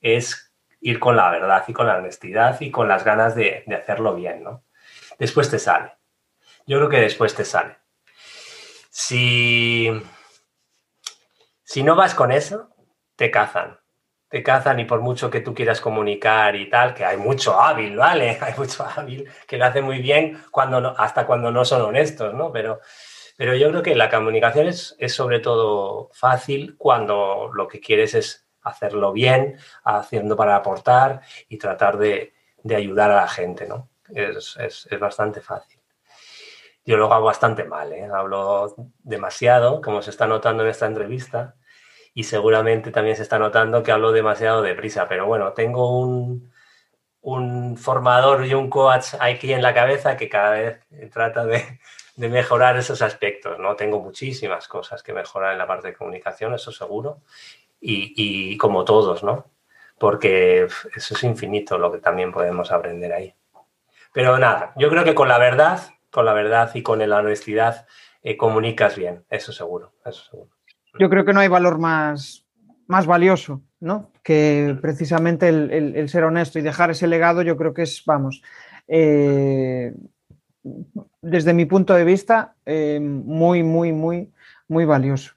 es 0.00 0.52
ir 0.80 0.98
con 0.98 1.16
la 1.16 1.30
verdad 1.30 1.64
y 1.68 1.72
con 1.72 1.86
la 1.86 1.96
honestidad 1.96 2.60
y 2.60 2.70
con 2.70 2.88
las 2.88 3.04
ganas 3.04 3.34
de, 3.34 3.64
de 3.66 3.74
hacerlo 3.76 4.14
bien, 4.14 4.42
¿no? 4.42 4.64
después 5.18 5.50
te 5.50 5.58
sale. 5.58 5.92
Yo 6.66 6.78
creo 6.78 6.88
que 6.88 7.00
después 7.00 7.34
te 7.34 7.44
sale. 7.44 7.76
Si, 8.90 9.90
si 11.62 11.82
no 11.82 11.94
vas 11.94 12.14
con 12.14 12.32
eso, 12.32 12.70
te 13.16 13.30
cazan. 13.30 13.79
Te 14.30 14.42
cazan 14.42 14.80
y 14.80 14.86
por 14.86 15.00
mucho 15.00 15.30
que 15.30 15.40
tú 15.40 15.52
quieras 15.54 15.80
comunicar 15.80 16.56
y 16.56 16.70
tal, 16.70 16.94
que 16.94 17.04
hay 17.04 17.18
mucho 17.18 17.60
hábil, 17.60 17.96
¿vale? 17.96 18.38
Hay 18.40 18.54
mucho 18.56 18.86
hábil 18.86 19.28
que 19.46 19.58
lo 19.58 19.66
hace 19.66 19.82
muy 19.82 19.98
bien 19.98 20.42
cuando 20.50 20.94
hasta 20.98 21.26
cuando 21.26 21.50
no 21.50 21.64
son 21.64 21.82
honestos, 21.82 22.32
¿no? 22.32 22.50
Pero, 22.52 22.80
pero 23.36 23.54
yo 23.54 23.68
creo 23.70 23.82
que 23.82 23.94
la 23.94 24.08
comunicación 24.08 24.68
es, 24.68 24.96
es 24.98 25.12
sobre 25.12 25.40
todo 25.40 26.10
fácil 26.12 26.76
cuando 26.78 27.50
lo 27.52 27.68
que 27.68 27.80
quieres 27.80 28.14
es 28.14 28.46
hacerlo 28.62 29.12
bien, 29.12 29.58
haciendo 29.84 30.36
para 30.36 30.56
aportar 30.56 31.20
y 31.48 31.58
tratar 31.58 31.98
de, 31.98 32.32
de 32.62 32.76
ayudar 32.76 33.10
a 33.10 33.22
la 33.22 33.28
gente, 33.28 33.66
¿no? 33.66 33.90
es, 34.14 34.56
es, 34.58 34.88
es 34.90 35.00
bastante 35.00 35.40
fácil. 35.40 35.80
Yo 36.84 36.96
lo 36.96 37.12
hago 37.12 37.26
bastante 37.26 37.64
mal, 37.64 37.92
¿eh? 37.92 38.08
hablo 38.12 38.74
demasiado, 39.02 39.80
como 39.80 40.02
se 40.02 40.10
está 40.10 40.26
notando 40.26 40.62
en 40.62 40.70
esta 40.70 40.86
entrevista, 40.86 41.54
y 42.14 42.24
seguramente 42.24 42.90
también 42.90 43.16
se 43.16 43.22
está 43.22 43.38
notando 43.38 43.82
que 43.82 43.92
hablo 43.92 44.12
demasiado 44.12 44.62
deprisa, 44.62 45.08
pero 45.08 45.26
bueno, 45.26 45.52
tengo 45.52 45.98
un, 45.98 46.52
un 47.22 47.76
formador 47.76 48.44
y 48.46 48.54
un 48.54 48.68
coach 48.70 49.14
aquí 49.20 49.52
en 49.52 49.62
la 49.62 49.74
cabeza 49.74 50.16
que 50.16 50.28
cada 50.28 50.50
vez 50.52 50.80
trata 51.12 51.44
de, 51.44 51.78
de, 52.16 52.28
mejorar 52.28 52.76
esos 52.76 53.02
aspectos, 53.02 53.58
¿no? 53.58 53.76
Tengo 53.76 54.00
muchísimas 54.00 54.68
cosas 54.68 55.02
que 55.02 55.12
mejorar 55.12 55.52
en 55.52 55.58
la 55.58 55.66
parte 55.66 55.88
de 55.88 55.94
comunicación, 55.94 56.54
eso 56.54 56.72
seguro, 56.72 57.22
y, 57.80 58.12
y 58.16 58.56
como 58.58 58.84
todos, 58.84 59.22
¿no? 59.22 59.46
Porque 59.98 60.66
eso 60.94 61.14
es 61.14 61.24
infinito 61.24 61.78
lo 61.78 61.92
que 61.92 61.98
también 61.98 62.32
podemos 62.32 62.72
aprender 62.72 63.12
ahí. 63.12 63.34
Pero 64.12 64.38
nada, 64.38 64.72
yo 64.76 64.90
creo 64.90 65.04
que 65.04 65.14
con 65.14 65.28
la 65.28 65.38
verdad, 65.38 65.80
con 66.10 66.24
la 66.24 66.32
verdad 66.32 66.70
y 66.74 66.82
con 66.82 66.98
la 67.08 67.18
honestidad 67.18 67.86
eh, 68.22 68.36
comunicas 68.36 68.96
bien, 68.96 69.24
eso 69.30 69.52
seguro, 69.52 69.92
eso 70.04 70.24
seguro. 70.24 70.59
Yo 70.98 71.08
creo 71.08 71.24
que 71.24 71.32
no 71.32 71.40
hay 71.40 71.48
valor 71.48 71.78
más, 71.78 72.46
más 72.86 73.06
valioso, 73.06 73.62
¿no? 73.78 74.10
Que 74.22 74.76
precisamente 74.80 75.48
el, 75.48 76.08
ser 76.08 76.24
honesto 76.24 76.58
y 76.58 76.62
dejar 76.62 76.90
ese 76.90 77.06
legado, 77.06 77.42
yo 77.42 77.56
creo 77.56 77.72
que 77.72 77.82
es, 77.82 78.02
vamos, 78.04 78.42
eh, 78.88 79.94
desde 81.22 81.54
mi 81.54 81.64
punto 81.66 81.94
de 81.94 82.04
vista, 82.04 82.54
eh, 82.66 82.98
muy, 83.00 83.62
muy, 83.62 83.92
muy, 83.92 84.32
muy 84.68 84.84
valioso. 84.84 85.34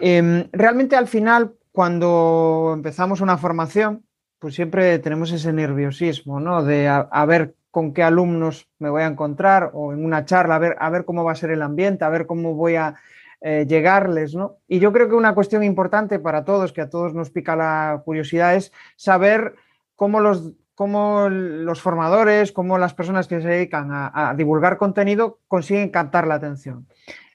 Em, 0.00 0.48
realmente 0.52 0.96
al 0.96 1.08
final, 1.08 1.54
cuando 1.72 2.72
empezamos 2.74 3.20
una 3.20 3.36
formación, 3.36 4.04
pues 4.38 4.54
siempre 4.54 4.98
tenemos 4.98 5.30
ese 5.32 5.52
nerviosismo, 5.52 6.40
¿no? 6.40 6.64
De 6.64 6.88
a, 6.88 7.26
ver 7.26 7.54
con 7.70 7.92
qué 7.92 8.02
alumnos 8.02 8.68
me 8.78 8.90
voy 8.90 9.02
a 9.02 9.06
encontrar 9.06 9.70
o 9.72 9.92
en 9.92 10.04
una 10.04 10.24
charla, 10.24 10.56
a 10.56 10.58
ver, 10.58 10.76
a 10.80 10.90
ver 10.90 11.04
cómo 11.04 11.24
va 11.24 11.32
a 11.32 11.36
ser 11.36 11.50
el 11.50 11.62
ambiente, 11.62 12.04
a 12.04 12.08
ver 12.08 12.26
cómo 12.26 12.54
voy 12.54 12.76
a 12.76 12.96
eh, 13.44 13.66
llegarles, 13.68 14.36
¿no? 14.36 14.58
Y 14.68 14.78
yo 14.78 14.92
creo 14.92 15.08
que 15.08 15.16
una 15.16 15.34
cuestión 15.34 15.64
importante 15.64 16.20
para 16.20 16.44
todos, 16.44 16.72
que 16.72 16.80
a 16.80 16.88
todos 16.88 17.12
nos 17.12 17.30
pica 17.30 17.56
la 17.56 18.00
curiosidad, 18.04 18.54
es 18.54 18.72
saber 18.94 19.56
cómo 19.96 20.20
los, 20.20 20.52
cómo 20.76 21.28
los 21.28 21.80
formadores, 21.80 22.52
cómo 22.52 22.78
las 22.78 22.94
personas 22.94 23.26
que 23.26 23.40
se 23.40 23.48
dedican 23.48 23.88
a, 23.90 24.32
divulgar 24.36 24.78
contenido 24.78 25.40
consiguen 25.48 25.90
captar 25.90 26.28
la 26.28 26.36
atención. 26.36 26.86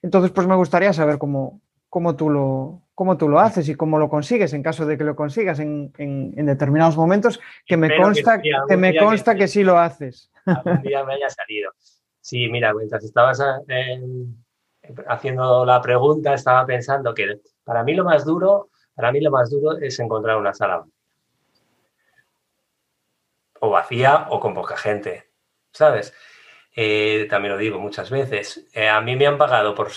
Entonces, 0.02 0.32
pues 0.32 0.48
me 0.48 0.56
gustaría 0.56 0.94
saber 0.94 1.18
cómo, 1.18 1.60
cómo 1.90 2.16
tú 2.16 2.30
lo, 2.30 2.84
cómo 2.96 3.18
tú 3.18 3.28
lo 3.28 3.42
haces 3.42 3.68
y 3.68 3.76
cómo 3.76 4.00
lo 4.00 4.08
consigues 4.08 4.54
en 4.54 4.64
caso 4.64 4.86
de 4.86 4.98
que 4.98 5.04
lo 5.04 5.16
consigas 5.16 5.60
en, 5.60 5.92
determinados 6.46 6.96
momentos, 6.96 7.40
que 7.66 7.76
me 7.76 7.94
consta, 7.98 8.42
que, 8.42 8.78
me 8.78 8.98
consta 8.98 9.36
que, 9.36 9.50
sí 9.50 9.62
lo 9.62 9.78
haces. 9.78 10.32
Algún 10.46 10.82
día 10.84 11.04
me 11.04 11.16
haya 11.16 11.30
salido. 11.30 11.72
Sí, 12.22 12.48
mira, 12.50 12.74
mientras 12.74 13.04
estabas 13.04 13.42
eh, 13.68 14.02
haciendo 15.08 15.66
la 15.66 15.82
pregunta, 15.82 16.34
estaba 16.34 16.66
pensando 16.66 17.14
que 17.14 17.42
para 17.64 17.84
mí 17.84 17.94
lo 17.94 18.04
más 18.04 18.26
duro, 18.26 18.70
para 18.96 19.12
mí 19.12 19.22
lo 19.22 19.32
más 19.32 19.50
duro 19.50 19.78
es 19.78 20.00
encontrar 20.00 20.38
una 20.38 20.54
sala 20.54 20.86
o 23.60 23.70
vacía 23.70 24.28
o 24.30 24.40
con 24.40 24.54
poca 24.54 24.78
gente, 24.78 25.32
¿sabes? 25.72 26.14
Eh, 26.76 27.26
también 27.30 27.54
lo 27.54 27.60
digo 27.60 27.80
muchas 27.80 28.12
veces, 28.12 28.68
eh, 28.74 28.88
a 28.88 29.02
mí 29.02 29.16
me 29.16 29.26
han 29.26 29.38
pagado 29.38 29.74
por, 29.74 29.90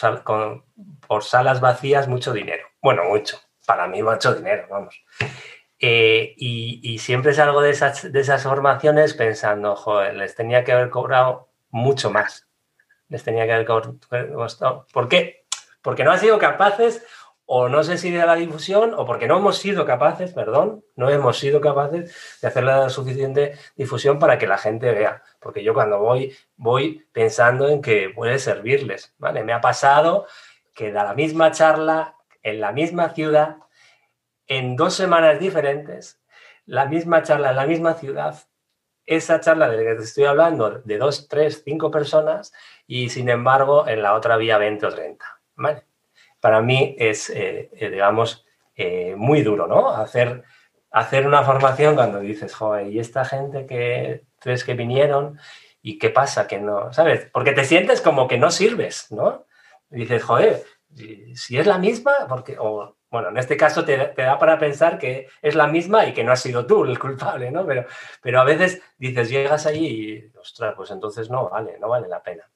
salas 1.22 1.60
vacías 1.60 2.08
mucho 2.08 2.32
dinero. 2.32 2.66
Bueno, 2.80 3.04
mucho. 3.04 3.38
Para 3.66 3.86
mí 3.86 4.02
mucho 4.02 4.34
dinero, 4.34 4.66
vamos. 4.70 5.04
Eh, 5.78 6.34
y, 6.38 6.98
siempre 6.98 7.34
salgo 7.34 7.60
de 7.60 7.70
esas, 7.70 8.10
de 8.10 8.20
esas 8.20 8.42
formaciones 8.42 9.14
pensando, 9.14 9.76
joder, 9.76 10.14
les 10.14 10.34
tenía 10.34 10.64
que 10.64 10.72
haber 10.72 10.90
cobrado 10.90 11.50
mucho 11.70 12.10
más. 12.10 12.49
Les 13.10 13.22
tenía 13.22 13.44
que 13.44 13.52
haber 13.52 13.66
cobrado. 13.66 14.86
¿Por 14.90 15.08
qué? 15.08 15.44
Porque 15.82 16.04
no 16.04 16.12
han 16.12 16.18
sido 16.18 16.38
capaces 16.38 17.04
o 17.52 17.68
no 17.68 17.82
sé 17.82 17.98
si 17.98 18.12
de 18.12 18.24
la 18.24 18.36
difusión 18.36 18.94
o 18.94 19.04
porque 19.04 19.26
no 19.26 19.38
hemos 19.38 19.58
sido 19.58 19.84
capaces, 19.84 20.32
perdón, 20.32 20.84
no 20.94 21.10
hemos 21.10 21.36
sido 21.36 21.60
capaces 21.60 22.38
de 22.40 22.46
hacer 22.46 22.62
la 22.62 22.88
suficiente 22.90 23.58
difusión 23.74 24.20
para 24.20 24.38
que 24.38 24.46
la 24.46 24.56
gente 24.56 24.92
vea. 24.92 25.24
Porque 25.40 25.64
yo 25.64 25.74
cuando 25.74 25.98
voy, 25.98 26.32
voy 26.56 27.08
pensando 27.12 27.68
en 27.68 27.82
que 27.82 28.08
puede 28.10 28.38
servirles, 28.38 29.16
¿vale? 29.18 29.42
Me 29.42 29.52
ha 29.52 29.60
pasado 29.60 30.26
que 30.76 30.92
da 30.92 31.02
la 31.02 31.14
misma 31.14 31.50
charla 31.50 32.14
en 32.44 32.60
la 32.60 32.70
misma 32.70 33.08
ciudad, 33.10 33.56
en 34.46 34.76
dos 34.76 34.94
semanas 34.94 35.40
diferentes, 35.40 36.20
la 36.66 36.86
misma 36.86 37.24
charla 37.24 37.50
en 37.50 37.56
la 37.56 37.66
misma 37.66 37.94
ciudad, 37.94 38.38
esa 39.10 39.40
charla 39.40 39.68
de 39.68 39.76
la 39.76 39.90
que 39.90 39.96
te 39.96 40.04
estoy 40.04 40.24
hablando, 40.24 40.70
de 40.70 40.98
dos, 40.98 41.28
tres, 41.28 41.62
cinco 41.64 41.90
personas, 41.90 42.52
y 42.86 43.10
sin 43.10 43.28
embargo 43.28 43.86
en 43.86 44.02
la 44.02 44.14
otra 44.14 44.34
había 44.34 44.56
20 44.56 44.86
o 44.86 44.90
30, 44.94 45.24
¿vale? 45.56 45.84
para 46.40 46.62
mí 46.62 46.96
es, 46.98 47.30
eh, 47.30 47.70
eh, 47.72 47.90
digamos, 47.90 48.44
eh, 48.74 49.14
muy 49.16 49.42
duro, 49.42 49.66
¿no? 49.66 49.90
Hacer, 49.90 50.42
hacer 50.90 51.26
una 51.26 51.42
formación 51.42 51.94
cuando 51.94 52.20
dices, 52.20 52.54
joder, 52.54 52.86
¿y 52.88 52.98
esta 52.98 53.24
gente 53.24 53.66
que 53.66 54.24
tres 54.38 54.64
que 54.64 54.74
vinieron? 54.74 55.38
¿Y 55.82 55.98
qué 55.98 56.10
pasa? 56.10 56.46
Que 56.46 56.58
no, 56.58 56.92
¿sabes? 56.92 57.28
Porque 57.32 57.52
te 57.52 57.64
sientes 57.64 58.00
como 58.00 58.26
que 58.26 58.38
no 58.38 58.50
sirves, 58.50 59.06
¿no? 59.10 59.46
dices, 59.90 60.22
joder, 60.22 60.62
si 61.34 61.58
es 61.58 61.66
la 61.66 61.76
misma, 61.76 62.12
porque, 62.28 62.56
o, 62.58 62.96
bueno, 63.10 63.30
en 63.30 63.38
este 63.38 63.56
caso 63.56 63.84
te, 63.84 63.96
da 63.96 64.38
para 64.38 64.56
pensar 64.56 64.96
que 64.96 65.26
es 65.42 65.56
la 65.56 65.66
misma 65.66 66.06
y 66.06 66.14
que 66.14 66.22
no 66.22 66.30
has 66.30 66.40
sido 66.40 66.64
tú 66.64 66.84
el 66.84 66.96
culpable, 66.98 67.50
¿no? 67.50 67.66
Pero, 67.66 67.84
pero 68.22 68.40
a 68.40 68.44
veces 68.44 68.80
dices, 68.98 69.28
llegas 69.28 69.66
allí 69.66 69.86
y, 69.86 70.38
ostras, 70.38 70.74
pues 70.76 70.92
entonces 70.92 71.28
no 71.28 71.48
vale, 71.48 71.76
no 71.80 71.88
vale 71.88 72.06
la 72.06 72.22
pena. 72.22 72.48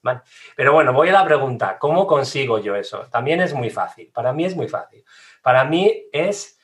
Pero 0.55 0.71
bueno, 0.71 0.93
voy 0.93 1.09
a 1.09 1.13
la 1.13 1.25
pregunta, 1.25 1.77
¿cómo 1.77 2.07
consigo 2.07 2.59
yo 2.59 2.73
eso? 2.75 3.07
También 3.11 3.41
es 3.41 3.53
muy 3.53 3.69
fácil, 3.69 4.09
para 4.13 4.31
mí 4.31 4.45
es 4.45 4.55
muy 4.55 4.69
fácil. 4.69 5.03
Para 5.41 5.65
mí 5.65 6.05
es 6.13 6.57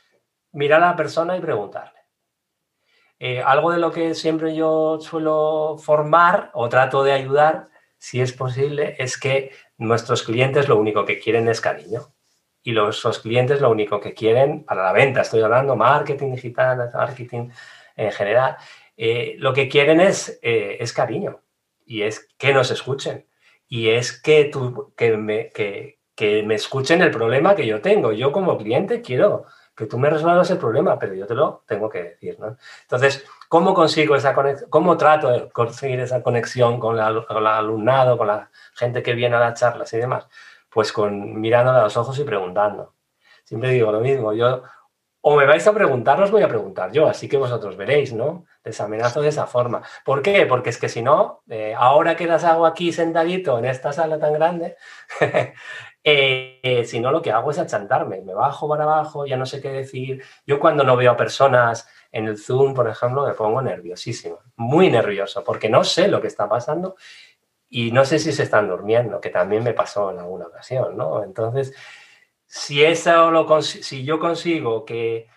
mirar 0.54 0.82
a 0.84 0.88
la 0.88 0.96
persona 0.96 1.36
y 1.36 1.42
preguntarle. 1.42 2.00
Eh, 3.20 3.42
algo 3.42 3.72
de 3.72 3.78
lo 3.78 3.92
que 3.92 4.16
siempre 4.16 4.56
yo 4.56 5.00
suelo 5.02 5.78
formar 5.78 6.50
o 6.54 6.70
trato 6.70 7.04
de 7.04 7.12
ayudar, 7.12 7.68
si 7.98 8.22
es 8.22 8.32
posible, 8.32 8.96
es 9.00 9.20
que 9.20 9.52
nuestros 9.78 10.24
clientes 10.24 10.70
lo 10.70 10.78
único 10.78 11.06
que 11.06 11.20
quieren 11.20 11.50
es 11.50 11.60
cariño 11.60 12.14
y 12.64 12.72
los, 12.72 13.02
clientes 13.22 13.62
lo 13.62 13.70
único 13.70 14.00
que 14.00 14.14
quieren 14.14 14.64
para 14.64 14.84
la 14.84 14.94
venta, 14.94 15.22
estoy 15.22 15.42
hablando 15.42 15.76
marketing 15.76 16.32
digital, 16.32 16.90
marketing 16.94 17.50
en 17.96 18.12
general, 18.12 18.58
eh, 18.98 19.36
lo 19.40 19.54
que 19.54 19.68
quieren 19.68 20.00
es, 20.00 20.40
eh, 20.42 20.78
es 20.80 20.94
cariño 20.94 21.42
y 21.86 22.04
es 22.04 22.28
que 22.38 22.54
nos 22.54 22.72
escuchen 22.72 23.26
y 23.68 23.90
es 23.90 24.22
que, 24.22 24.46
tú, 24.46 24.94
que, 24.96 25.18
me, 25.18 25.50
que, 25.50 26.00
que 26.14 26.44
me 26.44 26.56
escuchen 26.56 27.02
el 27.02 27.10
problema 27.10 27.56
que 27.56 27.66
yo 27.66 27.82
tengo. 27.82 28.12
Yo 28.12 28.32
como 28.32 28.58
cliente 28.58 29.02
quiero 29.02 29.46
que 29.76 29.86
tú 29.86 29.98
me 29.98 30.10
resuelvas 30.10 30.52
el 30.52 30.58
problema, 30.58 31.00
pero 31.00 31.14
yo 31.14 31.26
te 31.26 31.34
lo 31.34 31.64
tengo 31.66 31.90
que 31.90 32.04
decir. 32.04 32.40
¿no? 32.40 32.58
Entonces, 32.84 33.26
¿cómo 33.48 33.74
consigo 33.74 34.16
esa 34.16 34.34
conexión? 34.34 34.70
¿Cómo 34.70 34.98
trato 34.98 35.30
de 35.30 35.50
conseguir 35.50 36.00
esa 36.00 36.22
conexión 36.22 36.80
con, 36.80 36.98
con 37.26 37.38
el 37.38 37.48
alumnado, 37.48 38.18
con 38.18 38.28
la 38.28 38.52
gente 38.76 39.02
que 39.02 39.14
viene 39.14 39.38
a 39.38 39.40
las 39.40 39.60
charlas 39.60 39.92
y 39.94 39.98
demás? 39.98 40.28
Pues 40.72 40.92
con 40.92 41.40
mirándole 41.40 41.80
a 41.80 41.84
los 41.84 41.98
ojos 41.98 42.18
y 42.20 42.24
preguntando. 42.24 42.96
Siempre 43.44 43.72
digo 43.72 43.92
lo 43.92 44.00
mismo, 44.00 44.34
yo 44.34 44.64
o 45.24 45.36
me 45.36 45.46
vais 45.46 45.66
a 45.68 45.74
preguntar, 45.74 46.20
os 46.22 46.32
voy 46.32 46.42
a 46.42 46.48
preguntar 46.48 46.92
yo, 46.92 47.08
así 47.08 47.30
que 47.30 47.38
vosotros 47.38 47.78
veréis, 47.78 48.12
¿no? 48.12 48.46
Les 48.64 48.82
amenazo 48.82 49.22
de 49.22 49.30
esa 49.30 49.46
forma. 49.46 49.84
¿Por 50.04 50.24
qué? 50.24 50.48
Porque 50.48 50.72
es 50.72 50.80
que 50.80 50.90
si 50.90 51.04
no, 51.04 51.44
eh, 51.48 51.76
ahora 51.78 52.16
que 52.16 52.26
las 52.26 52.44
hago 52.44 52.66
aquí 52.66 52.92
sentadito 52.92 53.60
en 53.60 53.66
esta 53.66 53.94
sala 53.94 54.18
tan 54.18 54.34
grande, 54.34 54.78
eh, 56.04 56.84
si 56.86 57.00
no 57.00 57.12
lo 57.12 57.22
que 57.22 57.32
hago 57.32 57.52
es 57.52 57.60
achantarme, 57.60 58.22
me 58.22 58.34
bajo 58.34 58.68
para 58.68 58.84
abajo, 58.84 59.28
ya 59.28 59.38
no 59.38 59.46
sé 59.46 59.62
qué 59.62 59.70
decir. 59.70 60.24
Yo 60.48 60.60
cuando 60.60 60.84
no 60.84 60.98
veo 60.98 61.12
a 61.12 61.18
personas 61.18 61.88
en 62.12 62.28
el 62.28 62.40
Zoom, 62.40 62.74
por 62.74 62.90
ejemplo, 62.90 63.26
me 63.26 63.34
pongo 63.34 63.62
nerviosísimo, 63.62 64.40
muy 64.56 64.90
nervioso, 64.90 65.44
porque 65.44 65.70
no 65.70 65.84
sé 65.84 66.08
lo 66.08 66.20
que 66.20 66.28
está 66.28 66.50
pasando 66.50 66.96
y 67.74 67.92
no 67.94 68.04
sé 68.04 68.20
si 68.20 68.34
se 68.34 68.44
están 68.44 68.68
durmiendo, 68.68 69.22
que 69.22 69.30
también 69.30 69.64
me 69.64 69.74
pasó 69.74 70.12
en 70.12 70.20
alguna 70.20 70.48
ocasión, 70.48 70.98
¿no? 70.98 71.24
Entonces, 71.24 71.74
si, 72.46 72.84
eso 72.84 73.32
lo, 73.32 73.62
si 73.62 74.04
yo 74.04 74.20
consigo 74.20 74.84
que, 74.84 75.30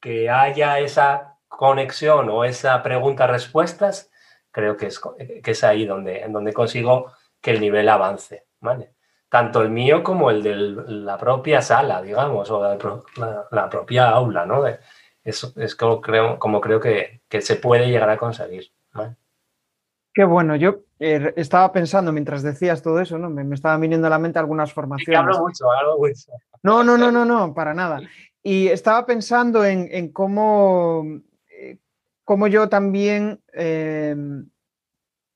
que 0.00 0.30
haya 0.30 0.78
esa 0.78 1.36
conexión 1.46 2.30
o 2.30 2.44
esa 2.44 2.82
pregunta-respuestas, 2.82 4.10
creo 4.50 4.78
que 4.78 4.86
es, 4.86 4.98
que 5.42 5.50
es 5.50 5.62
ahí 5.62 5.84
donde, 5.84 6.22
en 6.22 6.32
donde 6.32 6.54
consigo 6.54 7.12
que 7.40 7.50
el 7.50 7.60
nivel 7.60 7.86
avance, 7.90 8.46
¿vale? 8.60 8.94
Tanto 9.28 9.60
el 9.60 9.68
mío 9.68 10.02
como 10.02 10.30
el 10.30 10.42
de 10.42 10.54
la 10.56 11.18
propia 11.18 11.60
sala, 11.60 12.00
digamos, 12.00 12.50
o 12.50 12.62
la, 13.50 13.68
propia 13.68 14.08
aula, 14.08 14.46
¿no? 14.46 14.64
Eso 15.22 15.52
es 15.56 15.74
como 15.76 16.00
creo, 16.00 16.38
como 16.38 16.62
creo 16.62 16.80
que, 16.80 17.20
que 17.28 17.42
se 17.42 17.56
puede 17.56 17.88
llegar 17.88 18.08
a 18.08 18.16
conseguir, 18.16 18.72
¿vale? 18.92 19.16
Qué 20.14 20.22
bueno, 20.22 20.54
yo 20.54 20.84
eh, 21.00 21.34
estaba 21.36 21.72
pensando 21.72 22.12
mientras 22.12 22.44
decías 22.44 22.82
todo 22.82 23.00
eso, 23.00 23.18
¿no? 23.18 23.28
Me, 23.28 23.52
estaban 23.52 23.80
viniendo 23.80 24.06
a 24.06 24.10
la 24.10 24.20
mente 24.20 24.38
algunas 24.38 24.72
formaciones. 24.72 25.18
hablo 25.18 25.40
mucho, 25.40 25.64
hablo 25.70 25.98
mucho. 25.98 26.30
No, 26.62 26.84
no, 26.84 26.96
no, 26.96 27.10
no, 27.10 27.24
no, 27.24 27.52
para 27.52 27.74
nada. 27.74 28.00
Y 28.40 28.68
estaba 28.68 29.04
pensando 29.06 29.64
en, 29.64 30.12
cómo, 30.12 31.04
eh, 31.50 31.78
cómo, 32.22 32.46
yo 32.46 32.68
también 32.68 33.40
em, 33.52 34.48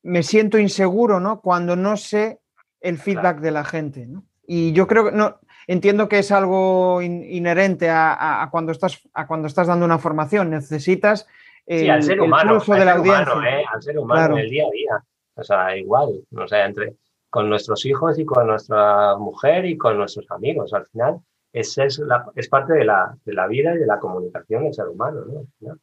me 0.02 0.22
siento 0.22 0.58
inseguro, 0.58 1.18
¿no? 1.18 1.40
Cuando 1.40 1.74
no 1.74 1.96
sé 1.96 2.40
el 2.80 2.98
feedback 2.98 3.40
de 3.40 3.50
la 3.50 3.64
gente, 3.64 4.06
¿no? 4.06 4.24
Y 4.46 4.72
yo 4.72 4.86
creo 4.86 5.06
que 5.06 5.12
no, 5.12 5.40
entiendo 5.66 6.08
que 6.08 6.20
es 6.20 6.30
algo 6.32 7.02
inherente 7.02 7.90
a, 7.90 8.48
cuando 8.50 8.72
estás, 8.72 9.00
a 9.12 9.26
cuando 9.26 9.48
estás 9.48 9.66
dando 9.66 9.84
una 9.84 9.98
formación. 9.98 10.50
Necesitas 10.50 11.26
sí, 11.68 11.88
al 11.88 12.02
ser 12.02 12.20
humano, 12.20 12.58
de 12.58 12.84
la 12.84 12.92
audiencia. 12.92 13.60
¿eh? 13.60 13.64
al 13.72 13.82
ser 13.82 13.98
humano 13.98 14.34
en 14.36 14.44
el 14.44 14.50
día 14.50 14.64
a 14.66 14.70
día. 14.70 15.04
O 15.34 15.42
sea, 15.42 15.76
igual, 15.76 16.24
o 16.36 16.48
sea, 16.48 16.66
entre 16.66 16.96
con 17.30 17.48
nuestros 17.48 17.84
hijos 17.84 18.18
y 18.18 18.24
con 18.24 18.46
nuestra 18.46 19.16
mujer 19.16 19.66
y 19.66 19.76
con 19.76 19.96
nuestros 19.98 20.30
amigos. 20.30 20.72
Al 20.72 20.86
final, 20.86 21.20
es, 21.52 21.76
es, 21.78 22.00
es 22.34 22.48
parte 22.48 22.72
de 22.72 22.84
la, 22.84 23.16
de 23.24 23.34
la, 23.34 23.46
vida 23.46 23.74
y 23.74 23.78
de 23.78 23.86
la 23.86 23.98
comunicación 23.98 24.64
del 24.64 24.74
ser 24.74 24.88
humano. 24.88 25.20
¿no? 25.60 25.78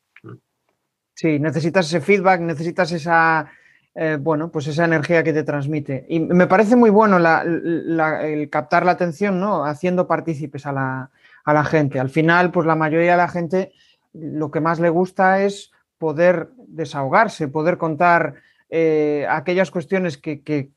Sí, 1.14 1.40
necesitas 1.40 1.88
ese 1.88 2.02
feedback, 2.02 2.42
necesitas 2.42 2.92
esa, 2.92 3.50
eh, 3.94 4.18
bueno, 4.20 4.52
pues 4.52 4.68
esa 4.68 4.86
energía 4.86 5.24
que 5.24 5.34
te 5.34 5.44
transmite. 5.44 6.06
Y 6.10 6.20
me 6.20 6.48
parece 6.48 6.76
muy 6.76 6.90
bueno 6.90 7.18
el 7.18 8.50
captar 8.50 8.86
la 8.86 8.92
atención, 8.92 9.40
¿no? 9.40 9.64
Haciendo 9.66 10.08
partícipes 10.08 10.66
a 10.66 10.74
la, 10.74 11.12
a 11.46 11.54
la 11.54 11.64
gente. 11.64 12.00
Al 12.00 12.10
final, 12.10 12.52
pues 12.52 12.66
la 12.66 12.76
mayoría 12.76 13.12
de 13.12 13.18
la 13.18 13.30
gente 13.30 13.72
lo 14.14 14.52
que 14.52 14.62
más 14.62 14.80
le 14.80 14.90
gusta 14.90 15.42
es 15.44 15.72
poder 15.98 16.50
desahogarse, 16.68 17.48
poder 17.48 17.78
contar 17.78 18.36
eh, 18.70 19.26
aquellas 19.30 19.72
cuestiones 19.72 20.18
que, 20.18 20.72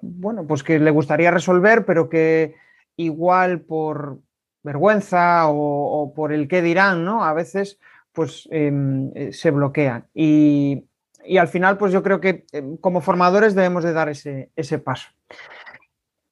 bueno, 0.00 0.46
pues 0.46 0.62
que 0.62 0.78
le 0.78 0.90
gustaría 0.90 1.30
resolver, 1.30 1.84
pero 1.84 2.08
que 2.08 2.54
igual 2.96 3.60
por 3.60 4.18
vergüenza 4.62 5.48
o, 5.48 6.12
por 6.14 6.32
el 6.32 6.48
qué 6.48 6.62
dirán, 6.62 7.04
¿no? 7.04 7.24
A 7.24 7.32
veces 7.32 7.78
pues 8.12 8.48
em, 8.50 9.12
eh, 9.14 9.32
se 9.32 9.50
bloquean. 9.50 10.06
Y, 10.12 10.84
al 11.38 11.48
final, 11.48 11.76
pues 11.76 11.92
yo 11.92 12.02
creo 12.02 12.20
que 12.20 12.46
em, 12.52 12.76
como 12.78 13.00
formadores 13.00 13.54
debemos 13.54 13.84
de 13.84 13.92
dar 13.92 14.08
ese, 14.08 14.78
paso. 14.82 15.08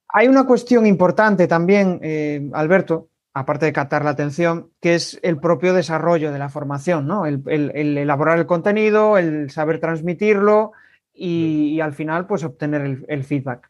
Hay 0.09 0.27
una 0.27 0.45
cuestión 0.45 0.85
importante 0.85 1.47
también, 1.47 1.99
eh, 2.01 2.49
Alberto, 2.53 3.09
aparte 3.39 3.65
de 3.65 3.73
captar 3.73 4.03
la 4.03 4.11
atención, 4.11 4.71
que 4.81 4.95
es 4.95 5.19
el 5.21 5.39
propio 5.39 5.73
desarrollo 5.73 6.31
de 6.31 6.39
la 6.39 6.49
formación, 6.49 7.07
¿no? 7.07 7.25
El, 7.25 7.43
elaborar 7.47 8.39
el 8.39 8.47
contenido, 8.47 9.17
el 9.17 9.51
saber 9.51 9.79
transmitirlo 9.79 10.71
y, 11.13 11.79
al 11.79 11.93
final, 11.93 12.25
pues 12.25 12.43
obtener 12.43 13.05
el, 13.07 13.23
feedback. 13.23 13.69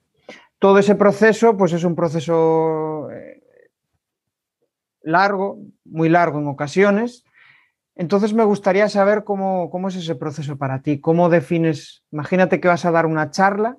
Todo 0.59 0.79
ese 0.79 0.95
proceso, 0.95 1.57
pues 1.57 1.73
es 1.73 1.83
un 1.83 1.95
proceso 1.95 3.11
eh, 3.11 3.41
largo, 5.01 5.59
muy 5.83 6.09
largo 6.09 6.39
en 6.39 6.47
ocasiones. 6.47 7.25
Entonces 7.95 8.33
me 8.33 8.43
gustaría 8.43 8.87
saber 8.89 9.23
cómo, 9.23 9.69
cómo, 9.69 9.89
es 9.89 9.95
ese 9.95 10.15
proceso 10.15 10.57
para 10.57 10.81
ti, 10.81 11.01
cómo 11.01 11.29
defines, 11.29 12.03
imagínate 12.11 12.59
que 12.59 12.67
vas 12.67 12.85
a 12.85 12.91
dar 12.91 13.05
una 13.05 13.31
charla 13.31 13.77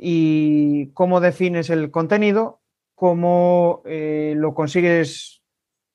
y 0.00 0.88
cómo 0.92 1.20
defines 1.20 1.68
el 1.70 1.90
contenido 1.90 2.60
cómo 2.96 3.82
eh, 3.84 4.32
lo 4.36 4.54
consigues 4.54 5.42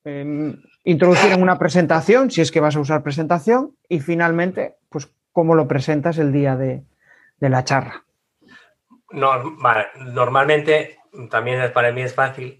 em, 0.05 0.55
introducir 0.85 1.33
en 1.33 1.41
una 1.41 1.57
presentación, 1.57 2.31
si 2.31 2.41
es 2.41 2.51
que 2.51 2.61
vas 2.61 2.75
a 2.75 2.79
usar 2.79 3.03
presentación, 3.03 3.75
y 3.89 3.99
finalmente, 3.99 4.77
pues 4.87 5.09
cómo 5.33 5.55
lo 5.55 5.67
presentas 5.67 6.19
el 6.19 6.31
día 6.31 6.55
de, 6.55 6.83
la 7.39 7.63
charla. 7.63 8.05
normalmente 9.11 10.99
también 11.31 11.73
para 11.73 11.91
mí 11.91 12.03
es 12.03 12.13
fácil, 12.13 12.59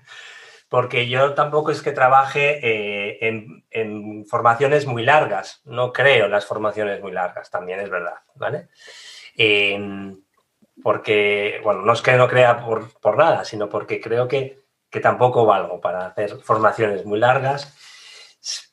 porque 0.68 1.08
yo 1.08 1.34
tampoco 1.34 1.70
es 1.70 1.80
que 1.80 1.92
trabaje 1.92 2.58
eh, 2.60 3.18
en, 3.70 4.26
formaciones 4.26 4.86
muy 4.86 5.04
largas, 5.04 5.62
no 5.64 5.92
creo 5.92 6.24
en 6.24 6.32
las 6.32 6.46
formaciones 6.46 7.00
muy 7.00 7.12
largas, 7.12 7.48
también 7.48 7.78
es 7.78 7.88
verdad, 7.88 8.16
¿vale? 8.34 8.68
Em, 9.36 10.20
porque, 10.82 11.60
bueno, 11.62 11.82
no 11.82 11.92
es 11.92 12.02
que 12.02 12.12
no 12.12 12.28
crea 12.28 12.64
por, 12.64 13.16
nada, 13.16 13.44
sino 13.44 13.68
porque 13.68 14.00
creo 14.00 14.28
que, 14.28 14.58
tampoco 15.02 15.44
valgo 15.44 15.80
para 15.80 16.06
hacer 16.06 16.38
formaciones 16.38 17.04
muy 17.04 17.18
largas, 17.18 17.74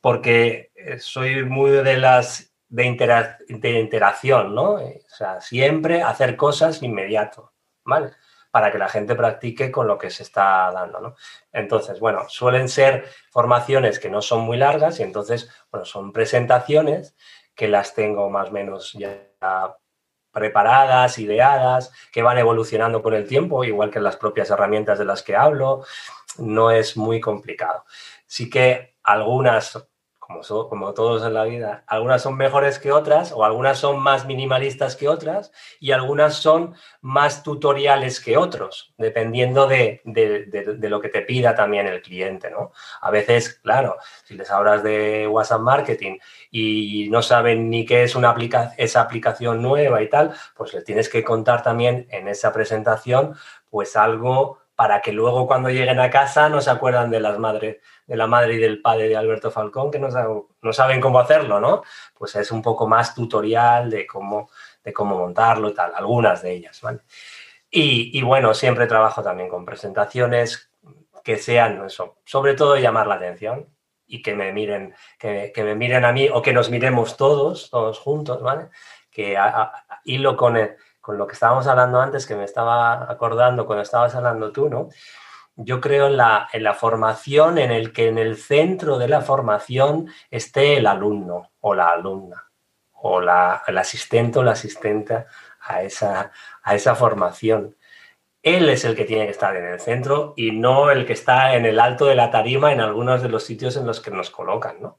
porque 0.00 0.72
eh, 0.74 0.98
soy 0.98 1.44
muy 1.44 1.70
de 1.70 1.98
las 1.98 2.52
de, 2.68 2.84
interacción, 2.84 4.54
¿no? 4.54 4.74
O 4.74 4.92
sea, 5.08 5.40
siempre 5.40 6.02
hacer 6.02 6.36
cosas 6.36 6.82
inmediato, 6.82 7.52
¿vale? 7.84 8.12
Para 8.50 8.72
que 8.72 8.78
la 8.78 8.88
gente 8.88 9.14
practique 9.14 9.70
con 9.70 9.86
lo 9.86 9.98
que 9.98 10.10
se 10.10 10.22
está 10.22 10.70
dando, 10.72 11.00
¿no? 11.00 11.14
Entonces, 11.52 12.00
bueno, 12.00 12.26
suelen 12.28 12.68
ser 12.68 13.06
formaciones 13.30 13.98
que 14.00 14.10
no 14.10 14.22
son 14.22 14.40
muy 14.40 14.56
largas 14.56 14.98
y 15.00 15.02
entonces, 15.02 15.50
bueno, 15.70 15.84
son 15.84 16.12
presentaciones 16.12 17.14
que 17.54 17.68
las 17.68 17.94
tengo 17.94 18.30
más 18.30 18.48
o 18.48 18.52
menos 18.52 18.92
ya 18.94 19.76
preparadas, 20.36 21.18
ideadas, 21.18 21.90
que 22.12 22.22
van 22.22 22.36
evolucionando 22.36 23.02
con 23.02 23.14
el 23.14 23.26
tiempo, 23.26 23.64
igual 23.64 23.90
que 23.90 24.00
las 24.00 24.18
propias 24.18 24.50
herramientas 24.50 24.98
de 24.98 25.06
las 25.06 25.22
que 25.22 25.34
hablo. 25.34 25.86
No 26.36 26.70
es 26.70 26.98
muy 26.98 27.20
complicado. 27.20 27.86
Sí 28.26 28.50
que 28.50 28.96
algunas 29.02 29.88
como, 30.26 30.92
todos 30.92 31.24
en 31.24 31.34
la 31.34 31.44
vida, 31.44 31.84
algunas 31.86 32.22
son 32.22 32.36
mejores 32.36 32.78
que 32.78 32.90
otras 32.90 33.32
o 33.32 33.44
algunas 33.44 33.78
son 33.78 34.00
más 34.02 34.26
minimalistas 34.26 34.96
que 34.96 35.08
otras 35.08 35.52
y 35.78 35.92
algunas 35.92 36.34
son 36.34 36.74
más 37.00 37.42
tutoriales 37.42 38.20
que 38.20 38.36
otros, 38.36 38.92
dependiendo 38.98 39.66
de, 39.66 40.02
lo 40.04 41.00
que 41.00 41.08
te 41.08 41.22
pida 41.22 41.54
también 41.54 41.86
el 41.86 42.02
cliente, 42.02 42.50
¿no? 42.50 42.72
A 43.00 43.10
veces, 43.10 43.60
claro, 43.62 43.96
si 44.24 44.34
les 44.34 44.50
hablas 44.50 44.82
de 44.82 45.28
WhatsApp 45.28 45.60
Marketing 45.60 46.18
y 46.50 47.08
no 47.10 47.22
saben 47.22 47.70
ni 47.70 47.86
qué 47.86 48.02
es 48.02 48.16
una 48.16 48.34
esa 48.76 49.00
aplicación 49.00 49.62
nueva 49.62 50.02
y 50.02 50.08
tal, 50.08 50.34
pues 50.56 50.74
les 50.74 50.84
tienes 50.84 51.08
que 51.08 51.22
contar 51.22 51.62
también 51.62 52.06
en 52.10 52.28
esa 52.28 52.52
presentación 52.52 53.34
pues 53.70 53.96
algo 53.96 54.58
para 54.76 55.00
que 55.00 55.12
luego 55.12 55.46
cuando 55.46 55.70
lleguen 55.70 55.98
a 55.98 56.10
casa 56.10 56.48
no 56.48 56.60
se 56.60 56.70
acuerdan 56.70 57.10
de 57.10 57.20
las 57.20 57.38
madres 57.38 57.78
de 58.06 58.16
la 58.16 58.26
madre 58.26 58.54
y 58.54 58.58
del 58.58 58.80
padre 58.80 59.08
de 59.08 59.16
Alberto 59.16 59.50
Falcón 59.50 59.90
que 59.90 59.98
no 59.98 60.10
saben, 60.72 61.00
cómo 61.00 61.18
hacerlo, 61.18 61.60
¿no? 61.60 61.82
Pues 62.14 62.36
es 62.36 62.50
un 62.52 62.62
poco 62.62 62.86
más 62.86 63.14
tutorial 63.14 63.90
de 63.90 64.06
cómo, 64.06 64.48
de 64.84 64.92
cómo 64.92 65.18
montarlo 65.18 65.70
y 65.70 65.74
tal, 65.74 65.92
algunas 65.94 66.42
de 66.42 66.52
ellas, 66.52 66.80
¿vale? 66.82 67.00
Y, 67.68 68.22
bueno, 68.22 68.54
siempre 68.54 68.86
trabajo 68.86 69.22
también 69.22 69.50
con 69.50 69.66
presentaciones 69.66 70.70
que 71.22 71.36
sean 71.36 71.88
sobre 72.24 72.54
todo 72.54 72.76
llamar 72.76 73.06
la 73.06 73.16
atención 73.16 73.68
y 74.06 74.22
que 74.22 74.34
me 74.34 74.52
miren, 74.52 74.94
que, 75.18 75.52
me 75.56 75.74
miren 75.74 76.04
a 76.04 76.12
mí 76.12 76.28
o 76.32 76.40
que 76.40 76.52
nos 76.52 76.70
miremos 76.70 77.16
todos, 77.16 77.68
todos 77.68 77.98
juntos, 77.98 78.40
¿vale? 78.40 78.68
Que 79.10 79.36
hilo 80.04 80.36
con, 80.36 80.56
con 81.06 81.18
lo 81.18 81.28
que 81.28 81.34
estábamos 81.34 81.68
hablando 81.68 82.00
antes, 82.00 82.26
que 82.26 82.34
me 82.34 82.42
estaba 82.42 83.08
acordando 83.08 83.64
cuando 83.64 83.84
estabas 83.84 84.12
hablando 84.16 84.50
tú, 84.50 84.68
¿no? 84.68 84.88
yo 85.54 85.80
creo 85.80 86.08
en 86.08 86.16
la, 86.16 86.48
en 86.52 86.64
la, 86.64 86.74
formación 86.74 87.58
en 87.58 87.70
el 87.70 87.92
que 87.92 88.08
en 88.08 88.18
el 88.18 88.36
centro 88.36 88.98
de 88.98 89.06
la 89.06 89.20
formación 89.20 90.08
esté 90.32 90.78
el 90.78 90.86
alumno 90.88 91.52
o 91.60 91.76
la 91.76 91.90
alumna 91.90 92.50
o 92.90 93.20
la, 93.20 93.62
el 93.68 93.78
asistente 93.78 94.40
o 94.40 94.42
la 94.42 94.50
asistente 94.50 95.26
a 95.60 95.82
esa, 95.84 96.32
a 96.64 96.74
esa 96.74 96.96
formación. 96.96 97.76
Él 98.42 98.68
es 98.68 98.84
el 98.84 98.96
que 98.96 99.04
tiene 99.04 99.26
que 99.26 99.30
estar 99.30 99.54
en 99.54 99.64
el 99.64 99.78
centro 99.78 100.34
y 100.36 100.50
no 100.50 100.90
el 100.90 101.06
que 101.06 101.12
está 101.12 101.54
en 101.54 101.66
el 101.66 101.78
alto 101.78 102.06
de 102.06 102.16
la 102.16 102.32
tarima 102.32 102.72
en 102.72 102.80
algunos 102.80 103.22
de 103.22 103.28
los 103.28 103.44
sitios 103.44 103.76
en 103.76 103.86
los 103.86 104.00
que 104.00 104.10
nos 104.10 104.30
colocan, 104.30 104.82
¿no? 104.82 104.98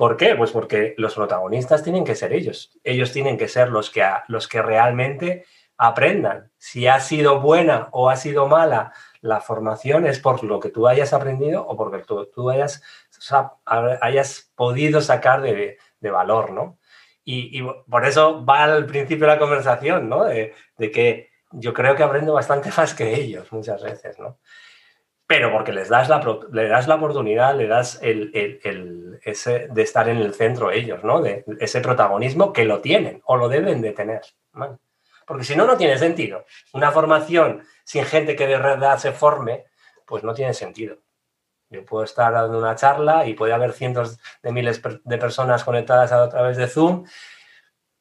¿Por 0.00 0.16
qué? 0.16 0.34
Pues 0.34 0.50
porque 0.50 0.94
los 0.96 1.14
protagonistas 1.14 1.82
tienen 1.82 2.04
que 2.04 2.14
ser 2.14 2.32
ellos. 2.32 2.70
Ellos 2.84 3.12
tienen 3.12 3.36
que 3.36 3.48
ser 3.48 3.68
los 3.68 3.90
que, 3.90 4.02
los 4.28 4.48
que 4.48 4.62
realmente 4.62 5.44
aprendan. 5.76 6.50
Si 6.56 6.86
ha 6.86 7.00
sido 7.00 7.42
buena 7.42 7.90
o 7.92 8.08
ha 8.08 8.16
sido 8.16 8.46
mala 8.46 8.94
la 9.20 9.42
formación 9.42 10.06
es 10.06 10.18
por 10.18 10.42
lo 10.42 10.58
que 10.58 10.70
tú 10.70 10.88
hayas 10.88 11.12
aprendido 11.12 11.66
o 11.66 11.76
porque 11.76 12.02
tú, 12.34 12.48
hayas, 12.48 12.82
hayas 13.66 14.50
podido 14.54 15.02
sacar 15.02 15.42
de, 15.42 15.76
valor, 16.00 16.52
¿no? 16.52 16.78
Y, 17.22 17.62
por 17.62 18.06
eso 18.06 18.42
va 18.42 18.64
al 18.64 18.86
principio 18.86 19.26
de 19.26 19.34
la 19.34 19.38
conversación, 19.38 20.08
¿no? 20.08 20.24
De, 20.24 20.54
que 20.78 21.28
yo 21.50 21.74
creo 21.74 21.94
que 21.94 22.04
aprendo 22.04 22.32
bastante 22.32 22.70
más 22.78 22.94
que 22.94 23.20
ellos 23.20 23.52
muchas 23.52 23.82
veces, 23.82 24.18
¿no? 24.18 24.38
Pero 25.30 25.52
porque 25.52 25.72
les 25.72 25.88
das 25.88 26.08
la, 26.08 26.20
le 26.50 26.66
das 26.66 26.88
la 26.88 26.96
oportunidad, 26.96 27.54
le 27.54 27.68
das 27.68 28.00
el, 28.02 29.20
ese 29.22 29.68
de 29.70 29.82
estar 29.82 30.08
en 30.08 30.16
el 30.16 30.34
centro 30.34 30.72
ellos, 30.72 31.04
¿no? 31.04 31.20
De 31.22 31.44
ese 31.60 31.80
protagonismo 31.80 32.52
que 32.52 32.64
lo 32.64 32.80
tienen 32.80 33.22
o 33.26 33.36
lo 33.36 33.48
deben 33.48 33.80
de 33.80 33.92
tener, 33.92 34.22
Porque 35.24 35.44
si 35.44 35.54
no, 35.54 35.66
no 35.66 35.76
tiene 35.76 35.96
sentido. 35.98 36.46
Una 36.72 36.90
formación 36.90 37.62
sin 37.84 38.04
gente 38.06 38.34
que 38.34 38.48
de 38.48 38.58
verdad 38.58 38.98
se 38.98 39.12
forme, 39.12 39.66
pues 40.04 40.24
no 40.24 40.34
tiene 40.34 40.52
sentido. 40.52 40.96
Yo 41.68 41.84
puedo 41.84 42.02
estar 42.02 42.32
dando 42.32 42.58
una 42.58 42.74
charla 42.74 43.24
y 43.24 43.34
puede 43.34 43.52
haber 43.52 43.72
cientos 43.72 44.18
de 44.42 44.50
miles 44.50 44.82
de 44.82 45.18
personas 45.18 45.62
conectadas 45.62 46.10
a 46.10 46.28
través 46.28 46.56
de 46.56 46.66
Zoom, 46.66 47.06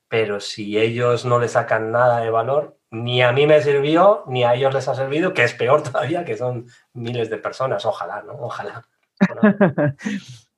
pero 0.08 0.40
si 0.40 0.80
ellos 0.80 1.26
no 1.26 1.38
le 1.38 1.48
sacan 1.48 1.92
nada 1.92 2.22
de 2.22 2.32
valor, 2.32 2.79
ni 2.92 3.22
a 3.22 3.32
mí 3.32 3.46
me 3.46 3.62
sirvió, 3.62 4.24
ni 4.28 4.44
a 4.44 4.56
ellos 4.56 4.74
les 4.74 4.88
ha 4.88 4.96
servido, 4.96 5.34
que 5.34 5.44
es 5.44 5.54
peor 5.54 5.84
todavía, 5.92 6.26
que 6.26 6.38
son 6.38 6.68
miles 6.94 7.30
de 7.30 7.38
personas. 7.38 7.86
Ojalá, 7.86 8.24
¿no? 8.24 8.34
Ojalá. 8.34 8.86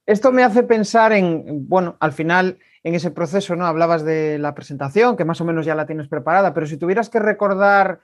Esto 0.05 0.31
me 0.31 0.43
hace 0.43 0.63
pensar 0.63 1.13
en, 1.13 1.67
bueno, 1.67 1.97
al 1.99 2.11
final 2.11 2.57
en 2.83 2.95
ese 2.95 3.11
proceso, 3.11 3.55
¿no? 3.55 3.65
Hablabas 3.65 4.03
de 4.03 4.39
la 4.39 4.55
presentación, 4.55 5.15
que 5.15 5.25
más 5.25 5.39
o 5.41 5.45
menos 5.45 5.65
ya 5.65 5.75
la 5.75 5.85
tienes 5.85 6.07
preparada, 6.07 6.53
pero 6.53 6.65
si 6.65 6.77
tuvieras 6.77 7.09
que 7.09 7.19
recordar 7.19 8.01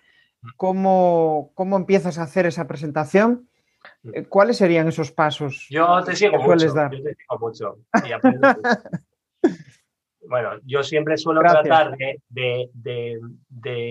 cómo, 0.55 1.51
empiezas 1.57 2.17
a 2.19 2.23
hacer 2.23 2.45
esa 2.45 2.67
presentación. 2.67 3.49
Eh, 4.13 4.25
¿Cuáles 4.25 4.57
serían 4.57 4.87
esos 4.87 5.11
pasos? 5.11 5.67
Yo 5.69 6.03
te 6.03 6.15
sigo 6.15 6.37
mucho. 6.37 6.73
Dar? 6.73 6.91
Yo 6.91 7.03
te 7.03 7.15
sigo 7.15 7.39
mucho. 7.39 7.77
bueno, 10.27 10.59
yo 10.65 10.83
siempre 10.83 11.17
suelo 11.17 11.41
tratar 11.41 11.95
de, 12.29 13.19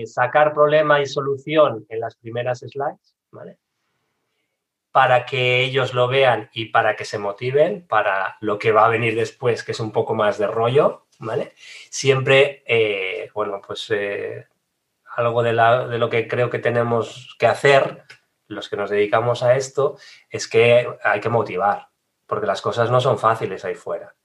sacar 0.05 0.53
problema 0.53 1.01
y 1.01 1.05
solución 1.05 1.85
en 1.89 1.99
las 1.99 2.15
primeras 2.15 2.59
slides, 2.59 3.15
¿vale? 3.31 3.57
Para 4.91 5.25
que 5.25 5.61
ellos 5.61 5.93
lo 5.93 6.07
vean 6.07 6.49
y 6.53 6.65
para 6.65 6.95
que 6.95 7.05
se 7.05 7.17
motiven 7.17 7.85
para 7.87 8.37
lo 8.41 8.57
que 8.57 8.71
va 8.71 8.85
a 8.85 8.89
venir 8.89 9.15
después, 9.15 9.63
que 9.63 9.73
es 9.73 9.79
un 9.79 9.91
poco 9.91 10.15
más 10.15 10.37
de 10.37 10.47
rollo, 10.47 11.07
¿vale? 11.19 11.53
Siempre, 11.89 12.63
eh, 12.65 13.29
bueno, 13.33 13.61
pues 13.65 13.89
eh, 13.91 14.47
algo 15.15 15.43
de, 15.43 15.53
lo 15.53 16.09
que 16.09 16.27
creo 16.27 16.49
que 16.49 16.59
tenemos 16.59 17.35
que 17.39 17.47
hacer, 17.47 18.03
los 18.47 18.69
que 18.69 18.77
nos 18.77 18.89
dedicamos 18.89 19.43
a 19.43 19.55
esto, 19.55 19.97
es 20.29 20.47
que 20.47 20.87
hay 21.03 21.19
que 21.19 21.29
motivar, 21.29 21.89
porque 22.25 22.47
las 22.47 22.61
cosas 22.61 22.89
no 22.91 23.01
son 23.01 23.17
fáciles 23.17 23.65
ahí 23.65 23.75
fuera. 23.75 24.15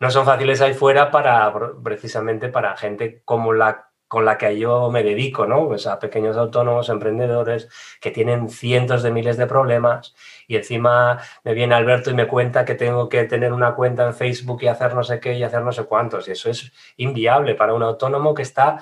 No 0.00 0.10
son 0.10 0.24
fáciles 0.24 0.60
ahí 0.60 0.74
fuera 0.74 1.10
para 1.10 1.52
precisamente 1.82 2.48
para 2.48 2.76
gente 2.76 3.22
como 3.24 3.52
la 3.52 3.90
con 4.14 4.24
la 4.24 4.38
que 4.38 4.56
yo 4.56 4.92
me 4.92 5.02
dedico, 5.02 5.44
¿no? 5.44 5.66
Pues 5.66 5.88
a 5.88 5.98
pequeños 5.98 6.36
autónomos, 6.36 6.88
emprendedores 6.88 7.68
que 8.00 8.12
tienen 8.12 8.48
cientos 8.48 9.02
de 9.02 9.10
miles 9.10 9.36
de 9.36 9.48
problemas 9.48 10.14
y 10.46 10.54
encima 10.54 11.18
me 11.42 11.52
viene 11.52 11.74
Alberto 11.74 12.10
y 12.10 12.14
me 12.14 12.28
cuenta 12.28 12.64
que 12.64 12.76
tengo 12.76 13.08
que 13.08 13.24
tener 13.24 13.52
una 13.52 13.74
cuenta 13.74 14.04
en 14.06 14.14
Facebook 14.14 14.62
y 14.62 14.68
hacer 14.68 14.94
no 14.94 15.02
sé 15.02 15.18
qué 15.18 15.34
y 15.34 15.42
hacer 15.42 15.62
no 15.62 15.72
sé 15.72 15.84
cuántos. 15.86 16.28
Y 16.28 16.30
eso 16.30 16.48
es 16.48 16.72
inviable 16.96 17.56
para 17.56 17.74
un 17.74 17.82
autónomo 17.82 18.34
que 18.34 18.42
está 18.42 18.78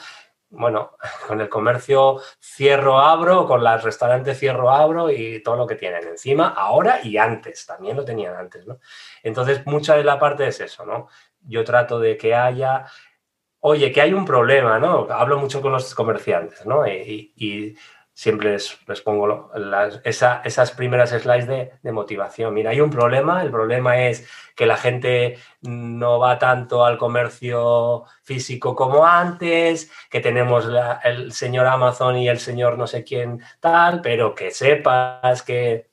bueno, 0.52 0.92
con 1.26 1.40
el 1.40 1.48
comercio 1.48 2.20
cierro 2.40 3.00
abro, 3.00 3.46
con 3.46 3.64
las 3.64 3.82
restaurantes 3.82 4.38
cierro 4.38 4.70
abro 4.70 5.10
y 5.10 5.42
todo 5.42 5.56
lo 5.56 5.66
que 5.66 5.74
tienen 5.74 6.06
encima, 6.06 6.48
ahora 6.48 7.00
y 7.02 7.16
antes, 7.16 7.66
también 7.66 7.96
lo 7.96 8.04
tenían 8.04 8.36
antes, 8.36 8.66
¿no? 8.66 8.78
Entonces, 9.22 9.66
mucha 9.66 9.96
de 9.96 10.04
la 10.04 10.18
parte 10.18 10.46
es 10.46 10.60
eso, 10.60 10.86
¿no? 10.86 11.08
Yo 11.40 11.64
trato 11.64 11.98
de 11.98 12.16
que 12.16 12.34
haya, 12.34 12.86
oye, 13.60 13.90
que 13.90 14.00
hay 14.00 14.12
un 14.12 14.24
problema, 14.24 14.78
¿no? 14.78 15.08
Hablo 15.10 15.38
mucho 15.38 15.60
con 15.60 15.72
los 15.72 15.94
comerciantes, 15.94 16.64
¿no? 16.66 16.86
y 16.86 17.76
siempre 18.14 18.52
les, 18.52 18.78
pongo 19.04 19.50
esas 20.04 20.70
primeras 20.72 21.10
slides 21.10 21.46
de, 21.46 21.92
motivación. 21.92 22.54
Mira, 22.54 22.70
hay 22.70 22.80
un 22.80 22.90
problema, 22.90 23.42
el 23.42 23.50
problema 23.50 24.06
es 24.06 24.28
que 24.54 24.66
la 24.66 24.76
gente 24.76 25.38
no 25.62 26.18
va 26.18 26.38
tanto 26.38 26.84
al 26.84 26.98
comercio 26.98 28.04
físico 28.22 28.74
como 28.74 29.06
antes, 29.06 29.90
que 30.10 30.20
tenemos 30.20 30.68
el 31.04 31.32
señor 31.32 31.66
Amazon 31.66 32.16
y 32.16 32.28
el 32.28 32.38
señor 32.38 32.78
no 32.78 32.86
sé 32.86 33.04
quién 33.04 33.40
tal, 33.60 34.00
pero 34.02 34.34
que 34.34 34.50
sepas 34.50 35.42
que 35.42 35.90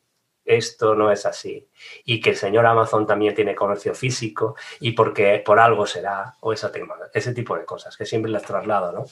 esto 0.49 0.95
no 0.95 1.11
es 1.11 1.27
así 1.27 1.69
y 2.03 2.19
que 2.19 2.31
el 2.31 2.35
señor 2.35 2.65
Amazon 2.65 3.05
también 3.05 3.35
tiene 3.35 3.53
comercio 3.53 3.93
físico 3.93 4.55
y 4.79 4.93
porque 4.93 5.43
por 5.45 5.59
algo 5.59 5.85
será 5.85 6.33
o 6.41 6.51
esa 6.51 6.71
ese 7.13 7.33
tipo 7.33 7.55
de 7.55 7.65
cosas 7.65 7.95
que 7.95 8.05
siempre 8.05 8.31
las 8.31 8.43
traslado, 8.43 8.91
¿no? 8.91 9.05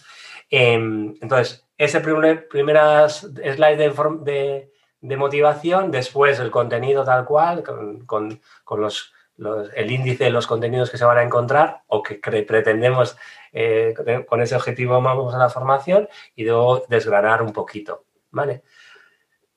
Em, 0.50 1.14
entonces, 1.22 1.67
ese 1.78 2.02
primer, 2.02 2.48
primeras 2.48 3.20
slide 3.20 3.78
de, 3.78 4.72
de, 5.02 5.18
motivación, 5.18 5.92
después 5.92 6.40
el 6.40 6.52
contenido 6.52 7.04
tal 7.04 7.26
cual, 7.26 7.64
con, 8.06 8.42
los, 8.72 9.14
el 9.76 9.92
índice 9.92 10.26
de 10.26 10.30
los 10.32 10.48
contenidos 10.48 10.90
que 10.90 10.98
se 10.98 11.06
van 11.06 11.20
a 11.20 11.24
encontrar 11.24 11.84
o 11.88 12.02
que 12.02 12.16
pretendemos 12.16 13.18
eh, 13.54 13.94
con 14.28 14.42
ese 14.42 14.56
objetivo 14.56 15.02
vamos 15.02 15.34
a 15.34 15.38
la 15.38 15.50
formación 15.50 16.10
y 16.36 16.46
luego 16.46 16.84
desgranar 16.90 17.42
un 17.42 17.54
poquito, 17.54 18.06
¿vale? 18.32 18.64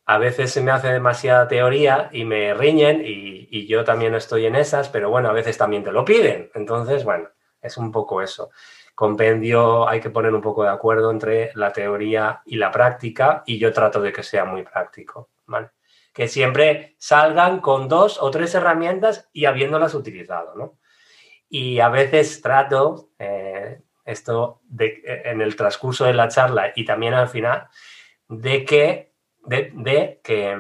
A 0.05 0.19
veces 0.19 0.51
se 0.51 0.61
me 0.61 0.73
hace 0.73 0.89
demasiada 0.89 1.47
teoría 1.47 2.11
y 2.13 2.25
me 2.25 2.53
riñen 2.53 3.01
y, 3.05 3.49
y 3.51 3.67
yo 3.67 3.85
también 3.85 4.15
estoy 4.15 4.47
en 4.47 4.57
esas, 4.57 4.89
pero 4.89 5.09
bueno, 5.09 5.29
a 5.29 5.33
veces 5.33 5.57
también 5.57 5.85
te 5.85 5.93
lo 5.93 6.05
piden. 6.05 6.51
Entonces, 6.55 7.05
bueno, 7.05 7.29
es 7.63 7.77
un 7.77 7.93
poco 7.93 8.21
eso 8.21 8.51
compendio 9.01 9.89
hay 9.89 9.99
que 9.99 10.11
poner 10.11 10.35
un 10.35 10.43
poco 10.43 10.63
de 10.63 10.69
acuerdo 10.69 11.11
entre 11.11 11.53
la 11.55 11.73
teoría 11.73 12.43
y 12.45 12.57
la 12.57 12.71
práctica 12.71 13.43
y 13.47 13.59
yo 13.59 13.73
trato 13.73 14.03
de 14.03 14.13
que 14.13 14.23
sea 14.23 14.45
muy 14.45 14.63
práctico, 14.63 15.31
¿vale? 15.47 15.71
Que 16.13 16.29
siempre 16.29 16.97
salgan 16.99 17.61
con 17.61 17.89
dos 17.89 18.19
o 18.21 18.31
tres 18.31 18.55
herramientas 18.55 19.31
y 19.33 19.47
habiéndolas 19.47 19.95
utilizado, 19.95 20.55
¿no? 20.55 20.79
Y 21.49 21.81
a 21.81 21.89
veces 21.89 22.43
trato, 22.43 23.09
eh, 23.19 23.81
esto 24.05 24.61
en 24.79 25.41
el 25.41 25.57
transcurso 25.57 26.05
de 26.05 26.13
la 26.13 26.29
charla 26.29 26.71
y 26.77 26.85
también 26.85 27.15
al 27.15 27.31
final, 27.31 27.69
de 28.29 28.67
que, 28.67 29.15
de, 29.47 30.21
que, 30.23 30.59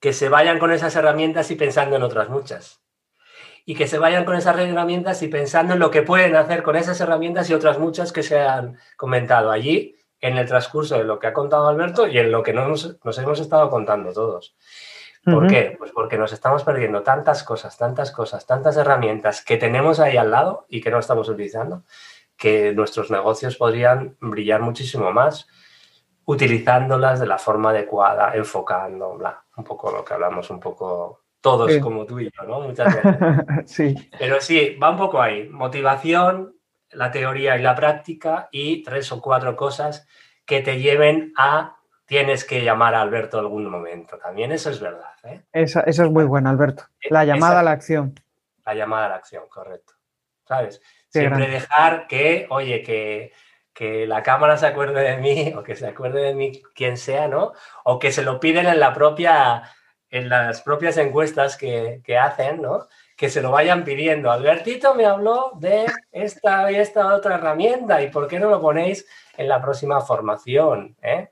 que 0.00 0.12
se 0.12 0.28
vayan 0.28 0.58
con 0.58 0.72
esas 0.72 0.96
herramientas 0.96 1.52
y 1.52 1.54
pensando 1.54 1.94
en 1.94 2.02
otras 2.02 2.28
muchas 2.28 2.82
y 3.68 3.74
que 3.74 3.86
se 3.86 3.98
vayan 3.98 4.24
con 4.24 4.34
esas 4.34 4.58
herramientas 4.58 5.22
y 5.22 5.28
pensando 5.28 5.74
en 5.74 5.78
lo 5.78 5.90
que 5.90 6.00
pueden 6.00 6.34
hacer 6.36 6.62
con 6.62 6.74
esas 6.74 6.98
herramientas 7.02 7.50
y 7.50 7.52
otras 7.52 7.78
muchas 7.78 8.14
que 8.14 8.22
se 8.22 8.40
han 8.40 8.78
comentado 8.96 9.50
allí 9.50 9.94
en 10.22 10.38
el 10.38 10.48
transcurso 10.48 10.96
de 10.96 11.04
lo 11.04 11.18
que 11.18 11.26
ha 11.26 11.34
contado 11.34 11.68
Alberto 11.68 12.06
y 12.06 12.16
en 12.16 12.32
lo 12.32 12.42
que 12.42 12.54
nos, 12.54 12.96
hemos 13.18 13.40
estado 13.40 13.68
contando 13.68 14.10
todos. 14.14 14.56
¿Por 15.22 15.48
qué? 15.48 15.74
Pues 15.78 15.90
porque 15.92 16.16
nos 16.16 16.32
estamos 16.32 16.64
perdiendo 16.64 17.02
tantas 17.02 17.44
cosas, 17.44 17.76
tantas 17.76 18.10
cosas, 18.10 18.46
tantas 18.46 18.78
herramientas 18.78 19.44
que 19.44 19.58
tenemos 19.58 20.00
ahí 20.00 20.16
al 20.16 20.30
lado 20.30 20.64
y 20.70 20.80
que 20.80 20.90
no 20.90 20.98
estamos 20.98 21.28
utilizando, 21.28 21.82
que 22.38 22.72
nuestros 22.72 23.10
negocios 23.10 23.58
podrían 23.58 24.16
brillar 24.18 24.62
muchísimo 24.62 25.12
más 25.12 25.46
utilizándolas 26.24 27.20
de 27.20 27.26
la 27.26 27.36
forma 27.36 27.68
adecuada, 27.68 28.34
enfocando, 28.34 29.18
bla, 29.18 29.44
un 29.58 29.64
poco 29.64 29.92
lo 29.92 30.02
que 30.02 30.14
hablamos 30.14 30.48
un 30.48 30.58
poco 30.58 31.27
todos 31.40 31.76
como 31.78 32.04
tú 32.04 32.20
y 32.20 32.30
yo, 32.30 32.42
¿no? 32.46 32.60
Muchas 32.60 32.94
veces. 33.02 33.70
sí. 33.70 34.10
Pero 34.18 34.40
sí, 34.40 34.76
va 34.82 34.90
un 34.90 34.96
poco 34.96 35.20
ahí. 35.20 35.48
Motivación, 35.48 36.54
la 36.90 37.10
teoría 37.10 37.56
y 37.56 37.62
la 37.62 37.74
práctica 37.74 38.48
y 38.50 38.82
tres 38.82 39.12
o 39.12 39.20
cuatro 39.20 39.56
cosas 39.56 40.06
que 40.44 40.60
te 40.60 40.78
lleven 40.78 41.32
a 41.36 41.76
tienes 42.06 42.44
que 42.44 42.64
llamar 42.64 42.94
a 42.94 43.02
Alberto 43.02 43.38
algún 43.38 43.68
momento. 43.68 44.16
También 44.16 44.50
eso 44.50 44.70
es 44.70 44.80
verdad. 44.80 45.12
¿eh? 45.24 45.42
Eso, 45.52 45.84
es 45.84 46.00
muy 46.00 46.24
bueno, 46.24 46.48
Alberto. 46.48 46.84
La 47.10 47.24
llamada 47.24 47.60
a 47.60 47.62
la 47.62 47.72
acción. 47.72 48.14
La 48.64 48.74
llamada 48.74 49.06
a 49.06 49.08
la 49.10 49.14
acción, 49.16 49.44
correcto. 49.48 49.92
¿Sabes? 50.46 50.80
Siempre 51.10 51.48
dejar 51.48 52.06
que, 52.06 52.46
oye, 52.48 52.82
que, 52.82 53.32
que 53.74 54.06
la 54.06 54.22
cámara 54.22 54.56
se 54.56 54.66
acuerde 54.66 55.02
de 55.02 55.18
mí 55.18 55.52
o 55.54 55.62
que 55.62 55.76
se 55.76 55.86
acuerde 55.86 56.22
de 56.22 56.34
mí 56.34 56.62
quien 56.74 56.96
sea, 56.96 57.28
¿no? 57.28 57.52
O 57.84 57.98
que 57.98 58.10
se 58.10 58.22
lo 58.22 58.40
piden 58.40 58.66
en 58.66 58.80
la 58.80 58.94
propia 58.94 59.64
en 60.10 60.28
las 60.28 60.62
propias 60.62 60.96
encuestas 60.96 61.56
que, 61.56 62.02
hacen, 62.18 62.62
¿no? 62.62 62.86
Que 63.16 63.28
se 63.28 63.42
lo 63.42 63.50
vayan 63.50 63.84
pidiendo. 63.84 64.30
Albertito 64.30 64.94
me 64.94 65.04
habló 65.04 65.52
de 65.56 65.86
esta 66.12 66.70
y 66.70 66.76
esta 66.76 67.14
otra 67.14 67.36
herramienta 67.36 68.00
y 68.02 68.10
¿por 68.10 68.28
qué 68.28 68.38
no 68.38 68.48
lo 68.48 68.60
ponéis 68.60 69.06
en 69.36 69.48
la 69.48 69.60
próxima 69.60 70.00
formación? 70.00 70.96
Eh? 71.02 71.30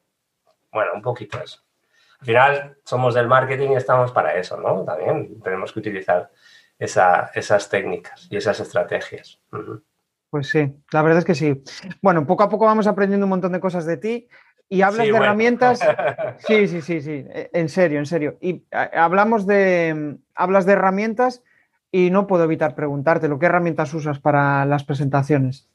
Bueno, 0.73 0.93
un 0.95 1.03
poquito 1.03 1.39
eso. 1.43 1.61
Al 2.21 2.27
final 2.27 2.79
somos 2.85 3.15
del 3.15 3.29
marketing 3.29 3.71
y 3.71 3.77
estamos 3.77 4.13
para 4.13 4.35
eso, 4.35 4.57
¿no? 4.59 4.85
También 4.85 5.41
tenemos 5.43 5.73
que 5.73 5.81
utilizar 5.81 6.31
esas 6.79 7.69
técnicas 7.71 8.27
y 8.31 8.37
esas 8.37 8.59
estrategias. 8.61 9.41
Pues 10.31 10.49
sí, 10.49 10.75
la 10.93 11.03
verdad 11.03 11.21
es 11.21 11.25
que 11.25 11.35
sí. 11.35 11.63
Bueno, 12.03 12.27
poco 12.27 12.43
a 12.43 12.49
poco 12.49 12.67
vamos 12.67 12.87
aprendiendo 12.87 13.27
un 13.27 13.31
montón 13.31 13.53
de 13.53 13.61
cosas 13.61 13.87
de 13.87 13.97
ti 13.97 14.29
y 14.69 14.83
hablas 14.83 15.07
de 15.07 15.17
herramientas. 15.17 15.81
Sí, 16.47 16.69
sí, 16.69 16.81
sí, 16.83 17.01
sí. 17.01 17.25
E, 17.29 17.51
en 17.53 17.69
serio, 17.69 17.99
en 17.99 18.07
serio. 18.07 18.37
Y 18.41 18.65
hablamos 18.71 19.47
de. 19.47 20.19
Hablas 20.35 20.67
de 20.67 20.73
herramientas 20.73 21.43
y 21.91 22.11
no 22.11 22.27
puedo 22.27 22.45
evitar 22.45 22.75
preguntarte, 22.75 23.29
¿qué 23.41 23.47
herramientas 23.47 23.95
usas 23.95 24.21
para 24.21 24.65
las 24.67 24.85
presentaciones? 24.85 25.69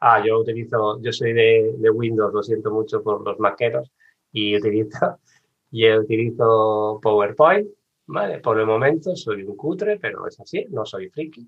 Ah, 0.00 0.22
yo 0.24 0.40
utilizo, 0.40 1.00
yo 1.00 1.12
soy 1.12 1.32
de, 1.32 1.90
Windows, 1.92 2.32
lo 2.32 2.42
siento 2.42 2.70
mucho 2.70 3.02
por 3.02 3.22
los 3.22 3.38
maqueros, 3.38 3.92
y 4.32 4.56
utilizo, 4.56 5.18
y 5.70 5.90
utilizo 5.92 6.98
PowerPoint, 7.02 7.68
¿vale? 8.06 8.38
Por 8.38 8.58
el 8.58 8.66
momento 8.66 9.14
soy 9.14 9.42
un 9.42 9.56
cutre, 9.56 9.98
pero 9.98 10.26
es 10.26 10.40
así, 10.40 10.66
no 10.70 10.84
soy 10.84 11.08
friki. 11.10 11.46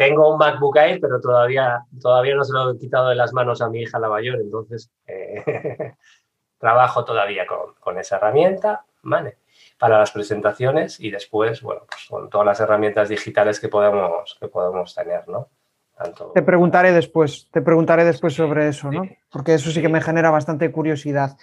Tengo 0.00 0.32
un 0.32 0.38
MacBook 0.38 0.78
Air, 0.78 0.98
pero 0.98 1.20
todavía, 1.20 1.84
todavía 2.00 2.34
no 2.34 2.42
se 2.42 2.54
lo 2.54 2.70
he 2.70 2.78
quitado 2.78 3.10
de 3.10 3.16
las 3.16 3.34
manos 3.34 3.60
a 3.60 3.68
mi 3.68 3.82
hija 3.82 3.98
la 3.98 4.08
mayor, 4.08 4.40
entonces 4.40 4.90
eh, 5.06 5.92
trabajo 6.58 7.04
todavía 7.04 7.44
con, 7.46 7.98
esa 7.98 8.16
herramienta, 8.16 8.82
¿vale? 9.02 9.36
Para 9.78 9.98
las 9.98 10.10
presentaciones 10.10 11.00
y 11.00 11.10
después, 11.10 11.60
bueno, 11.60 11.82
pues 11.86 12.06
con 12.08 12.30
todas 12.30 12.46
las 12.46 12.60
herramientas 12.60 13.10
digitales 13.10 13.60
que 13.60 13.68
podemos, 13.68 14.38
que 14.40 14.48
podemos 14.48 14.94
tener, 14.94 15.28
¿no? 15.28 15.48
Te 16.32 16.40
preguntaré 16.40 16.92
después, 16.92 17.50
te 17.50 17.60
preguntaré 17.60 18.06
después 18.06 18.32
sobre 18.32 18.68
eso, 18.68 18.90
¿no? 18.90 19.02
Porque 19.30 19.52
eso 19.52 19.70
sí 19.70 19.82
que 19.82 19.90
me 19.90 20.00
genera 20.00 20.30
bastante 20.30 20.72
curiosidad. 20.72 21.36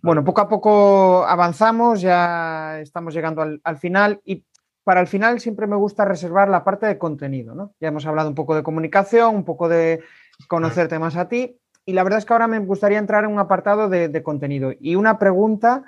Bueno, 0.00 0.22
poco 0.22 0.42
a 0.42 0.48
poco 0.48 1.24
avanzamos, 1.26 2.02
ya 2.02 2.78
estamos 2.78 3.12
llegando 3.12 3.42
al, 3.42 3.60
al 3.64 3.78
final 3.78 4.20
y 4.24 4.44
para 4.86 5.00
el 5.00 5.08
final 5.08 5.40
siempre 5.40 5.66
me 5.66 5.74
gusta 5.74 6.04
reservar 6.04 6.48
la 6.48 6.62
parte 6.62 6.86
de 6.86 6.96
contenido, 6.96 7.56
¿no? 7.56 7.74
Ya 7.80 7.88
hemos 7.88 8.06
hablado 8.06 8.28
un 8.28 8.36
poco 8.36 8.54
de 8.54 8.62
comunicación, 8.62 9.34
un 9.34 9.44
poco 9.44 9.68
de 9.68 10.04
conocerte 10.46 11.00
más 11.00 11.16
a 11.16 11.28
ti, 11.28 11.58
y 11.84 11.92
la 11.92 12.04
verdad 12.04 12.20
es 12.20 12.24
que 12.24 12.32
ahora 12.32 12.46
me 12.46 12.60
gustaría 12.60 13.00
entrar 13.00 13.24
en 13.24 13.32
un 13.32 13.40
apartado 13.40 13.88
de, 13.88 14.22
contenido 14.22 14.72
y 14.78 14.94
una 14.94 15.18
pregunta 15.18 15.82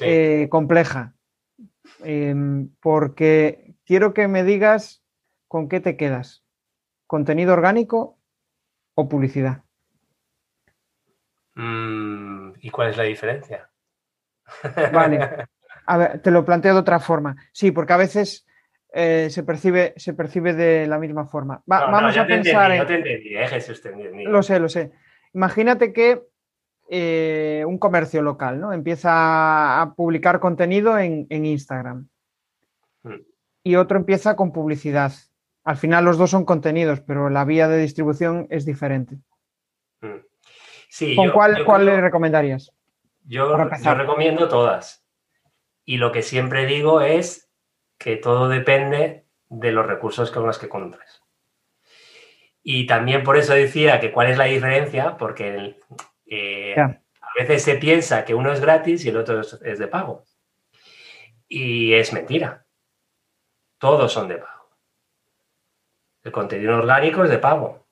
eh, 0.00 0.48
compleja, 0.50 1.12
em, 2.02 2.70
porque 2.80 3.74
quiero 3.84 4.14
que 4.14 4.28
me 4.28 4.44
digas 4.44 5.02
con 5.46 5.68
qué 5.68 5.80
te 5.80 5.98
quedas, 5.98 6.42
contenido 7.06 7.52
orgánico 7.52 8.16
o 8.94 9.10
publicidad. 9.10 9.62
Mm, 11.54 12.52
¿Y 12.62 12.70
cuál 12.70 12.88
es 12.88 12.96
la 12.96 13.04
diferencia? 13.04 13.68
Vale, 14.90 15.18
A 15.90 15.96
ver, 15.96 16.20
te 16.20 16.30
lo 16.30 16.44
planteo 16.44 16.74
de 16.74 16.80
otra 16.80 17.00
forma. 17.00 17.34
Sí, 17.50 17.70
porque 17.70 17.94
a 17.94 17.96
veces 17.96 18.46
eh, 18.92 19.28
se, 19.30 19.42
percibe, 19.42 19.94
se 19.96 20.12
percibe 20.12 20.52
de 20.52 20.86
la 20.86 20.98
misma 20.98 21.24
forma. 21.26 21.62
vamos 21.64 22.14
a 22.14 22.26
pensar. 22.26 22.72
en... 22.72 22.78
No 22.78 22.86
te 22.86 22.96
entendí, 22.96 23.34
eh, 23.34 23.48
Jesús, 23.48 23.80
te 23.80 23.90
Lo 24.24 24.42
sé, 24.42 24.60
lo 24.60 24.68
sé. 24.68 24.92
Imagínate 25.32 25.94
que 25.94 26.24
eh, 26.90 27.64
un 27.66 27.78
comercio 27.78 28.20
local 28.20 28.60
¿no? 28.60 28.74
empieza 28.74 29.80
a 29.80 29.94
publicar 29.94 30.40
contenido 30.40 30.98
en, 30.98 31.26
Instagram 31.30 32.08
hmm. 33.04 33.22
y 33.62 33.76
otro 33.76 33.96
empieza 33.96 34.36
con 34.36 34.52
publicidad. 34.52 35.12
Al 35.64 35.78
final 35.78 36.04
los 36.04 36.18
dos 36.18 36.28
son 36.28 36.44
contenidos, 36.44 37.00
pero 37.00 37.30
la 37.30 37.46
vía 37.46 37.66
de 37.66 37.78
distribución 37.78 38.46
es 38.50 38.66
diferente. 38.66 39.16
Mm. 40.00 40.20
Sí, 40.88 41.14
¿Con 41.14 41.30
cuál, 41.30 41.64
cuál 41.64 41.84
le 41.84 42.00
recomendarías? 42.00 42.72
Yo, 43.24 43.54
yo 43.82 43.94
recomiendo 43.94 44.48
todas. 44.48 45.07
Y 45.88 45.96
lo 45.96 46.12
que 46.12 46.20
siempre 46.20 46.66
digo 46.66 47.00
es 47.00 47.50
que 47.96 48.18
todo 48.18 48.50
depende 48.50 49.24
de 49.48 49.72
los 49.72 49.86
recursos 49.86 50.30
con 50.30 50.44
los 50.44 50.58
que 50.58 50.68
compres. 50.68 51.22
Y 52.62 52.86
también 52.86 53.24
por 53.24 53.38
eso 53.38 53.54
decía 53.54 53.98
que 53.98 54.12
cuál 54.12 54.28
es 54.28 54.36
la 54.36 54.44
diferencia, 54.44 55.16
porque 55.16 55.78
eh, 56.26 56.78
a 56.78 57.30
veces 57.38 57.62
se 57.62 57.76
piensa 57.76 58.26
que 58.26 58.34
uno 58.34 58.52
es 58.52 58.60
gratis 58.60 59.02
y 59.06 59.08
el 59.08 59.16
otro 59.16 59.40
es, 59.40 59.58
es 59.64 59.78
de 59.78 59.88
pago. 59.88 60.26
Y 61.48 61.94
es 61.94 62.12
mentira. 62.12 62.66
Todos 63.78 64.12
son 64.12 64.28
de 64.28 64.36
pago. 64.36 64.68
El 66.22 66.32
contenido 66.32 66.76
orgánico 66.76 67.24
es 67.24 67.30
de 67.30 67.38
pago. 67.38 67.88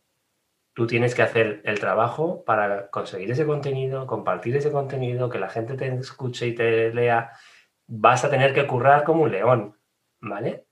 Tú 0.75 0.87
tienes 0.87 1.15
que 1.15 1.23
hacer 1.23 1.63
el 1.65 1.81
trabajo 1.81 2.45
para 2.45 2.91
conseguir 2.91 3.31
ese 3.31 3.47
contenido, 3.47 4.07
compartir 4.07 4.55
ese 4.55 4.71
contenido, 4.71 5.31
que 5.31 5.39
la 5.39 5.49
gente 5.49 5.79
te 5.79 5.87
escuche 5.95 6.49
y 6.49 6.55
te 6.55 6.93
lea. 6.93 7.33
Vas 7.87 8.25
a 8.25 8.31
tener 8.31 8.53
que 8.53 8.67
currar 8.67 9.05
como 9.05 9.23
un 9.23 9.33
león, 9.33 9.79
¿vale? 10.21 10.67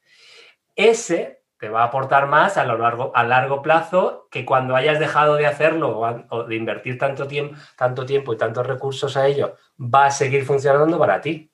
Ese 0.75 1.45
te 1.59 1.69
va 1.69 1.83
a 1.83 1.87
aportar 1.87 2.27
más 2.27 2.57
a, 2.57 2.65
lo 2.65 2.77
largo, 2.77 3.13
a 3.15 3.25
largo 3.25 3.63
plazo 3.63 4.29
que 4.31 4.45
cuando 4.45 4.77
hayas 4.77 4.99
dejado 4.99 5.37
de 5.37 5.47
hacerlo 5.47 5.99
o, 6.29 6.45
de 6.45 6.57
invertir 6.57 6.99
tanto 6.99 7.27
tiempo, 7.27 7.57
tanto 7.77 8.05
tiempo 8.05 8.35
y 8.35 8.37
tantos 8.37 8.67
recursos 8.67 9.17
a 9.17 9.27
ello, 9.27 9.57
va 9.79 10.07
a 10.07 10.11
seguir 10.11 10.45
funcionando 10.45 10.99
para 10.99 11.21
ti, 11.21 11.51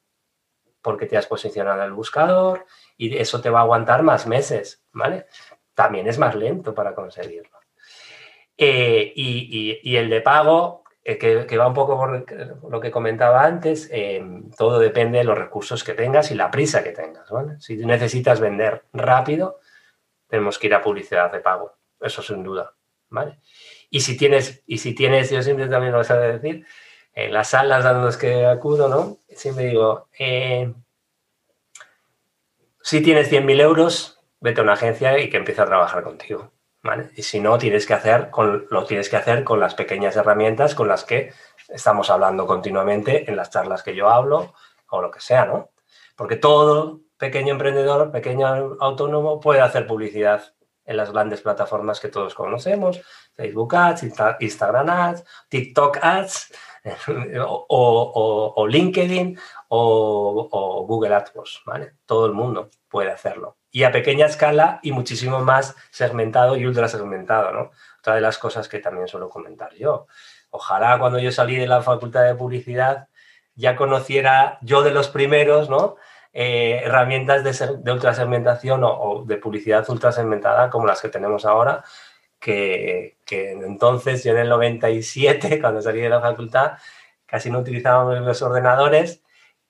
porque 0.82 1.06
te 1.06 1.16
has 1.16 1.26
posicionado 1.26 1.78
en 1.78 1.84
el 1.84 1.92
buscador 1.92 2.66
y 2.96 3.16
eso 3.16 3.40
te 3.40 3.50
va 3.50 3.60
a 3.60 3.62
aguantar 3.62 4.02
más 4.02 4.26
meses, 4.26 4.84
¿vale? 4.92 5.26
También 5.74 6.08
es 6.08 6.18
más 6.18 6.34
lento 6.34 6.74
para 6.74 6.94
conseguirlo. 6.94 7.60
Eh, 8.62 9.12
y, 9.16 9.96
el 9.96 10.10
de 10.10 10.20
pago, 10.20 10.84
eh, 11.10 11.46
que, 11.46 11.56
va 11.56 11.66
un 11.66 11.74
poco 11.74 11.96
por 11.96 12.70
lo 12.70 12.80
que 12.80 12.90
comentaba 12.90 13.44
antes, 13.44 13.88
eh, 13.92 14.24
todo 14.56 14.78
depende 14.78 15.18
de 15.18 15.24
los 15.24 15.36
recursos 15.36 15.82
que 15.82 15.94
tengas 15.94 16.30
y 16.30 16.34
la 16.36 16.50
prisa 16.50 16.84
que 16.84 16.92
tengas. 16.92 17.28
¿vale? 17.30 17.58
Si 17.58 17.76
necesitas 17.76 18.38
vender 18.40 18.84
rápido, 18.92 19.58
tenemos 20.28 20.58
que 20.58 20.68
ir 20.68 20.74
a 20.74 20.82
publicidad 20.82 21.32
de 21.32 21.40
pago, 21.40 21.74
eso 22.00 22.22
sin 22.22 22.44
duda. 22.44 22.74
¿vale? 23.08 23.40
Y 23.90 24.00
si 24.00 24.16
tienes, 24.16 24.62
y 24.66 24.78
si 24.78 24.94
tienes, 24.94 25.30
yo 25.30 25.42
siempre 25.42 25.66
también 25.66 25.92
lo 25.92 25.98
voy 25.98 26.06
a 26.08 26.20
decir, 26.20 26.64
en 27.12 27.32
las 27.32 27.50
salas 27.50 27.84
a 27.84 27.92
las 27.92 28.16
que 28.16 28.46
acudo, 28.46 28.88
¿no? 28.88 29.18
Siempre 29.28 29.66
digo, 29.66 30.08
si 32.82 33.02
tienes 33.02 33.32
100.000 33.32 33.60
euros, 33.60 34.20
vete 34.38 34.60
a 34.60 34.62
una 34.62 34.74
agencia 34.74 35.18
y 35.18 35.28
que 35.28 35.38
empiece 35.38 35.60
a 35.60 35.66
trabajar 35.66 36.04
contigo. 36.04 36.52
Y 37.14 37.22
si 37.22 37.40
no, 37.40 37.58
tienes 37.58 37.86
que 37.86 37.94
hacer 37.94 38.30
con, 38.30 38.66
lo 38.70 38.86
tienes 38.86 39.10
que 39.10 39.16
hacer 39.16 39.44
con 39.44 39.60
las 39.60 39.74
pequeñas 39.74 40.16
herramientas 40.16 40.74
con 40.74 40.88
las 40.88 41.04
que 41.04 41.32
estamos 41.68 42.08
hablando 42.08 42.46
continuamente 42.46 43.28
en 43.28 43.36
las 43.36 43.50
charlas 43.50 43.82
que 43.82 43.94
yo 43.94 44.08
hablo 44.08 44.54
o 44.88 45.02
lo 45.02 45.10
que 45.10 45.20
sea, 45.20 45.44
¿no? 45.44 45.70
Porque 46.16 46.36
todo 46.36 47.00
pequeño 47.18 47.52
emprendedor, 47.52 48.10
pequeño 48.10 48.46
autónomo 48.80 49.40
puede 49.40 49.60
hacer 49.60 49.86
publicidad 49.86 50.54
en 50.86 50.96
las 50.96 51.12
grandes 51.12 51.42
plataformas 51.42 52.00
que 52.00 52.08
todos 52.08 52.34
conocemos, 52.34 53.00
Facebook 53.34 53.76
Ads, 53.76 54.04
Instagram 54.40 54.88
Ads, 54.88 55.24
TikTok 55.48 55.98
Ads, 56.02 56.52
o, 57.46 58.66
LinkedIn 58.68 59.38
o, 59.68 60.86
Google 60.88 61.14
AdWords, 61.14 61.62
¿vale? 61.66 61.96
Todo 62.06 62.26
el 62.26 62.32
mundo 62.32 62.70
puede 62.88 63.10
hacerlo 63.10 63.59
y 63.70 63.84
a 63.84 63.92
pequeña 63.92 64.26
escala 64.26 64.80
y 64.82 64.92
muchísimo 64.92 65.40
más 65.40 65.76
segmentado 65.90 66.56
y 66.56 66.66
ultra 66.66 66.88
segmentado, 66.88 67.52
¿no? 67.52 67.70
Otra 68.00 68.14
de 68.14 68.20
las 68.20 68.38
cosas 68.38 68.68
que 68.68 68.80
también 68.80 69.08
suelo 69.08 69.28
comentar 69.28 69.74
yo. 69.74 70.06
Ojalá 70.50 70.98
cuando 70.98 71.18
yo 71.18 71.30
salí 71.30 71.56
de 71.56 71.66
la 71.66 71.82
facultad 71.82 72.24
de 72.24 72.34
publicidad 72.34 73.08
ya 73.54 73.76
conociera 73.76 74.58
yo 74.62 74.82
de 74.82 74.90
los 74.90 75.08
primeros, 75.08 75.68
¿no? 75.68 75.96
Eh, 76.32 76.82
herramientas 76.84 77.44
de, 77.44 77.78
de 77.78 77.92
ultra 77.92 78.14
segmentación 78.14 78.82
o, 78.84 79.24
de 79.26 79.36
publicidad 79.36 79.88
ultra 79.90 80.12
segmentada 80.12 80.70
como 80.70 80.86
las 80.86 81.00
que 81.02 81.08
tenemos 81.08 81.44
ahora, 81.44 81.84
que, 82.38 83.18
que 83.26 83.52
entonces 83.52 84.24
yo 84.24 84.32
en 84.32 84.38
el 84.38 84.48
97, 84.48 85.60
cuando 85.60 85.82
salí 85.82 86.00
de 86.00 86.08
la 86.08 86.20
facultad, 86.20 86.78
casi 87.26 87.50
no 87.50 87.60
utilizábamos 87.60 88.20
los 88.20 88.42
ordenadores 88.42 89.22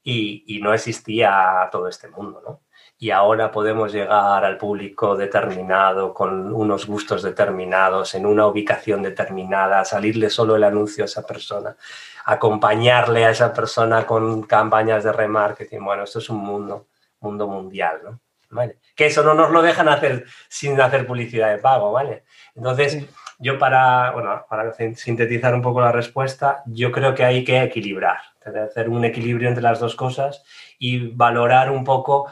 y, 0.02 0.44
y 0.46 0.60
no 0.62 0.72
existía 0.74 1.68
todo 1.72 1.88
este 1.88 2.08
mundo, 2.08 2.42
¿no? 2.46 2.62
Y 3.02 3.10
ahora 3.12 3.50
podemos 3.50 3.94
llegar 3.94 4.44
al 4.44 4.58
público 4.58 5.16
determinado 5.16 6.12
con 6.12 6.52
unos 6.52 6.86
gustos 6.86 7.22
determinados, 7.22 8.14
en 8.14 8.26
una 8.26 8.46
ubicación 8.46 9.02
determinada, 9.02 9.86
salirle 9.86 10.28
solo 10.28 10.54
el 10.54 10.64
anuncio 10.64 11.02
a 11.02 11.06
esa 11.06 11.26
persona, 11.26 11.74
acompañarle 12.26 13.24
a 13.24 13.30
esa 13.30 13.54
persona 13.54 14.04
con 14.06 14.42
campañas 14.42 15.02
de 15.02 15.12
remarketing. 15.12 15.82
Bueno, 15.82 16.04
esto 16.04 16.18
es 16.18 16.28
un 16.28 16.44
mundo, 16.44 16.88
mundo 17.20 17.48
mundial, 17.48 18.00
¿no? 18.04 18.20
Que 18.94 19.06
eso 19.06 19.22
no 19.22 19.32
nos 19.32 19.50
lo 19.50 19.62
dejan 19.62 19.88
hacer 19.88 20.26
sin 20.48 20.78
hacer 20.78 21.06
publicidad 21.06 21.50
de 21.50 21.58
pago, 21.58 21.92
¿vale? 21.92 22.24
Entonces, 22.54 22.98
yo 23.38 23.58
para, 23.58 24.10
bueno, 24.10 24.44
para 24.46 24.74
sintetizar 24.74 25.54
un 25.54 25.62
poco 25.62 25.80
la 25.80 25.92
respuesta, 25.92 26.62
yo 26.66 26.92
creo 26.92 27.14
que 27.14 27.24
hay 27.24 27.44
que 27.44 27.62
equilibrar, 27.62 28.18
hacer 28.44 28.90
un 28.90 29.06
equilibrio 29.06 29.48
entre 29.48 29.62
las 29.62 29.80
dos 29.80 29.96
cosas 29.96 30.44
y 30.78 31.08
valorar 31.14 31.70
un 31.70 31.84
poco 31.84 32.30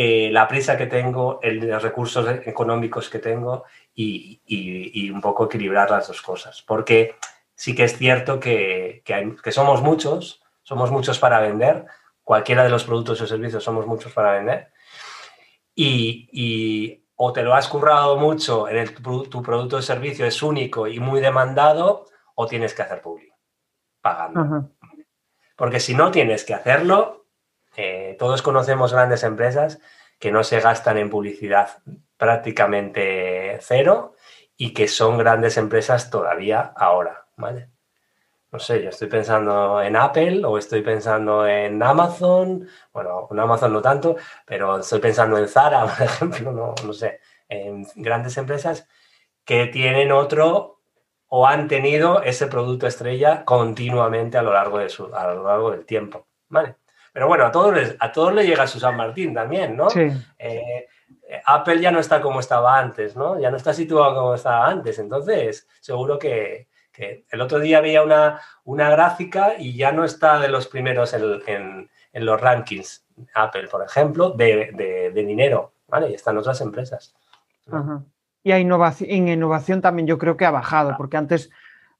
eh, 0.00 0.30
la 0.30 0.46
prisa 0.46 0.78
que 0.78 0.86
tengo, 0.86 1.40
el, 1.42 1.58
los 1.58 1.82
recursos 1.82 2.24
económicos 2.46 3.10
que 3.10 3.18
tengo 3.18 3.64
y, 3.92 5.10
un 5.12 5.20
poco 5.20 5.46
equilibrar 5.46 5.90
las 5.90 6.06
dos 6.06 6.22
cosas. 6.22 6.62
Porque 6.62 7.16
sí 7.56 7.74
que 7.74 7.82
es 7.82 7.98
cierto 7.98 8.38
que, 8.38 9.02
que, 9.04 9.50
somos 9.50 9.82
muchos, 9.82 10.40
somos 10.62 10.92
muchos 10.92 11.18
para 11.18 11.40
vender, 11.40 11.84
cualquiera 12.22 12.62
de 12.62 12.70
los 12.70 12.84
productos 12.84 13.20
o 13.22 13.26
servicios 13.26 13.64
somos 13.64 13.88
muchos 13.88 14.12
para 14.12 14.34
vender. 14.34 14.70
Y, 15.74 17.02
o 17.16 17.32
te 17.32 17.42
lo 17.42 17.56
has 17.56 17.66
currado 17.66 18.16
mucho 18.18 18.68
en 18.68 18.76
el, 18.76 18.94
tu 18.94 19.42
producto 19.42 19.78
o 19.78 19.82
servicio 19.82 20.26
es 20.26 20.44
único 20.44 20.86
y 20.86 21.00
muy 21.00 21.20
demandado, 21.20 22.06
o 22.36 22.46
tienes 22.46 22.72
que 22.72 22.82
hacer 22.82 23.02
público, 23.02 23.36
pagando. 24.00 24.70
Porque 25.56 25.80
si 25.80 25.92
no 25.92 26.12
tienes 26.12 26.44
que 26.44 26.54
hacerlo, 26.54 27.26
eh, 27.76 28.07
todos 28.18 28.42
conocemos 28.42 28.92
grandes 28.92 29.22
empresas 29.22 29.80
que 30.18 30.32
no 30.32 30.44
se 30.44 30.60
gastan 30.60 30.98
en 30.98 31.10
publicidad 31.10 31.82
prácticamente 32.16 33.58
cero 33.60 34.14
y 34.56 34.74
que 34.74 34.88
son 34.88 35.18
grandes 35.18 35.56
empresas 35.56 36.10
todavía 36.10 36.72
ahora, 36.76 37.28
¿vale? 37.36 37.70
No 38.50 38.58
sé, 38.58 38.82
yo 38.82 38.88
estoy 38.88 39.08
pensando 39.08 39.82
en 39.82 39.94
Apple 39.94 40.44
o 40.44 40.56
estoy 40.56 40.80
pensando 40.82 41.46
en 41.46 41.82
Amazon, 41.82 42.66
bueno, 42.92 43.28
en 43.30 43.38
Amazon 43.38 43.72
no 43.72 43.82
tanto, 43.82 44.16
pero 44.46 44.78
estoy 44.78 45.00
pensando 45.00 45.36
en 45.36 45.48
Zara, 45.48 45.86
por 45.96 46.06
ejemplo, 46.06 46.52
no, 46.52 46.74
no 46.84 46.92
sé, 46.92 47.20
en 47.48 47.86
grandes 47.96 48.36
empresas 48.38 48.88
que 49.44 49.66
tienen 49.66 50.12
otro 50.12 50.80
o 51.28 51.46
han 51.46 51.68
tenido 51.68 52.22
ese 52.22 52.46
producto 52.46 52.86
estrella 52.86 53.44
continuamente 53.44 54.38
a 54.38 54.42
lo 54.42 54.52
largo, 54.52 54.78
de 54.78 54.88
su, 54.88 55.14
a 55.14 55.34
lo 55.34 55.44
largo 55.44 55.70
del 55.70 55.84
tiempo, 55.84 56.26
¿vale? 56.48 56.76
Pero 57.12 57.28
bueno, 57.28 57.46
a 57.46 57.50
todos 57.50 57.74
les, 57.74 57.96
a 57.98 58.12
todos 58.12 58.34
le 58.34 58.46
llega 58.46 58.66
su 58.66 58.78
San 58.78 58.96
Martín 58.96 59.34
también, 59.34 59.76
¿no? 59.76 59.90
Sí. 59.90 60.08
Eh, 60.38 60.86
Apple 61.44 61.80
ya 61.80 61.90
no 61.90 62.00
está 62.00 62.20
como 62.20 62.40
estaba 62.40 62.78
antes, 62.78 63.16
¿no? 63.16 63.38
Ya 63.38 63.50
no 63.50 63.56
está 63.56 63.72
situado 63.72 64.14
como 64.14 64.34
estaba 64.34 64.66
antes. 64.66 64.98
Entonces, 64.98 65.68
seguro 65.80 66.18
que, 66.18 66.68
el 67.30 67.40
otro 67.40 67.60
día 67.60 67.80
veía 67.80 68.02
una, 68.02 68.40
una, 68.64 68.90
gráfica 68.90 69.54
y 69.56 69.76
ya 69.76 69.92
no 69.92 70.04
está 70.04 70.40
de 70.40 70.48
los 70.48 70.66
primeros 70.66 71.14
en, 71.14 71.88
los 72.12 72.40
rankings. 72.40 73.06
Apple, 73.34 73.68
por 73.68 73.84
ejemplo, 73.84 74.30
de, 74.30 75.12
dinero, 75.14 75.74
¿vale? 75.86 76.10
Y 76.10 76.14
están 76.14 76.38
otras 76.38 76.60
empresas. 76.60 77.14
Y 78.42 78.50
a 78.50 78.58
innovación, 78.58 79.10
en 79.10 79.28
innovación 79.28 79.80
también 79.80 80.08
yo 80.08 80.18
creo 80.18 80.36
que 80.36 80.44
ha 80.44 80.50
bajado, 80.50 80.96
porque 80.96 81.16
antes 81.16 81.50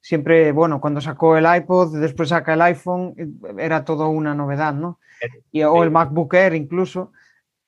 siempre, 0.01 0.53
bueno, 0.53 0.81
cuando 0.81 1.01
sacó 1.01 1.37
el 1.37 1.47
iPod, 1.47 1.99
después 1.99 2.31
saca 2.31 2.55
el 2.55 2.63
iPhone, 2.63 3.15
era 3.59 3.85
todo 3.85 4.09
una 4.09 4.35
novedad, 4.35 4.75
¿no? 4.75 4.99
Y, 5.51 5.63
o 5.63 5.83
el 5.83 5.91
MacBook 5.91 6.35
Air 6.35 6.55
incluso, 6.55 7.13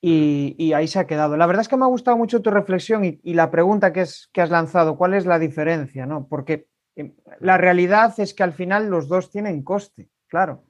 y, 0.01 0.73
ahí 0.73 0.89
se 0.89 0.99
ha 0.99 1.07
quedado. 1.07 1.37
La 1.37 1.47
verdad 1.47 1.63
es 1.63 1.69
que 1.69 1.77
me 1.77 1.85
ha 1.85 1.89
gustado 1.89 2.17
mucho 2.17 2.41
tu 2.41 2.51
reflexión 2.51 3.05
y, 3.05 3.35
la 3.35 3.51
pregunta 3.51 3.93
que, 3.93 4.03
es, 4.03 4.31
que 4.33 4.41
has 4.41 4.51
lanzado, 4.51 4.97
¿cuál 4.97 5.15
es 5.15 5.27
la 5.27 5.39
diferencia? 5.39 6.07
¿no? 6.07 6.27
Porque 6.29 6.67
eh, 6.97 7.13
la 7.41 7.59
realidad 7.59 8.19
es 8.19 8.35
que 8.35 8.43
al 8.43 8.53
final 8.53 8.89
los 8.89 9.09
dos 9.09 9.31
tienen 9.31 9.63
coste, 9.63 10.09
claro. 10.29 10.65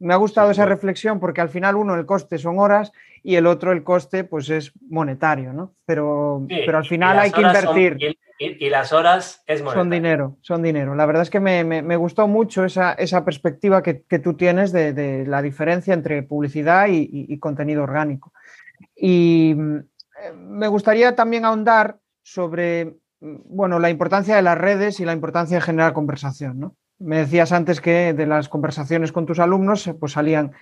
Me 0.00 0.14
ha 0.14 0.16
gustado 0.16 0.50
esa 0.50 0.66
reflexión 0.66 1.20
porque 1.20 1.40
al 1.40 1.50
final 1.50 1.76
uno 1.76 1.94
el 1.94 2.06
coste 2.06 2.38
son 2.38 2.58
horas 2.58 2.90
y 3.22 3.36
el 3.36 3.46
otro 3.46 3.72
el 3.72 3.84
coste 3.84 4.24
pues 4.24 4.48
es 4.50 4.72
monetario, 4.88 5.52
¿no? 5.52 5.74
Pero, 5.84 6.46
pero 6.48 6.78
al 6.78 6.86
final 6.86 7.18
hay 7.18 7.30
que 7.30 7.42
invertir. 7.42 8.16
y, 8.38 8.70
las 8.70 8.92
horas 8.92 9.42
es 9.46 9.60
monetario. 9.60 9.82
Son 9.82 9.90
dinero, 9.90 10.36
son 10.40 10.62
dinero. 10.62 10.94
La 10.94 11.06
verdad 11.06 11.22
es 11.22 11.30
que 11.30 11.40
me, 11.40 11.96
gustó 11.96 12.26
mucho 12.26 12.64
esa, 12.64 13.24
perspectiva 13.24 13.82
que, 13.82 13.94
tú 14.18 14.34
tienes 14.34 14.72
de, 14.72 15.24
la 15.26 15.42
diferencia 15.42 15.94
entre 15.94 16.22
publicidad 16.22 16.86
y, 16.88 17.38
contenido 17.38 17.82
orgánico. 17.82 18.32
Y 18.96 19.52
eh, 19.52 20.32
me 20.34 20.68
gustaría 20.68 21.14
también 21.14 21.44
ahondar 21.44 21.98
sobre 22.22 22.96
bueno, 23.20 23.78
la 23.78 23.90
importancia 23.90 24.36
de 24.36 24.42
las 24.42 24.56
redes 24.56 24.98
y 25.00 25.04
la 25.04 25.12
importancia 25.12 25.58
de 25.58 25.62
generar 25.62 25.92
conversación, 25.92 26.58
¿no? 26.58 26.76
Me 27.00 27.18
decías 27.18 27.52
antes 27.52 27.80
que 27.80 28.12
de 28.12 28.26
las 28.26 28.48
conversaciones 28.48 29.10
con 29.10 29.26
tus 29.26 29.38
alumnos 29.38 29.90
pues 29.98 30.12
salían 30.12 30.52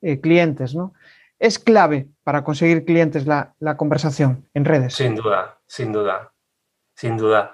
eh, 0.00 0.20
clientes, 0.20 0.74
¿no? 0.74 0.94
¿Es 1.38 1.58
clave 1.58 2.08
para 2.24 2.42
conseguir 2.42 2.84
clientes 2.84 3.26
la, 3.26 3.54
la, 3.60 3.76
conversación 3.76 4.48
en 4.54 4.64
redes? 4.64 4.94
Sin 4.94 5.14
duda, 5.14 5.58
sin 5.66 5.92
duda, 5.92 6.32
sin 6.94 7.16
duda. 7.16 7.52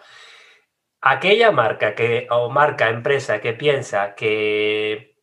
Aquella 1.02 1.50
marca 1.50 1.94
que, 1.94 2.26
o 2.30 2.48
marca, 2.48 2.88
empresa 2.88 3.40
que 3.40 3.52
piensa 3.52 4.14
que 4.14 5.18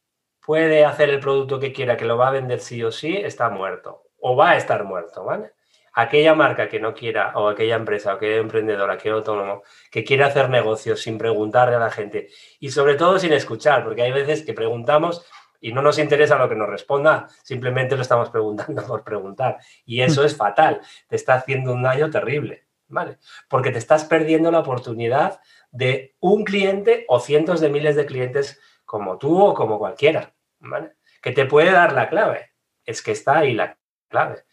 puede 0.45 0.85
hacer 0.85 1.09
el 1.09 1.19
producto 1.19 1.59
que 1.59 1.73
quiera, 1.73 1.97
que 1.97 2.05
lo 2.05 2.17
va 2.17 2.27
a 2.27 2.31
vender 2.31 2.59
sí 2.59 2.83
o 2.83 2.91
sí, 2.91 3.15
está 3.15 3.49
muerto 3.49 4.03
o 4.21 4.35
va 4.35 4.51
a 4.51 4.57
estar 4.57 4.83
muerto, 4.83 5.25
¿vale? 5.25 5.53
Aquella 5.93 6.35
marca 6.35 6.69
que 6.69 6.79
no 6.79 6.93
quiera, 6.93 7.33
o 7.35 7.49
aquella 7.49 7.75
empresa, 7.75 8.13
o 8.13 8.15
aquella 8.15 8.37
emprendedora, 8.37 8.93
aquel 8.93 9.13
autónomo, 9.13 9.63
que 9.89 10.03
quiere 10.03 10.23
hacer 10.23 10.49
negocios 10.49 11.01
sin 11.01 11.17
preguntarle 11.17 11.75
a 11.75 11.79
la 11.79 11.91
gente 11.91 12.29
y 12.59 12.71
sobre 12.71 12.95
todo 12.95 13.19
sin 13.19 13.33
escuchar, 13.33 13.83
porque 13.83 14.01
hay 14.01 14.11
veces 14.11 14.43
que 14.43 14.53
preguntamos 14.53 15.25
y 15.59 15.71
no 15.73 15.81
nos 15.81 15.99
interesa 15.99 16.37
lo 16.37 16.49
que 16.49 16.55
nos 16.55 16.69
responda, 16.69 17.27
simplemente 17.43 17.95
lo 17.95 18.01
estamos 18.01 18.29
preguntando 18.29 18.83
por 18.87 19.03
preguntar. 19.03 19.59
Y 19.85 20.01
eso 20.01 20.23
es 20.25 20.35
fatal, 20.35 20.81
te 21.07 21.15
está 21.15 21.35
haciendo 21.35 21.73
un 21.73 21.83
daño 21.83 22.09
terrible, 22.09 22.65
¿vale? 22.87 23.19
Porque 23.47 23.71
te 23.71 23.77
estás 23.77 24.05
perdiendo 24.05 24.51
la 24.51 24.59
oportunidad 24.59 25.39
de 25.71 26.15
un 26.19 26.43
cliente 26.43 27.05
o 27.07 27.19
cientos 27.19 27.61
de 27.61 27.69
miles 27.69 27.95
de 27.95 28.05
clientes 28.05 28.59
como 28.85 29.17
tú 29.17 29.39
o 29.39 29.53
como 29.53 29.77
cualquiera, 29.77 30.33
¿vale? 30.59 30.93
Que 31.21 31.31
te 31.31 31.45
puede 31.45 31.71
dar 31.71 31.93
la 31.93 32.09
clave. 32.09 32.51
Es 32.83 33.01
que 33.03 33.11
está 33.11 33.37
ahí 33.37 33.53
la 33.53 33.77
clave. 34.09 34.43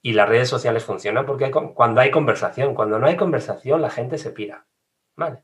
Y 0.00 0.12
las 0.12 0.28
redes 0.28 0.48
sociales 0.48 0.84
funcionan 0.84 1.26
porque 1.26 1.50
cuando 1.50 2.00
hay 2.00 2.10
conversación, 2.10 2.74
cuando 2.74 2.98
no 2.98 3.06
hay 3.06 3.16
conversación, 3.16 3.82
la 3.82 3.90
gente 3.90 4.18
se 4.18 4.30
pira. 4.30 4.66
¿Vale? 5.16 5.42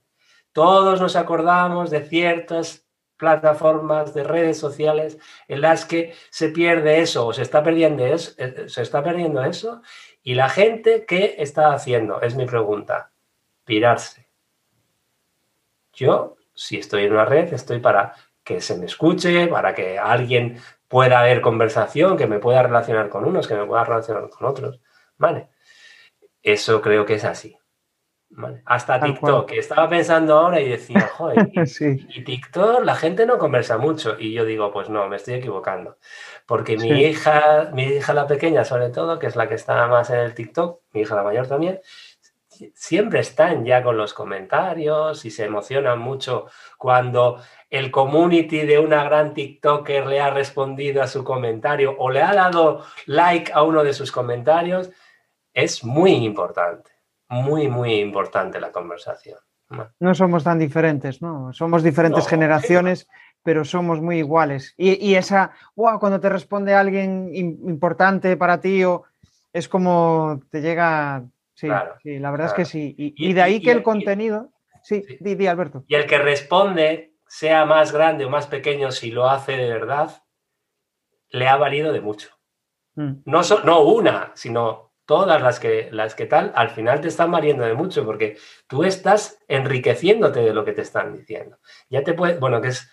Todos 0.52 1.00
nos 1.00 1.16
acordamos 1.16 1.90
de 1.90 2.05
ciertas 2.05 2.86
plataformas 3.16 4.14
de 4.14 4.24
redes 4.24 4.59
sociales 4.59 5.18
en 5.48 5.61
las 5.61 5.84
que 5.84 6.14
se 6.30 6.48
pierde 6.48 7.00
eso 7.00 7.26
o 7.26 7.32
se 7.32 7.42
está 7.42 7.62
perdiendo 7.62 8.05
eso, 8.07 8.32
eh, 8.38 8.68
se 8.68 8.82
está 8.82 9.02
perdiendo 9.02 9.42
eso 9.42 9.82
y 10.22 10.34
la 10.34 10.48
gente 10.48 11.05
¿qué 11.07 11.36
está 11.38 11.72
haciendo? 11.72 12.20
Es 12.20 12.34
mi 12.34 12.46
pregunta. 12.46 13.12
Pirarse. 13.64 14.28
Yo, 15.92 16.36
si 16.55 16.78
estoy 16.78 17.05
en 17.05 17.12
una 17.12 17.24
red, 17.24 17.52
estoy 17.52 17.78
para 17.80 18.14
que 18.42 18.61
se 18.61 18.76
me 18.76 18.86
escuche, 18.86 19.46
para 19.46 19.74
que 19.74 19.98
alguien 19.98 20.61
pueda 20.89 21.20
haber 21.20 21.41
conversación, 21.41 22.16
que 22.16 22.26
me 22.26 22.39
pueda 22.39 22.62
relacionar 22.62 23.09
con 23.09 23.24
unos, 23.24 23.49
que 23.49 23.55
me 23.55 23.66
pueda 23.66 23.85
relacionar 23.85 24.28
con 24.28 24.49
otros. 24.49 24.80
¿Vale? 25.16 25.49
Eso 26.43 26.80
creo 26.80 27.07
que 27.07 27.14
es 27.14 27.24
así. 27.24 27.57
¿Vale? 28.37 28.62
Hasta 28.66 28.99
TikTok, 28.99 29.49
que 29.49 29.59
estaba 29.59 29.89
pensando 29.89 30.37
ahora 30.37 30.61
y 30.61 30.68
decía, 30.68 31.09
joder, 31.16 31.51
y, 32.09 32.24
TikTok 32.24 32.82
la 32.82 32.97
gente 32.97 33.26
no 33.26 33.39
conversa 33.39 33.78
mucho. 33.78 34.16
Y 34.18 34.32
yo 34.32 34.45
digo, 34.45 34.72
pues 34.72 34.89
no, 34.89 35.09
me 35.09 35.16
estoy 35.16 35.35
equivocando. 35.35 35.99
Porque 36.47 36.76
mi 36.76 36.89
hija, 37.03 37.70
mi 37.72 37.85
hija 37.85 38.12
la 38.12 38.26
pequeña 38.26 38.64
sobre 38.64 38.91
todo, 38.91 39.18
que 39.20 39.28
es 39.28 39.37
la 39.37 39.49
que 39.49 39.55
está 39.55 39.87
más 39.87 40.11
en 40.11 40.18
el 40.18 40.35
TikTok, 40.35 40.80
mi 40.93 41.03
hija 41.03 41.14
la 41.14 41.22
mayor 41.22 41.47
también, 41.47 41.80
siempre 42.74 43.20
están 43.20 43.64
ya 43.64 43.82
con 43.82 43.96
los 43.96 44.14
comentarios 44.14 45.24
y 45.24 45.30
se 45.30 45.44
emocionan 45.44 45.98
mucho 45.98 46.46
cuando 46.78 47.38
el 47.70 47.90
community 47.90 48.61
de 48.61 48.78
una 48.78 49.05
gran 49.05 49.34
TikToker 49.34 50.07
le 50.07 50.20
ha 50.20 50.30
respondido 50.30 51.02
a 51.02 51.07
su 51.07 51.24
comentario 51.24 51.96
o 51.98 52.11
le 52.11 52.22
ha 52.22 52.34
dado 52.34 52.84
like 53.07 53.52
a 53.52 53.62
uno 53.62 53.82
de 53.82 53.92
sus 53.92 54.12
comentarios, 54.12 54.90
es 55.52 55.84
muy 55.84 56.12
importante, 56.12 56.90
muy, 57.28 57.68
muy 57.68 57.94
importante 57.94 58.61
la 58.61 58.72
conversación. 58.72 59.38
No 59.98 60.14
somos 60.14 60.44
tan 60.44 60.59
diferentes, 60.59 61.22
¿no? 61.22 61.52
Somos 61.52 61.82
diferentes 61.82 62.26
generaciones, 62.28 63.09
pero 63.42 63.64
somos 63.64 64.00
muy 64.00 64.18
iguales. 64.18 64.74
Y, 64.76 65.14
esa, 65.14 65.52
wow, 65.74 65.98
cuando 65.98 66.20
te 66.20 66.28
responde 66.28 66.74
alguien 66.74 67.30
importante 67.34 68.36
para 68.36 68.61
ti, 68.61 68.84
o, 68.84 69.05
es 69.52 69.68
como 69.68 70.40
te 70.50 70.61
llega 70.61 71.24
Sí, 71.55 71.68
sí, 72.02 72.18
la 72.18 72.30
verdad 72.30 72.48
es 72.48 72.52
que 72.52 72.64
sí. 72.64 72.94
Y, 72.98 73.32
de 73.32 73.42
ahí 73.42 73.61
que 73.61 73.70
el 73.70 73.82
contenido. 73.82 74.50
Sí, 74.82 75.02
Di, 75.20 75.46
Alberto. 75.46 75.84
Y 75.86 75.94
el 75.94 76.07
que 76.07 76.18
responde, 76.18 77.14
sea 77.26 77.64
más 77.64 77.92
grande 77.92 78.24
o 78.24 78.30
más 78.30 78.46
pequeño, 78.46 78.90
si 78.90 79.11
lo 79.11 79.28
hace 79.28 79.52
de 79.52 79.68
verdad, 79.68 80.22
le 81.30 81.48
ha 81.48 81.57
valido 81.57 81.92
de 81.92 82.00
mucho. 82.00 82.28
Mm. 82.96 83.22
No, 83.24 83.40
no 83.64 83.82
una, 83.82 84.32
sino 84.34 84.92
todas 85.07 85.40
las 85.42 85.61
que, 85.61 85.88
las 85.90 86.14
que 86.14 86.26
tal, 86.26 86.52
al 86.55 86.70
final 86.70 87.00
te 87.00 87.09
están 87.09 87.30
valiendo 87.30 87.64
de 87.64 87.74
mucho, 87.74 88.05
porque 88.05 88.36
tú 88.66 88.84
estás 88.84 89.38
enriqueciéndote 89.48 90.40
de 90.40 90.55
lo 90.55 90.64
que 90.64 90.72
te 90.72 90.82
están 90.82 91.12
diciendo. 91.12 91.59
Ya 91.88 92.02
te 92.02 92.14
puede, 92.14 92.38
bueno, 92.38 92.61
que 92.61 92.68
es, 92.68 92.90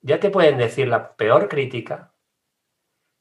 ya 0.00 0.20
te 0.20 0.30
pueden 0.30 0.58
decir 0.58 0.88
la 0.88 1.16
peor 1.16 1.48
crítica, 1.48 2.12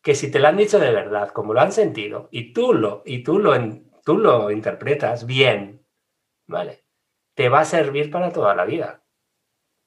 que 0.01 0.15
si 0.15 0.29
te 0.29 0.39
la 0.39 0.49
han 0.49 0.57
dicho 0.57 0.79
de 0.79 0.91
verdad, 0.91 1.29
como 1.29 1.53
lo 1.53 1.61
han 1.61 1.71
sentido, 1.71 2.27
y 2.31 2.51
tú 2.53 2.73
lo, 2.73 3.03
y 3.05 3.23
tú 3.23 3.39
lo, 3.39 3.55
tú 4.03 4.17
lo 4.17 4.51
interpretas 4.51 5.25
bien, 5.25 5.85
¿vale? 6.47 6.83
Te 7.33 7.49
va 7.49 7.61
a 7.61 7.65
servir 7.65 8.11
para 8.11 8.31
toda 8.31 8.55
la 8.55 8.65
vida. 8.65 9.01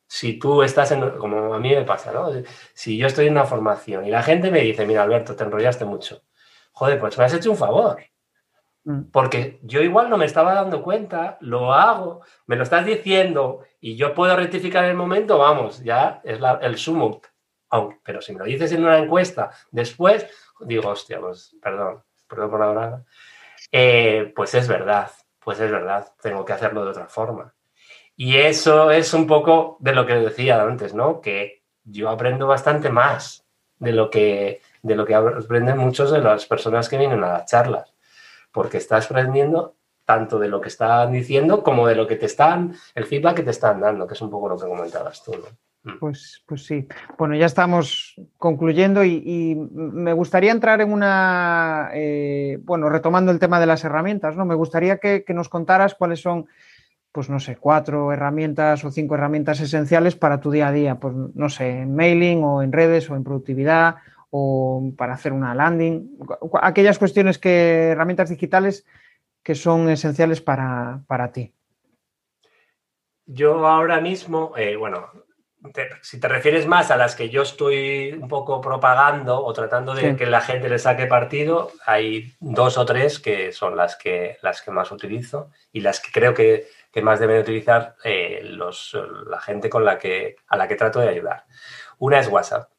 Si 0.08 0.38
tú 0.38 0.62
estás 0.62 0.92
en, 0.92 1.18
como 1.18 1.54
a 1.54 1.58
mí 1.58 1.74
me 1.74 1.84
pasa, 1.84 2.12
¿no? 2.12 2.30
Si 2.74 2.96
yo 2.96 3.06
estoy 3.06 3.26
en 3.26 3.32
una 3.32 3.44
formación 3.44 4.06
y 4.06 4.10
la 4.10 4.22
gente 4.22 4.50
me 4.50 4.60
dice, 4.60 4.86
mira, 4.86 5.02
Alberto, 5.02 5.34
te 5.34 5.44
enrollaste 5.44 5.84
mucho. 5.84 6.22
Joder, 6.72 7.00
pues 7.00 7.18
me 7.18 7.24
has 7.24 7.34
hecho 7.34 7.50
un 7.50 7.56
favor. 7.56 7.98
Mm. 8.86 9.10
Porque 9.10 9.58
yo 9.62 9.80
igual 9.82 10.08
no 10.08 10.16
me 10.16 10.26
estaba 10.26 10.54
dando 10.54 10.82
cuenta, 10.82 11.38
lo 11.40 11.72
hago, 11.72 12.22
me 12.46 12.54
lo 12.54 12.62
estás 12.62 12.86
diciendo 12.86 13.64
y 13.80 13.96
yo 13.96 14.14
puedo 14.14 14.36
rectificar 14.36 14.84
en 14.84 14.90
el 14.90 14.96
momento, 14.96 15.38
vamos, 15.38 15.82
ya 15.82 16.20
es 16.24 16.38
el 16.60 16.76
sumo. 16.76 17.20
pero 18.04 18.22
si 18.22 18.32
me 18.32 18.38
lo 18.38 18.44
dices 18.44 18.70
en 18.72 18.84
una 18.84 18.98
encuesta 18.98 19.50
después, 19.72 20.26
digo, 20.60 20.88
hostia, 20.88 21.20
pues 21.20 21.56
perdón, 21.60 22.04
perdón 22.28 22.50
por 22.50 22.60
la 22.60 22.70
hora, 22.70 23.04
eh, 23.72 24.32
pues 24.34 24.54
es 24.54 24.68
verdad, 24.68 25.10
pues 25.40 25.60
es 25.60 25.70
verdad, 25.70 26.12
tengo 26.20 26.44
que 26.44 26.52
hacerlo 26.52 26.84
de 26.84 26.90
otra 26.90 27.06
forma. 27.06 27.54
Y 28.16 28.36
eso 28.38 28.90
es 28.90 29.12
un 29.12 29.26
poco 29.26 29.76
de 29.80 29.94
lo 29.94 30.06
que 30.06 30.14
decía 30.14 30.62
antes, 30.62 30.94
¿no? 30.94 31.20
Que 31.20 31.62
yo 31.84 32.08
aprendo 32.08 32.46
bastante 32.46 32.90
más 32.90 33.44
de 33.78 33.92
lo 33.92 34.10
que, 34.10 34.62
de 34.82 34.96
lo 34.96 35.04
que 35.04 35.14
aprenden 35.14 35.78
muchos 35.78 36.10
de 36.10 36.20
las 36.20 36.46
personas 36.46 36.88
que 36.88 36.98
vienen 36.98 37.22
a 37.22 37.28
las 37.28 37.46
charlas, 37.50 37.92
porque 38.52 38.78
estás 38.78 39.10
aprendiendo 39.10 39.74
tanto 40.04 40.38
de 40.38 40.48
lo 40.48 40.60
que 40.60 40.68
están 40.68 41.12
diciendo 41.12 41.62
como 41.62 41.86
de 41.86 41.96
lo 41.96 42.06
que 42.06 42.16
te 42.16 42.26
están, 42.26 42.74
el 42.94 43.04
feedback 43.04 43.36
que 43.36 43.42
te 43.42 43.50
están 43.50 43.80
dando, 43.80 44.06
que 44.06 44.14
es 44.14 44.20
un 44.22 44.30
poco 44.30 44.48
lo 44.48 44.56
que 44.56 44.66
comentabas 44.66 45.22
tú, 45.22 45.32
¿no? 45.32 45.65
Mm. 45.86 45.98
Pues, 46.00 46.42
pues 46.46 46.66
sí. 46.66 46.88
Bueno, 47.16 47.36
ya 47.36 47.46
estamos 47.46 48.16
concluyendo 48.38 49.04
y, 49.04 49.54
me 49.72 50.12
gustaría 50.12 50.50
entrar 50.50 50.80
en 50.80 50.92
una, 50.92 51.90
eh, 51.94 52.58
bueno, 52.62 52.88
retomando 52.88 53.30
el 53.30 53.38
tema 53.38 53.60
de 53.60 53.66
las 53.66 53.84
herramientas, 53.84 54.36
¿no? 54.36 54.44
Me 54.44 54.56
gustaría 54.56 54.98
que, 54.98 55.24
nos 55.28 55.48
contaras 55.48 55.94
cuáles 55.94 56.20
son, 56.20 56.46
pues 57.12 57.30
no 57.30 57.38
sé, 57.38 57.56
cuatro 57.56 58.12
herramientas 58.12 58.84
o 58.84 58.90
cinco 58.90 59.14
herramientas 59.14 59.60
esenciales 59.60 60.16
para 60.16 60.40
tu 60.40 60.50
día 60.50 60.68
a 60.68 60.72
día, 60.72 60.96
pues 60.96 61.14
no 61.14 61.48
sé, 61.48 61.82
en 61.82 61.94
mailing 61.94 62.42
o 62.42 62.62
en 62.62 62.72
redes 62.72 63.08
o 63.08 63.14
en 63.14 63.22
productividad 63.22 63.96
o 64.30 64.92
para 64.98 65.14
hacer 65.14 65.32
una 65.32 65.54
landing, 65.54 66.18
aquellas 66.60 66.98
cuestiones 66.98 67.38
que, 67.38 67.90
herramientas 67.90 68.28
digitales 68.28 68.84
que 69.44 69.54
son 69.54 69.88
esenciales 69.88 70.40
para, 70.40 71.30
ti. 71.32 71.52
Yo 73.26 73.66
ahora 73.68 74.00
mismo, 74.00 74.52
eh, 74.56 74.74
bueno, 74.74 75.08
si 76.02 76.20
te 76.20 76.28
refieres 76.28 76.66
más 76.66 76.90
a 76.90 76.96
las 76.96 77.14
que 77.16 77.28
yo 77.28 77.42
estoy 77.42 78.12
un 78.12 78.28
poco 78.28 78.60
propagando 78.60 79.44
o 79.44 79.52
tratando 79.52 79.94
de 79.94 80.16
que 80.16 80.26
la 80.26 80.40
gente 80.40 80.68
le 80.68 80.78
saque 80.78 81.06
partido, 81.06 81.72
hay 81.84 82.34
dos 82.40 82.78
o 82.78 82.84
tres 82.84 83.18
que 83.18 83.52
son 83.52 83.76
las 83.76 83.96
que, 83.96 84.38
las 84.42 84.62
que 84.62 84.70
más 84.70 84.90
utilizo 84.90 85.50
y 85.72 85.80
las 85.80 86.00
que 86.00 86.10
creo 86.12 86.34
que, 86.34 86.66
más 87.02 87.20
deben 87.20 87.42
utilizar 87.42 87.94
eh, 88.04 88.40
los, 88.42 88.96
la 89.28 89.38
gente 89.38 89.68
con 89.68 89.84
la 89.84 89.98
que, 89.98 90.36
a 90.46 90.56
la 90.56 90.66
que 90.66 90.76
trato 90.76 90.98
de 90.98 91.10
ayudar. 91.10 91.44
Una 91.98 92.20
es 92.20 92.28
WhatsApp. 92.28 92.70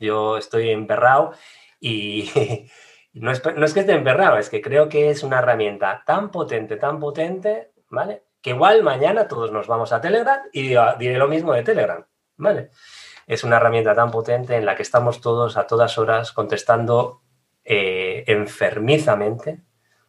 Yo 0.00 0.36
estoy 0.36 0.70
emperrado 0.70 1.32
y 1.78 2.28
no 3.12 3.30
es, 3.30 3.40
no 3.44 3.64
es 3.64 3.72
que 3.72 3.80
esté 3.80 3.92
emperrado, 3.92 4.36
es 4.38 4.50
que 4.50 4.60
creo 4.60 4.88
que 4.88 5.10
es 5.10 5.22
una 5.22 5.38
herramienta 5.38 6.02
tan 6.04 6.32
potente, 6.32 6.76
tan 6.76 6.98
potente, 6.98 7.70
¿vale? 7.88 8.24
Que 8.40 8.50
igual 8.50 8.82
mañana 8.82 9.28
todos 9.28 9.52
nos 9.52 9.68
vamos 9.68 9.92
a 9.92 10.00
Telegram 10.00 10.40
y 10.52 10.74
diré 10.98 11.16
lo 11.16 11.28
mismo 11.28 11.52
de 11.52 11.62
Telegram 11.62 12.04
¿vale? 12.36 12.70
Es 13.26 13.44
una 13.44 13.56
herramienta 13.56 13.94
tan 13.94 14.10
potente 14.10 14.56
en 14.56 14.66
la 14.66 14.76
que 14.76 14.82
estamos 14.82 15.20
todos 15.20 15.56
a 15.56 15.66
todas 15.66 15.98
horas 15.98 16.32
contestando 16.32 17.22
eh, 17.64 18.24
enfermizamente, 18.26 19.62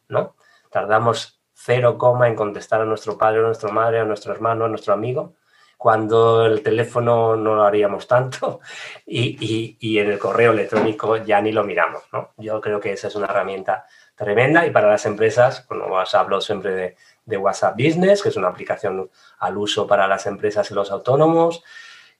¿no? 0.08 0.36
Tardamos 0.70 1.40
cero 1.54 1.96
coma 1.96 2.28
en 2.28 2.34
contestar 2.34 2.80
a 2.80 2.84
nuestro 2.84 3.16
padre, 3.16 3.38
a 3.38 3.42
nuestra 3.42 3.70
madre, 3.70 4.00
a 4.00 4.04
nuestro 4.04 4.32
hermano, 4.32 4.64
a 4.64 4.68
nuestro 4.68 4.92
amigo, 4.92 5.34
cuando 5.78 6.46
el 6.46 6.62
teléfono 6.62 7.36
no 7.36 7.54
lo 7.54 7.62
haríamos 7.62 8.06
tanto 8.08 8.60
y, 9.06 9.98
en 9.98 10.10
el 10.10 10.18
correo 10.18 10.52
electrónico 10.52 11.16
ya 11.18 11.40
ni 11.40 11.52
lo 11.52 11.64
miramos, 11.64 12.02
¿no? 12.12 12.32
Yo 12.36 12.60
creo 12.60 12.80
que 12.80 12.92
esa 12.92 13.08
es 13.08 13.14
una 13.14 13.26
herramienta 13.26 13.86
tremenda 14.14 14.66
y 14.66 14.70
para 14.70 14.88
las 14.88 15.06
empresas, 15.06 15.66
bueno, 15.68 15.86
os 15.86 16.14
hablo 16.14 16.40
siempre 16.40 16.74
de, 16.74 16.96
de 17.24 17.36
WhatsApp 17.36 17.76
Business, 17.76 18.22
que 18.22 18.28
es 18.28 18.36
una 18.36 18.48
aplicación 18.48 19.10
al 19.38 19.56
uso 19.56 19.86
para 19.86 20.06
las 20.06 20.26
empresas 20.26 20.70
y 20.70 20.74
los 20.74 20.90
autónomos, 20.90 21.62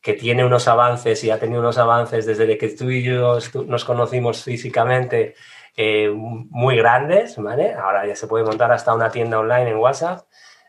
que 0.04 0.12
tiene 0.12 0.44
unos 0.44 0.68
avances 0.68 1.24
y 1.24 1.30
ha 1.30 1.40
tenido 1.40 1.60
unos 1.60 1.78
avances 1.78 2.26
desde 2.26 2.58
que 2.58 2.68
tú 2.68 2.90
y 2.90 3.02
yo 3.02 3.38
nos 3.66 3.84
conocimos 3.86 4.44
físicamente 4.44 5.34
eh, 5.74 6.10
muy 6.10 6.76
grandes, 6.76 7.38
¿vale? 7.38 7.72
Ahora 7.72 8.06
ya 8.06 8.14
se 8.14 8.26
puede 8.26 8.44
montar 8.44 8.70
hasta 8.70 8.92
una 8.92 9.10
tienda 9.10 9.38
online 9.38 9.70
en 9.70 9.78
WhatsApp 9.78 10.26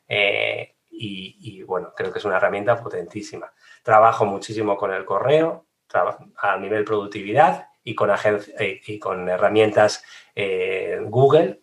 eh, 0.08 0.78
y, 0.90 1.62
bueno, 1.64 1.92
creo 1.94 2.14
que 2.14 2.20
es 2.20 2.26
una 2.26 2.38
herramienta 2.38 2.82
potentísima. 2.82 3.52
Trabajo 3.84 4.26
muchísimo 4.26 4.78
con 4.78 4.94
el 4.94 5.04
correo, 5.04 5.66
a 6.38 6.56
nivel 6.56 6.86
productividad 6.86 7.68
y 7.84 7.94
con, 7.94 8.10
eh, 8.10 8.82
y 8.88 9.00
con 9.00 9.28
herramientas 9.28 10.02
Google. 11.08 11.60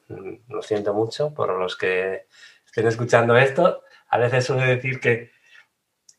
Lo 0.48 0.60
siento 0.60 0.92
mucho 0.92 1.32
por 1.32 1.58
los 1.58 1.76
que 1.76 2.26
estén 2.66 2.86
escuchando 2.86 3.34
esto. 3.34 3.82
A 4.08 4.18
veces 4.18 4.44
suele 4.44 4.66
decir 4.66 5.00
que, 5.00 5.31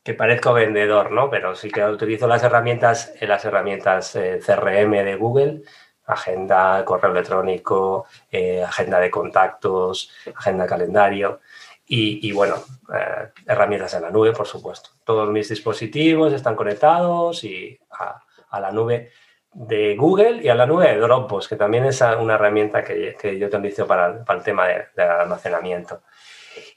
que 0.04 0.14
parezco 0.14 0.52
vendedor, 0.52 1.10
¿no? 1.10 1.30
Pero 1.30 1.56
sí 1.56 1.70
que 1.70 1.82
utilizo 1.84 2.28
las 2.28 2.44
herramientas, 2.44 3.14
las 3.20 3.44
herramientas 3.44 4.12
CRM 4.12 4.92
de 4.92 5.16
Google 5.16 5.62
agenda, 6.06 6.84
correo 6.84 7.12
electrónico, 7.12 8.06
eh, 8.30 8.62
agenda 8.62 9.00
de 9.00 9.10
contactos, 9.10 10.10
agenda 10.34 10.66
calendario 10.66 11.40
y, 11.86 12.32
bueno, 12.32 12.56
eh, 12.94 13.28
herramientas 13.46 13.94
en 13.94 14.02
la 14.02 14.10
nube, 14.10 14.32
por 14.32 14.46
supuesto. 14.46 14.90
Todos 15.04 15.30
mis 15.30 15.48
dispositivos 15.48 16.32
están 16.32 16.56
conectados 16.56 17.44
y 17.44 17.78
a, 17.90 18.20
la 18.58 18.70
nube 18.70 19.10
de 19.52 19.94
Google 19.94 20.40
y 20.42 20.48
a 20.48 20.54
la 20.54 20.66
nube 20.66 20.88
de 20.88 20.96
Dropbox, 20.98 21.48
que 21.48 21.56
también 21.56 21.84
es 21.84 22.00
una 22.00 22.34
herramienta 22.34 22.82
que, 22.82 23.38
yo 23.38 23.48
utilizo 23.48 23.86
para, 23.86 24.24
para 24.24 24.38
el 24.38 24.44
tema 24.44 24.66
del 24.66 24.84
de 24.96 25.02
almacenamiento. 25.02 26.02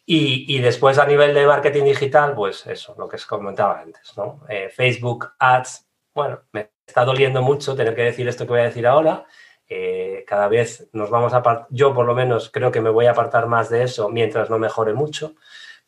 Y, 0.09 0.59
después 0.59 0.97
a 0.99 1.05
nivel 1.05 1.33
de 1.33 1.45
marketing 1.45 1.83
digital, 1.83 2.33
pues 2.33 2.65
eso, 2.65 2.95
lo 2.97 3.09
que 3.09 3.17
os 3.17 3.25
comentaba 3.25 3.81
antes, 3.81 4.15
¿no? 4.15 4.39
Eh, 4.47 4.69
Facebook 4.73 5.33
Ads, 5.37 5.85
bueno, 6.15 6.43
me 6.53 6.71
está 6.85 7.03
doliendo 7.03 7.41
mucho 7.41 7.75
tener 7.75 7.93
que 7.93 8.03
decir 8.03 8.25
esto 8.25 8.45
que 8.45 8.51
voy 8.51 8.61
a 8.61 8.71
decir 8.71 8.87
ahora. 8.87 9.25
Eh, 9.67 10.23
cada 10.25 10.47
vez 10.47 10.87
nos 10.93 11.09
vamos 11.09 11.33
a 11.33 11.37
apartar, 11.37 11.67
yo 11.71 11.93
por 11.93 12.05
lo 12.05 12.15
menos 12.15 12.49
creo 12.49 12.71
que 12.71 12.79
me 12.79 12.89
voy 12.89 13.07
a 13.07 13.11
apartar 13.11 13.47
más 13.47 13.69
de 13.69 13.83
eso 13.83 14.07
mientras 14.07 14.49
no 14.49 14.57
mejore 14.57 14.93
mucho, 14.93 15.35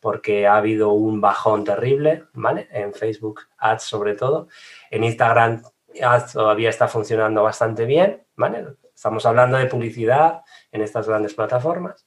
porque 0.01 0.45
ha 0.47 0.57
habido 0.57 0.89
un 0.89 1.21
bajón 1.21 1.63
terrible, 1.63 2.25
¿vale? 2.33 2.67
En 2.73 2.93
Facebook 2.93 3.43
Ads 3.57 3.83
sobre 3.83 4.15
todo. 4.15 4.49
En 4.91 5.05
Instagram 5.05 5.63
Ads 6.03 6.33
todavía 6.33 6.69
está 6.69 6.89
funcionando 6.89 7.41
bastante 7.41 7.85
bien, 7.85 8.25
¿vale? 8.35 8.65
Estamos 8.93 9.25
hablando 9.25 9.55
de 9.57 9.67
publicidad 9.67 10.41
en 10.73 10.81
estas 10.81 11.07
grandes 11.07 11.33
plataformas. 11.33 12.05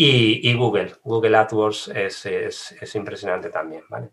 Y, 0.00 0.54
Google, 0.54 0.94
Google 1.02 1.36
AdWords 1.36 1.88
es, 1.88 2.24
es, 2.24 2.94
impresionante 2.94 3.50
también, 3.50 3.82
¿vale? 3.88 4.10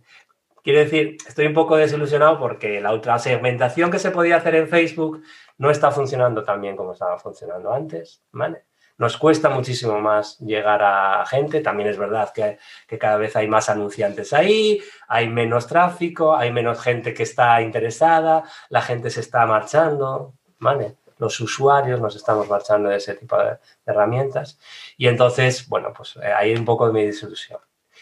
Quiero 0.64 0.80
decir, 0.80 1.18
estoy 1.28 1.46
un 1.46 1.54
poco 1.54 1.78
desilusionado 1.78 2.40
porque 2.40 2.82
la 2.82 2.92
otra 2.92 3.20
segmentación 3.20 3.92
que 3.92 4.00
se 4.00 4.10
podía 4.10 4.38
hacer 4.38 4.56
en 4.56 4.68
Facebook 4.68 5.22
no 5.60 5.70
está 5.70 5.92
funcionando 5.92 6.44
tan 6.44 6.60
bien 6.60 6.76
como 6.76 6.94
estaba 6.94 7.20
funcionando 7.20 7.72
antes, 7.72 8.24
¿vale? 8.32 8.66
Nos 8.98 9.16
cuesta 9.18 9.50
muchísimo 9.52 10.02
más 10.02 10.40
llegar 10.40 10.82
a 10.82 11.24
gente. 11.28 11.62
También 11.62 11.90
es 11.90 12.00
verdad 12.00 12.34
que, 12.34 12.58
cada 12.98 13.18
vez 13.18 13.36
hay 13.36 13.48
más 13.48 13.70
anunciantes 13.70 14.34
ahí, 14.34 14.82
hay 15.08 15.30
menos 15.30 15.68
tráfico, 15.68 16.36
hay 16.36 16.52
menos 16.52 16.82
gente 16.82 17.14
que 17.14 17.22
está 17.22 17.62
interesada, 17.62 18.44
la 18.70 18.82
gente 18.82 19.12
se 19.12 19.20
está 19.20 19.46
marchando, 19.46 20.34
¿vale? 20.58 20.96
Los 21.18 21.40
usuarios 21.40 22.02
nos 22.02 22.16
estamos 22.16 22.50
marchando 22.50 22.90
de 22.90 22.98
ese 22.98 23.16
tipo 23.16 23.38
de, 23.38 23.58
herramientas. 23.86 24.60
Y 24.98 25.08
entonces, 25.08 25.68
bueno, 25.68 25.94
pues 25.96 26.18
eh, 26.18 26.32
hay 26.34 26.54
un 26.54 26.66
poco 26.66 26.88
de 26.88 26.94
mi 26.94 27.06
desilusión. 27.06 27.60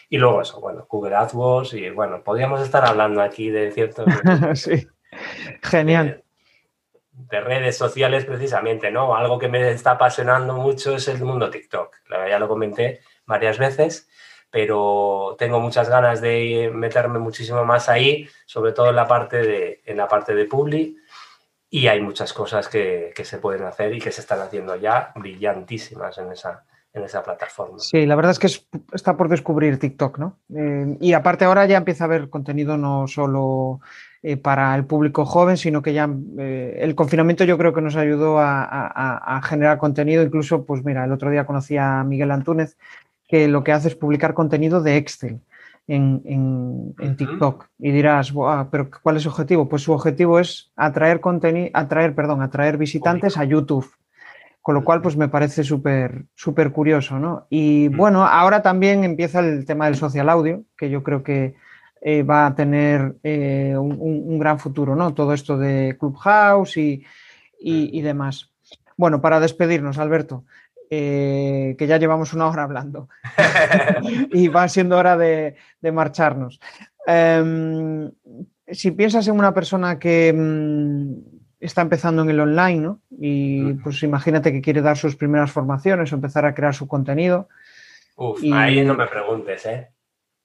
Y 0.09 0.17
luego 0.17 0.41
eso, 0.41 0.59
bueno, 0.59 0.85
Google 0.89 1.15
AdWords 1.15 1.73
y 1.73 1.89
bueno, 1.89 2.23
podríamos 2.23 2.61
estar 2.61 2.85
hablando 2.85 3.21
aquí 3.21 3.49
de 3.49 3.71
ciertos... 3.71 4.05
sí, 4.53 4.87
genial. 5.63 6.23
De, 7.11 7.41
redes 7.41 7.77
sociales 7.77 8.25
precisamente, 8.25 8.91
¿no? 8.91 9.15
Algo 9.15 9.39
que 9.39 9.47
me 9.47 9.71
está 9.71 9.91
apasionando 9.91 10.55
mucho 10.55 10.95
es 10.95 11.07
el 11.07 11.23
mundo 11.23 11.49
TikTok. 11.49 11.95
Ya 12.29 12.39
lo 12.39 12.47
comenté 12.47 13.01
varias 13.25 13.57
veces, 13.57 14.09
pero 14.49 15.35
tengo 15.37 15.59
muchas 15.59 15.89
ganas 15.89 16.21
de 16.21 16.71
meterme 16.73 17.19
muchísimo 17.19 17.65
más 17.65 17.89
ahí, 17.89 18.27
sobre 18.45 18.71
todo 18.71 18.89
en 18.89 18.95
la 18.95 19.07
parte 19.07 19.37
de, 19.37 19.81
en 19.85 19.97
la 19.97 20.07
parte 20.07 20.35
de 20.35 20.45
Publi. 20.45 20.97
Y 21.73 21.87
hay 21.87 22.01
muchas 22.01 22.33
cosas 22.33 22.67
que, 22.67 23.11
que 23.15 23.25
se 23.25 23.39
pueden 23.39 23.63
hacer 23.63 23.95
y 23.95 23.99
que 23.99 24.11
se 24.11 24.21
están 24.21 24.39
haciendo 24.41 24.75
ya 24.75 25.11
brillantísimas 25.15 26.15
en 26.19 26.31
esa, 26.31 26.63
en 26.93 27.03
esa 27.03 27.23
plataforma. 27.23 27.79
Sí, 27.79 28.05
la 28.05 28.15
verdad 28.15 28.31
es 28.31 28.37
que 28.37 28.47
está 28.93 29.17
por 29.17 29.27
descubrir 29.27 29.79
TikTok, 29.79 30.19
¿no? 30.19 30.37
Eh, 30.55 30.97
y 31.01 31.13
aparte 31.13 31.45
ahora 31.45 31.65
ya 31.65 31.77
empieza 31.77 32.03
a 32.03 32.05
haber 32.05 32.29
contenido 32.29 32.77
no 32.77 33.07
solo 33.07 33.79
eh, 34.21 34.37
para 34.37 34.75
el 34.75 34.85
público 34.85 35.25
joven, 35.25 35.57
sino 35.57 35.81
que 35.81 35.93
ya 35.93 36.07
eh, 36.37 36.77
el 36.77 36.93
confinamiento 36.93 37.43
yo 37.43 37.57
creo 37.57 37.73
que 37.73 37.81
nos 37.81 37.95
ayudó 37.95 38.37
a, 38.39 39.41
generar 39.43 39.79
contenido. 39.79 40.21
Incluso, 40.21 40.65
pues 40.65 40.85
mira, 40.85 41.05
el 41.05 41.11
otro 41.11 41.31
día 41.31 41.47
conocí 41.47 41.75
a 41.75 42.03
Miguel 42.03 42.29
Antúnez, 42.29 42.77
que 43.27 43.47
lo 43.47 43.63
que 43.63 43.71
hace 43.71 43.87
es 43.87 43.95
publicar 43.95 44.35
contenido 44.35 44.83
de 44.83 44.97
Excel. 44.97 45.39
En, 45.85 46.95
TikTok 47.17 47.67
y 47.77 47.91
dirás, 47.91 48.33
pero 48.71 48.89
¿cuál 49.01 49.17
es 49.17 49.23
su 49.23 49.29
objetivo? 49.29 49.67
Pues 49.67 49.81
su 49.81 49.91
objetivo 49.91 50.39
es 50.39 50.71
atraer 50.75 51.19
contenido, 51.19 51.69
atraer, 51.73 52.15
perdón, 52.15 52.41
atraer 52.41 52.77
visitantes 52.77 53.37
a 53.37 53.43
YouTube 53.43 53.91
con 54.63 54.75
lo 54.75 54.85
cual, 54.85 55.01
pues 55.01 55.17
me 55.17 55.27
parece 55.27 55.61
súper 55.61 56.23
súper 56.35 56.71
curioso, 56.71 57.19
¿no? 57.19 57.47
Y 57.49 57.89
bueno, 57.89 58.25
ahora 58.25 58.61
también 58.61 59.03
empieza 59.03 59.41
el 59.41 59.65
tema 59.65 59.85
del 59.85 59.97
social 59.97 60.29
audio, 60.29 60.63
que 60.77 60.89
yo 60.89 61.03
creo 61.03 61.21
que 61.21 61.55
eh, 61.99 62.23
va 62.23 62.45
a 62.45 62.55
tener 62.55 63.17
eh, 63.23 63.75
un, 63.77 64.39
gran 64.39 64.59
futuro, 64.59 64.95
¿no? 64.95 65.13
Todo 65.13 65.33
esto 65.33 65.57
de 65.57 65.97
Clubhouse 65.99 66.77
y, 66.77 67.03
y, 67.59 68.01
demás. 68.01 68.51
Bueno, 68.95 69.19
para 69.19 69.41
despedirnos, 69.41 69.97
Alberto, 69.97 70.45
eh, 70.95 71.75
que 71.75 71.87
ya 71.87 71.97
llevamos 71.97 72.33
una 72.33 72.47
hora 72.47 72.63
hablando 72.63 73.09
y 74.31 74.47
va 74.47 74.67
siendo 74.67 74.95
hora 74.95 75.17
de, 75.17 75.55
de 75.81 75.91
marcharnos. 75.91 76.59
Em, 77.07 78.11
si 78.67 78.91
piensas 78.91 79.27
en 79.27 79.39
una 79.39 79.55
persona 79.55 79.97
que 79.97 80.31
mm, 80.31 81.13
está 81.59 81.81
empezando 81.81 82.21
en 82.21 82.29
el 82.29 82.39
online, 82.39 82.79
¿no? 82.79 83.01
Y 83.09 83.73
pues 83.75 84.03
imagínate 84.03 84.51
que 84.51 84.61
quiere 84.61 84.81
dar 84.81 84.95
sus 84.95 85.15
primeras 85.15 85.51
formaciones 85.51 86.11
o 86.11 86.15
empezar 86.15 86.45
a 86.45 86.53
crear 86.53 86.75
su 86.75 86.87
contenido. 86.87 87.49
Uf, 88.15 88.43
ahí 88.53 88.83
no 88.83 88.93
me 88.93 89.07
preguntes, 89.07 89.65
¿eh? 89.65 89.89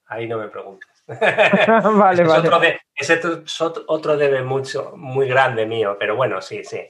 Ahí 0.07 0.27
no 0.27 0.39
me 0.39 0.49
preguntes. 0.49 0.89
vale, 1.09 2.25
vale. 2.25 2.49
Otro 2.49 2.61
ese 2.95 3.15
es 3.15 3.61
otro 3.61 4.17
debe 4.17 4.43
mucho, 4.43 4.95
muy 4.97 5.29
grande 5.29 5.67
mío, 5.67 5.97
pero 5.99 6.17
bueno, 6.17 6.41
sí, 6.41 6.65
sí. 6.65 6.81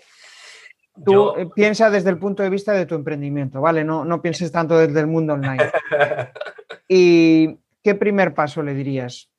Tú 1.05 1.33
piensas 1.35 1.55
piensa 1.55 1.91
desde 1.91 2.11
el 2.11 2.19
punto 2.19 2.43
de 2.43 2.51
vista 2.51 2.73
de 2.73 2.87
tu 2.87 2.95
emprendimiento, 2.95 3.61
¿vale? 3.61 3.85
No, 3.85 4.05
no 4.05 4.21
pienses 4.21 4.51
tanto 4.53 4.79
desde 4.79 5.01
el 5.01 5.07
mundo 5.07 5.35
online. 5.35 5.71
¿Y 6.89 7.59
qué 7.83 7.95
primer 7.95 8.35
paso 8.35 8.63
le 8.63 8.75
dirías? 8.75 9.31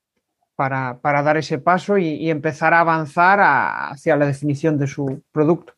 para, 0.59 1.23
dar 1.23 1.37
ese 1.37 1.57
paso 1.57 1.97
y, 1.97 2.29
empezar 2.29 2.73
a 2.73 2.81
avanzar 2.81 3.39
hacia 3.41 4.17
la 4.17 4.25
definición 4.25 4.77
de 4.77 4.87
su 4.87 5.23
producto. 5.31 5.73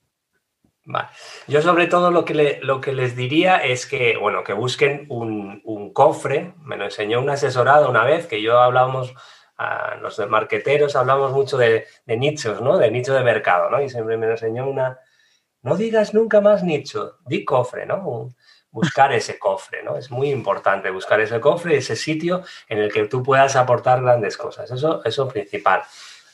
Yo 1.48 1.62
sobre 1.62 1.86
todo 1.86 2.10
lo 2.10 2.26
que, 2.26 2.60
lo 2.64 2.82
que 2.82 2.92
les 2.92 3.16
diría 3.16 3.58
es 3.58 3.86
que, 3.86 4.18
bueno, 4.18 4.44
que 4.44 4.54
busquen 4.54 5.06
un, 5.10 5.94
cofre. 5.94 6.56
Me 6.64 6.78
lo 6.78 6.86
enseñó 6.86 7.22
un 7.22 7.30
asesorado 7.30 7.92
una 7.92 8.04
vez 8.06 8.26
que 8.26 8.42
yo 8.42 8.60
hablábamos, 8.60 9.14
a 9.56 9.98
los 9.98 10.18
marqueteros 10.28 10.96
hablamos 10.96 11.32
mucho 11.32 11.58
de, 11.58 11.86
nichos, 12.08 12.60
¿no? 12.60 12.80
De 12.80 12.90
nicho 12.90 13.14
de 13.14 13.24
mercado, 13.24 13.70
¿no? 13.70 13.84
Y 13.84 13.88
siempre 13.88 14.18
me 14.18 14.32
enseñó 14.32 14.68
una, 14.68 14.98
no 15.64 15.78
digas 15.78 16.14
nunca 16.14 16.42
más 16.42 16.64
nicho, 16.64 17.18
di 17.26 17.46
cofre, 17.46 17.86
¿no? 17.86 18.32
buscar 18.72 19.14
ese 19.14 19.38
cofre, 19.38 19.84
¿no? 19.84 19.98
Es 19.98 20.10
muy 20.10 20.30
importante 20.32 20.90
buscar 20.90 21.20
ese 21.20 21.40
cofre, 21.40 21.78
ese 21.78 21.96
sitio 21.96 22.44
en 22.68 22.80
el 22.80 22.92
que 22.92 23.06
tú 23.06 23.22
puedas 23.22 23.56
aportar 23.56 24.02
grandes 24.02 24.38
cosas. 24.38 24.72
Eso 24.72 25.02
es 25.04 25.18
lo 25.18 25.28
principal. 25.28 25.84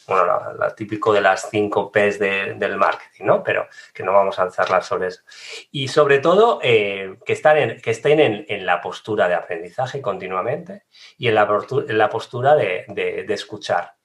Bueno, 0.07 0.53
lo, 0.53 0.73
típico 0.73 1.11
de 1.11 1.19
las 1.19 1.49
cinco 1.49 1.91
P's 1.91 2.17
del 2.17 2.78
marketing, 2.78 3.25
¿no? 3.25 3.43
Pero 3.43 3.67
que 3.93 4.03
no 4.03 4.13
vamos 4.13 4.39
a 4.39 4.49
charlar 4.49 4.82
sobre 4.82 5.07
eso. 5.07 5.21
Y 5.69 5.89
sobre 5.89 6.19
todo, 6.19 6.59
eh, 6.63 7.17
que, 7.25 7.34
están 7.34 7.82
que 7.82 7.91
estén 7.91 8.21
en, 8.21 8.65
la 8.65 8.80
postura 8.80 9.28
de 9.28 9.34
aprendizaje 9.34 10.01
continuamente 10.01 10.86
y 11.17 11.28
en 11.28 11.36
la, 11.36 11.45
en 11.89 11.97
la 11.97 12.09
postura 12.09 12.55
de, 12.55 13.25
escuchar. 13.28 13.97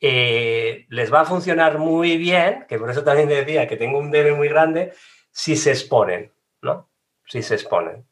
Eh, 0.00 0.86
les 0.88 1.12
va 1.12 1.20
a 1.20 1.24
funcionar 1.26 1.78
muy 1.78 2.16
bien, 2.16 2.64
que 2.68 2.78
por 2.78 2.90
eso 2.90 3.04
también 3.04 3.28
decía 3.28 3.68
que 3.68 3.76
tengo 3.76 3.98
un 3.98 4.10
debe 4.10 4.32
muy 4.32 4.48
grande, 4.48 4.92
si 5.30 5.56
se 5.56 5.70
exponen, 5.70 6.32
¿no? 6.62 6.88
si 7.26 7.42
se 7.42 7.54
exponen. 7.54 8.06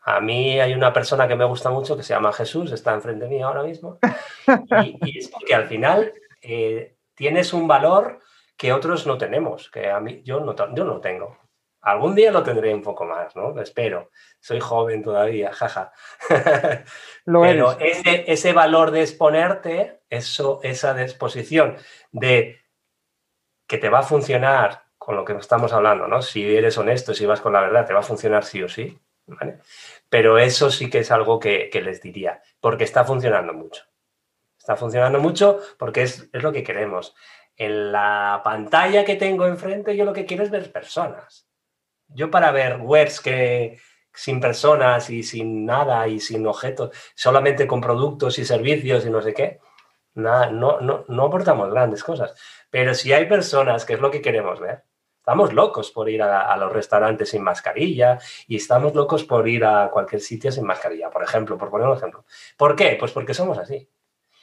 A 0.00 0.20
mí 0.20 0.58
hay 0.58 0.72
una 0.72 0.92
persona 0.92 1.28
que 1.28 1.36
me 1.36 1.44
gusta 1.44 1.70
mucho 1.70 1.96
que 1.96 2.02
se 2.02 2.14
llama 2.14 2.32
Jesús, 2.32 2.72
está 2.72 2.94
enfrente 2.94 3.28
mío 3.28 3.46
ahora 3.46 3.62
mismo, 3.62 3.98
y, 4.84 5.18
es 5.18 5.28
porque 5.28 5.54
al 5.54 5.66
final 5.66 6.14
eh, 6.40 6.96
tienes 7.14 7.52
un 7.52 7.68
valor 7.68 8.20
que 8.56 8.72
otros 8.72 9.06
no 9.06 9.18
tenemos, 9.18 9.70
que 9.70 9.90
a 9.90 10.00
mí 10.00 10.22
yo 10.24 10.40
no, 10.40 10.54
yo 10.74 10.84
no 10.84 11.00
tengo. 11.00 11.36
Algún 11.90 12.14
día 12.14 12.30
lo 12.30 12.42
tendré 12.42 12.74
un 12.74 12.82
poco 12.82 13.04
más, 13.04 13.34
¿no? 13.34 13.58
Espero. 13.60 14.10
Soy 14.40 14.60
joven 14.60 15.02
todavía, 15.02 15.52
jaja. 15.52 15.92
Pero 17.24 17.78
ese, 17.80 18.24
ese, 18.30 18.52
valor 18.52 18.90
de 18.90 19.00
exponerte, 19.00 20.00
eso, 20.10 20.60
esa 20.62 20.92
disposición 20.94 21.76
de 22.12 22.60
que 23.66 23.78
te 23.78 23.88
va 23.88 24.00
a 24.00 24.02
funcionar 24.02 24.84
con 24.98 25.16
lo 25.16 25.24
que 25.24 25.32
estamos 25.32 25.72
hablando, 25.72 26.06
¿no? 26.06 26.20
Si 26.20 26.56
eres 26.56 26.76
honesto, 26.76 27.14
si 27.14 27.24
vas 27.24 27.40
con 27.40 27.54
la 27.54 27.62
verdad, 27.62 27.86
te 27.86 27.94
va 27.94 28.00
a 28.00 28.02
funcionar 28.02 28.44
sí 28.44 28.62
o 28.62 28.68
sí. 28.68 28.98
¿vale? 29.26 29.58
Pero 30.08 30.38
eso 30.38 30.70
sí 30.70 30.90
que 30.90 31.00
es 31.00 31.10
algo 31.10 31.38
que, 31.38 31.70
les 31.82 32.02
diría, 32.02 32.42
porque 32.60 32.84
está 32.84 33.04
funcionando 33.04 33.52
mucho. 33.52 33.84
Está 34.58 34.76
funcionando 34.76 35.20
mucho 35.20 35.60
porque 35.78 36.02
es, 36.02 36.28
es 36.32 36.42
lo 36.42 36.52
que 36.52 36.62
queremos. 36.62 37.14
En 37.56 37.92
la 37.92 38.40
pantalla 38.44 39.04
que 39.04 39.16
tengo 39.16 39.46
enfrente, 39.46 39.96
yo 39.96 40.04
lo 40.04 40.12
que 40.12 40.26
quiero 40.26 40.44
es 40.44 40.50
ver 40.50 40.70
personas 40.70 41.47
yo 42.08 42.30
para 42.30 42.50
ver 42.50 42.78
webs 42.80 43.20
que 43.20 43.78
sin 44.12 44.40
personas 44.40 45.10
y 45.10 45.22
sin 45.22 45.64
nada 45.64 46.08
y 46.08 46.20
sin 46.20 46.46
objetos, 46.46 46.90
solamente 47.14 47.66
con 47.66 47.80
productos 47.80 48.38
y 48.38 48.44
servicios 48.44 49.06
y 49.06 49.10
no 49.10 49.22
sé 49.22 49.32
qué, 49.34 49.60
nada, 50.14 50.50
no, 50.50 50.80
no, 50.80 51.04
no 51.08 51.24
aportamos 51.24 51.70
grandes 51.70 52.02
cosas. 52.02 52.34
Pero 52.70 52.94
si 52.94 53.12
hay 53.12 53.26
personas, 53.26 53.84
que 53.84 53.94
es 53.94 54.00
lo 54.00 54.10
que 54.10 54.20
queremos 54.20 54.60
ver, 54.60 54.82
estamos 55.28 55.52
locos 55.52 55.90
por 55.90 56.08
ir 56.08 56.22
a, 56.22 56.56
los 56.56 56.72
restaurantes 56.72 57.28
sin 57.28 57.42
mascarilla 57.42 58.18
y 58.46 58.56
estamos 58.56 58.94
locos 58.94 59.24
por 59.24 59.46
ir 59.46 59.62
a 59.62 59.90
cualquier 59.90 60.22
sitio 60.22 60.50
sin 60.50 60.64
mascarilla, 60.64 61.10
por 61.10 61.22
ejemplo, 61.22 61.58
por 61.58 61.68
poner 61.68 61.86
un 61.86 61.96
ejemplo. 61.96 62.24
¿Por 62.56 62.74
qué? 62.74 62.96
Pues 62.98 63.12
porque 63.12 63.34
somos 63.34 63.58
así. 63.58 63.90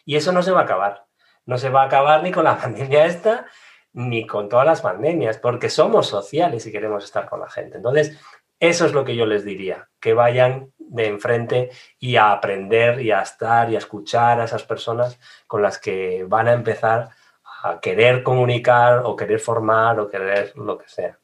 Y 0.06 0.16
eso 0.16 0.32
no 0.32 0.44
se 0.44 0.52
va 0.52 0.62
a 0.62 0.64
acabar. 0.64 1.08
No 1.48 1.58
se 1.58 1.70
va 1.70 1.82
a 1.82 1.86
acabar 1.86 2.22
ni 2.22 2.32
con 2.32 2.44
la 2.44 2.58
pandemia 2.62 3.06
esta, 3.06 3.48
ni 3.96 4.28
con 4.28 4.50
todas 4.50 4.66
las 4.66 4.82
pandemias, 4.82 5.38
porque 5.38 5.70
somos 5.70 6.08
sociales 6.08 6.66
y 6.66 6.72
queremos 6.72 7.06
estar 7.06 7.30
con 7.30 7.40
la 7.40 7.50
gente. 7.50 7.78
Entonces, 7.78 8.20
eso 8.60 8.86
es 8.86 8.94
lo 8.94 9.06
que 9.06 9.16
yo 9.16 9.26
les 9.26 9.46
diría, 9.46 9.90
que 10.00 10.14
vayan 10.14 10.74
de 10.78 11.08
enfrente 11.08 11.70
y 11.98 12.18
a 12.18 12.32
aprender 12.32 13.02
y 13.02 13.12
a 13.12 13.22
estar 13.22 13.70
y 13.72 13.76
a 13.76 13.80
escuchar 13.80 14.40
a 14.40 14.46
esas 14.46 14.64
personas 14.64 15.20
con 15.48 15.62
las 15.62 15.80
que 15.80 16.26
van 16.28 16.48
a 16.48 16.54
empezar 16.54 17.10
a 17.64 17.80
querer 17.80 18.22
comunicar 18.22 19.02
o 19.06 19.16
querer 19.16 19.40
formar 19.40 20.00
o 20.00 20.10
querer 20.10 20.52
lo 20.58 20.78
que 20.78 20.90
sea. 20.90 21.18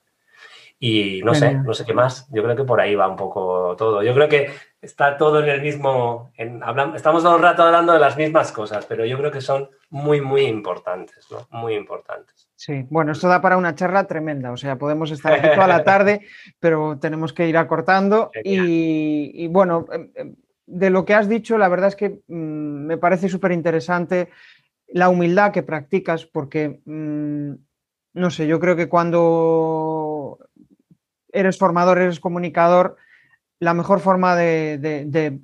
Y 0.83 1.21
no 1.21 1.35
sé, 1.35 1.53
no 1.53 1.75
sé 1.75 1.85
qué 1.85 1.93
más. 1.93 2.27
Yo 2.31 2.41
creo 2.41 2.55
que 2.55 2.63
por 2.63 2.81
ahí 2.81 2.95
va 2.95 3.07
un 3.07 3.15
poco 3.15 3.75
todo. 3.77 4.01
Yo 4.01 4.15
creo 4.15 4.27
que 4.27 4.49
está 4.81 5.15
todo 5.15 5.43
en 5.43 5.47
el 5.47 5.61
mismo. 5.61 6.31
En, 6.35 6.59
estamos 6.95 7.21
todo 7.21 7.35
el 7.35 7.41
rato 7.43 7.61
hablando 7.61 7.93
de 7.93 7.99
las 7.99 8.17
mismas 8.17 8.51
cosas, 8.51 8.87
pero 8.87 9.05
yo 9.05 9.15
creo 9.19 9.29
que 9.29 9.41
son 9.41 9.69
muy, 9.91 10.21
muy 10.21 10.41
importantes, 10.41 11.27
¿no? 11.29 11.47
Muy 11.51 11.75
importantes. 11.75 12.49
Sí, 12.55 12.83
bueno, 12.89 13.11
esto 13.11 13.27
da 13.27 13.39
para 13.41 13.57
una 13.57 13.75
charla 13.75 14.07
tremenda. 14.07 14.51
O 14.51 14.57
sea, 14.57 14.79
podemos 14.79 15.11
estar 15.11 15.33
aquí 15.33 15.49
toda 15.53 15.67
la 15.67 15.83
tarde, 15.83 16.21
pero 16.59 16.97
tenemos 16.99 17.31
que 17.31 17.47
ir 17.47 17.57
acortando. 17.57 18.31
Y, 18.43 19.47
bueno, 19.49 19.85
em, 19.91 20.09
em, 20.15 20.35
de 20.65 20.89
lo 20.89 21.05
que 21.05 21.13
has 21.13 21.29
dicho, 21.29 21.59
la 21.59 21.69
verdad 21.69 21.89
es 21.89 21.95
que 21.95 22.21
mm, 22.27 22.87
me 22.87 22.97
parece 22.97 23.29
súper 23.29 23.51
interesante 23.51 24.29
la 24.87 25.09
humildad 25.09 25.51
que 25.51 25.61
practicas, 25.61 26.25
porque, 26.25 26.81
mm, 26.85 27.51
no 28.13 28.31
sé, 28.31 28.47
yo 28.47 28.59
creo 28.59 28.75
que 28.75 28.89
cuando 28.89 30.39
eres 31.33 31.57
formador, 31.57 31.99
eres 31.99 32.19
comunicador, 32.19 32.97
la 33.59 33.73
mejor 33.73 33.99
forma 33.99 34.35
de, 34.35 35.39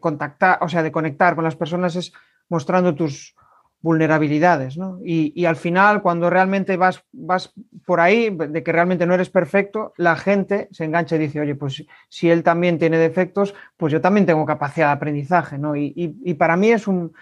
contactar, 0.00 0.58
o 0.60 0.68
sea, 0.68 0.82
de 0.82 0.92
conectar 0.92 1.34
con 1.34 1.44
las 1.44 1.56
personas 1.56 1.96
es 1.96 2.12
mostrando 2.48 2.94
tus 2.94 3.34
vulnerabilidades, 3.80 4.76
¿no? 4.76 4.98
Y, 5.04 5.44
al 5.44 5.54
final, 5.54 6.02
cuando 6.02 6.30
realmente 6.30 6.76
vas, 6.76 7.04
vas 7.12 7.52
por 7.86 8.00
ahí, 8.00 8.28
de 8.30 8.62
que 8.64 8.72
realmente 8.72 9.06
no 9.06 9.14
eres 9.14 9.30
perfecto, 9.30 9.92
la 9.96 10.16
gente 10.16 10.68
se 10.72 10.84
engancha 10.84 11.14
y 11.14 11.20
dice, 11.20 11.40
oye, 11.40 11.54
pues 11.54 11.84
si 12.08 12.28
él 12.28 12.42
también 12.42 12.78
tiene 12.78 12.98
defectos, 12.98 13.54
pues 13.76 13.92
yo 13.92 14.00
también 14.00 14.26
tengo 14.26 14.44
capacidad 14.44 14.88
de 14.88 14.94
aprendizaje, 14.94 15.58
¿no? 15.58 15.76
Y, 15.76 16.34
para 16.38 16.56
mí 16.56 16.72
es 16.72 16.88
un, 16.88 17.12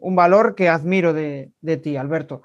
valor 0.00 0.54
que 0.54 0.70
admiro 0.70 1.12
de, 1.12 1.50
de 1.60 1.76
ti, 1.76 1.98
Alberto. 1.98 2.42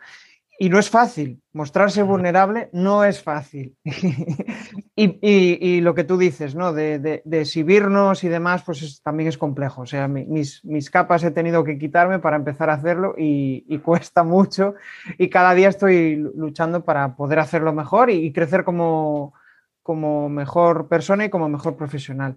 Y 0.62 0.68
no 0.68 0.78
es 0.78 0.90
fácil, 0.90 1.42
mostrarse 1.54 2.04
vulnerable 2.04 2.70
no 2.74 3.06
es 3.06 3.24
fácil. 3.24 3.78
y, 4.96 5.80
lo 5.80 5.96
que 5.96 6.04
tú 6.04 6.18
dices, 6.18 6.54
¿no? 6.54 6.74
De, 6.74 7.00
de, 7.00 7.40
exhibirnos 7.40 8.26
y 8.26 8.28
demás, 8.28 8.64
pues 8.66 9.02
también 9.02 9.30
es 9.30 9.38
complejo. 9.38 9.84
O 9.84 9.86
sea, 9.86 10.10
mis, 10.10 10.66
mis, 10.66 10.90
capas 10.90 11.24
he 11.24 11.32
tenido 11.32 11.64
que 11.64 11.78
quitarme 11.78 12.20
para 12.20 12.36
empezar 12.36 12.70
a 12.70 12.74
hacerlo 12.74 13.16
y, 13.18 13.78
cuesta 13.86 14.24
mucho. 14.24 14.76
Y 15.18 15.30
cada 15.30 15.54
día 15.54 15.70
estoy 15.70 16.18
luchando 16.18 16.84
para 16.84 17.16
poder 17.16 17.40
hacerlo 17.40 17.72
mejor 17.72 18.10
y, 18.10 18.34
crecer 18.34 18.66
como, 18.66 19.34
como 19.82 20.28
mejor 20.28 20.90
persona 20.90 21.24
y 21.24 21.30
como 21.30 21.48
mejor 21.48 21.78
profesional 21.78 22.36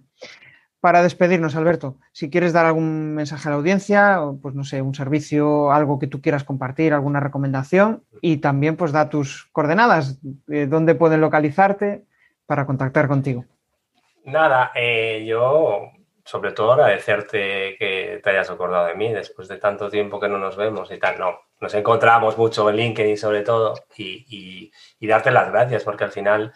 para 0.83 1.01
despedirnos, 1.01 1.55
Alberto, 1.55 1.95
si 2.11 2.29
quieres 2.29 2.51
dar 2.51 2.65
algún 2.65 3.15
mensaje 3.15 3.47
a 3.47 3.51
la 3.51 3.55
audiencia, 3.55 4.19
pues 4.41 4.53
no 4.53 4.65
sé, 4.65 4.81
un 4.81 4.93
servicio, 4.93 5.71
algo 5.71 5.97
que 5.97 6.07
tú 6.07 6.21
quieras 6.21 6.43
compartir, 6.43 6.91
alguna 6.91 7.21
recomendación, 7.21 8.03
y 8.19 8.39
también 8.39 8.75
pues 8.75 8.91
da 8.91 9.07
tus 9.07 9.45
coordenadas, 9.53 10.19
de 10.21 10.67
dónde 10.67 10.93
pueden 10.93 11.21
localizarte 11.21 12.03
para 12.45 12.65
contactar 12.65 13.07
contigo. 13.07 13.45
Nada, 14.25 14.73
eh, 14.75 15.23
yo 15.25 15.83
sobre 16.25 16.51
todo 16.51 16.73
agradecerte 16.73 17.77
que 17.79 18.19
te 18.21 18.29
hayas 18.31 18.49
acordado 18.49 18.87
de 18.87 18.95
mí 18.95 19.13
después 19.13 19.47
de 19.47 19.59
tanto 19.59 19.89
tiempo 19.89 20.19
que 20.19 20.27
no 20.27 20.37
nos 20.37 20.57
vemos 20.57 20.91
y 20.91 20.99
tal. 20.99 21.17
No, 21.17 21.39
nos 21.61 21.73
encontramos 21.75 22.37
mucho 22.37 22.69
en 22.69 22.75
LinkedIn 22.75 23.17
sobre 23.17 23.43
todo 23.43 23.73
y, 23.95 24.69
darte 24.99 25.31
las 25.31 25.49
gracias 25.49 25.85
porque 25.85 26.03
al 26.03 26.11
final, 26.11 26.51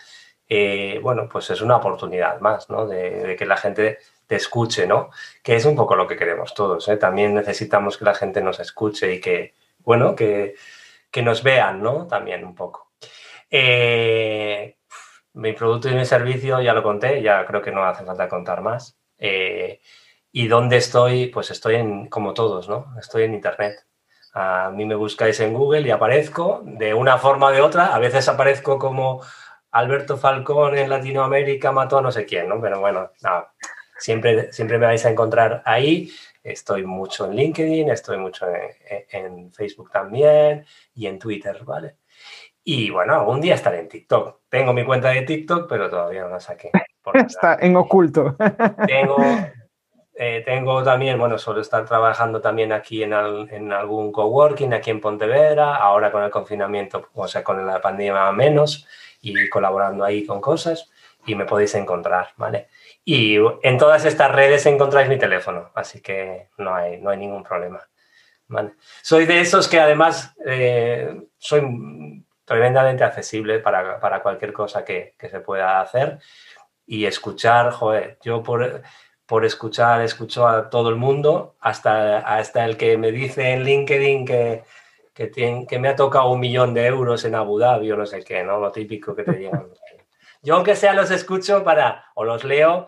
eh, 0.49 0.99
bueno, 1.01 1.29
pues 1.31 1.49
es 1.49 1.61
una 1.61 1.77
oportunidad 1.77 2.41
más, 2.41 2.69
¿no? 2.69 2.85
de 2.87 3.37
que 3.39 3.45
la 3.45 3.55
gente 3.55 3.99
te 4.27 4.35
escuche, 4.35 4.85
¿no? 4.85 5.09
Que 5.41 5.55
es 5.55 5.65
un 5.65 5.75
poco 5.75 5.95
lo 5.95 6.07
que 6.07 6.17
queremos 6.17 6.53
todos, 6.53 6.87
¿eh? 6.89 6.97
También 6.97 7.33
necesitamos 7.33 7.97
que 7.97 8.05
la 8.05 8.13
gente 8.13 8.41
nos 8.41 8.59
escuche 8.59 9.13
y 9.13 9.21
que, 9.21 9.55
bueno, 9.79 10.15
que, 10.15 10.55
nos 11.23 11.41
vean, 11.41 11.81
¿no? 11.81 12.05
También 12.05 12.45
un 12.45 12.53
poco. 12.53 12.91
Eh, 13.49 14.77
mi 15.33 15.53
producto 15.53 15.89
y 15.89 15.95
mi 15.95 16.05
servicio 16.05 16.61
ya 16.61 16.73
lo 16.73 16.83
conté, 16.83 17.23
ya 17.23 17.43
creo 17.45 17.61
que 17.61 17.71
no 17.71 17.83
hace 17.83 18.05
falta 18.05 18.27
contar 18.29 18.61
más. 18.61 18.99
Eh, 19.17 19.81
¿Y 20.31 20.47
dónde 20.47 20.77
estoy? 20.77 21.27
Pues 21.27 21.49
estoy 21.49 21.75
en, 21.75 22.07
como 22.07 22.33
todos, 22.35 22.69
¿no? 22.69 22.93
Estoy 22.99 23.23
en 23.23 23.33
Internet. 23.33 23.87
A 24.33 24.69
mí 24.71 24.85
me 24.85 24.93
buscáis 24.95 25.39
en 25.39 25.53
Google 25.53 25.81
y 25.87 25.91
aparezco 25.91 26.61
de 26.63 26.93
una 26.93 27.17
forma 27.17 27.47
o 27.47 27.51
de 27.51 27.61
otra. 27.61 27.95
A 27.95 27.99
veces 27.99 28.27
aparezco 28.29 28.77
como 28.77 29.21
Alberto 29.71 30.17
Falcón 30.17 30.77
en 30.77 30.89
Latinoamérica 30.89 31.71
mató 31.71 31.97
a 31.97 32.01
no 32.01 32.11
sé 32.11 32.25
quién, 32.25 32.47
¿no? 32.49 32.61
Pero 32.61 32.79
bueno, 32.79 33.11
nada. 33.21 33.53
Siempre, 33.99 34.51
siempre 34.51 34.77
me 34.77 34.85
vais 34.85 35.05
a 35.05 35.09
encontrar 35.09 35.61
ahí. 35.65 36.11
Estoy 36.43 36.85
mucho 36.85 37.25
en 37.25 37.35
LinkedIn, 37.35 37.89
estoy 37.89 38.17
mucho 38.17 38.45
en, 39.09 39.51
Facebook 39.51 39.91
también 39.91 40.65
y 40.95 41.07
en 41.07 41.19
Twitter, 41.19 41.63
¿vale? 41.65 41.97
Y 42.63 42.89
bueno, 42.89 43.15
algún 43.15 43.41
día 43.41 43.55
estaré 43.55 43.79
en 43.79 43.89
TikTok. 43.89 44.41
Tengo 44.49 44.71
mi 44.71 44.85
cuenta 44.85 45.09
de 45.09 45.23
TikTok, 45.23 45.67
pero 45.67 45.89
todavía 45.89 46.21
no 46.21 46.29
la 46.29 46.39
saqué. 46.39 46.71
Está 47.13 47.57
en 47.59 47.75
oculto. 47.75 48.35
Tengo, 48.85 49.17
eh, 50.15 50.41
tengo 50.45 50.83
también, 50.83 51.17
bueno, 51.17 51.37
suelo 51.37 51.61
estar 51.61 51.85
trabajando 51.85 52.39
también 52.39 52.71
aquí 52.71 53.03
en, 53.03 53.13
en, 53.13 53.73
algún 53.73 54.11
coworking, 54.11 54.73
aquí 54.73 54.89
en 54.89 55.01
Pontevedra, 55.01 55.75
ahora 55.75 56.11
con 56.11 56.23
el 56.23 56.31
confinamiento, 56.31 57.09
o 57.13 57.27
sea, 57.27 57.43
con 57.43 57.65
la 57.65 57.81
pandemia 57.81 58.31
menos, 58.31 58.87
y 59.21 59.49
colaborando 59.49 60.03
ahí 60.03 60.25
con 60.25 60.39
cosas, 60.39 60.89
y 61.25 61.35
me 61.35 61.45
podéis 61.45 61.75
encontrar, 61.75 62.29
¿vale? 62.37 62.69
Y 63.09 63.37
en 63.63 63.77
todas 63.77 64.03
estas 64.03 64.33
redes 64.33 64.65
encontráis 64.65 65.07
mi 65.07 65.17
teléfono, 65.17 65.71
así 65.75 66.01
que 66.01 66.49
no 66.57 66.75
hay, 66.75 66.99
no 66.99 67.09
hay 67.09 67.17
ningún 67.17 67.41
problema. 67.41 67.79
Soy 69.01 69.25
de 69.25 69.39
esos 69.39 69.69
que 69.69 69.79
además 69.79 70.35
eh, 70.45 71.17
soy 71.37 72.25
tremendamente 72.43 73.05
accesible 73.05 73.59
para, 73.59 73.97
para 74.01 74.21
cualquier 74.21 74.51
cosa 74.51 74.83
que, 74.83 75.15
que, 75.17 75.29
se 75.29 75.39
pueda 75.39 75.79
hacer 75.79 76.19
y 76.85 77.05
escuchar, 77.05 77.71
joder, 77.71 78.17
yo 78.23 78.43
por, 78.43 78.81
por 79.25 79.45
escuchar, 79.45 80.01
escucho 80.01 80.45
a 80.45 80.69
todo 80.69 80.89
el 80.89 80.97
mundo, 80.97 81.55
hasta, 81.61 82.17
hasta 82.17 82.65
el 82.65 82.75
que 82.75 82.97
me 82.97 83.13
dice 83.13 83.53
en 83.53 83.63
LinkedIn 83.63 84.25
que, 84.25 84.63
que, 85.13 85.27
tiene, 85.27 85.65
que 85.65 85.79
me 85.79 85.87
ha 85.87 85.95
tocado 85.95 86.29
un 86.29 86.41
millón 86.41 86.73
de 86.73 86.85
euros 86.87 87.23
en 87.23 87.35
Abu 87.35 87.57
Dhabi 87.57 87.89
o 87.89 87.95
no 87.95 88.05
sé 88.05 88.21
qué, 88.25 88.43
¿no? 88.43 88.59
Lo 88.59 88.69
típico 88.69 89.15
que 89.15 89.23
te 89.23 89.31
llegan. 89.31 89.69
Yo 90.41 90.55
aunque 90.55 90.75
sea 90.75 90.93
los 90.93 91.11
escucho 91.11 91.63
para, 91.63 92.05
o 92.15 92.23
los 92.23 92.43
leo 92.43 92.87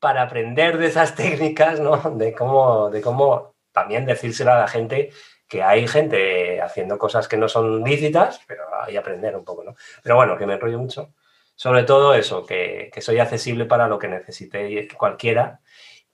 para 0.00 0.22
aprender 0.22 0.78
de 0.78 0.86
esas 0.86 1.14
técnicas, 1.16 1.80
¿no? 1.80 1.96
De 2.16 2.32
cómo, 2.32 2.90
de 2.90 3.00
cómo 3.00 3.54
también 3.72 4.06
decírselo 4.06 4.52
a 4.52 4.60
la 4.60 4.68
gente 4.68 5.10
que 5.48 5.62
hay 5.62 5.88
gente 5.88 6.60
haciendo 6.60 6.98
cosas 6.98 7.26
que 7.26 7.38
no 7.38 7.48
son 7.48 7.82
lícitas, 7.82 8.40
pero 8.46 8.64
hay 8.82 8.92
que 8.92 8.98
aprender 8.98 9.34
un 9.34 9.44
poco, 9.44 9.64
¿no? 9.64 9.74
Pero 10.02 10.16
bueno, 10.16 10.36
que 10.36 10.46
me 10.46 10.54
enrollo 10.54 10.78
mucho. 10.78 11.14
Sobre 11.54 11.84
todo 11.84 12.14
eso, 12.14 12.44
que, 12.44 12.90
que 12.92 13.00
soy 13.00 13.18
accesible 13.18 13.64
para 13.64 13.88
lo 13.88 13.98
que 13.98 14.08
necesite 14.08 14.86
cualquiera 14.96 15.60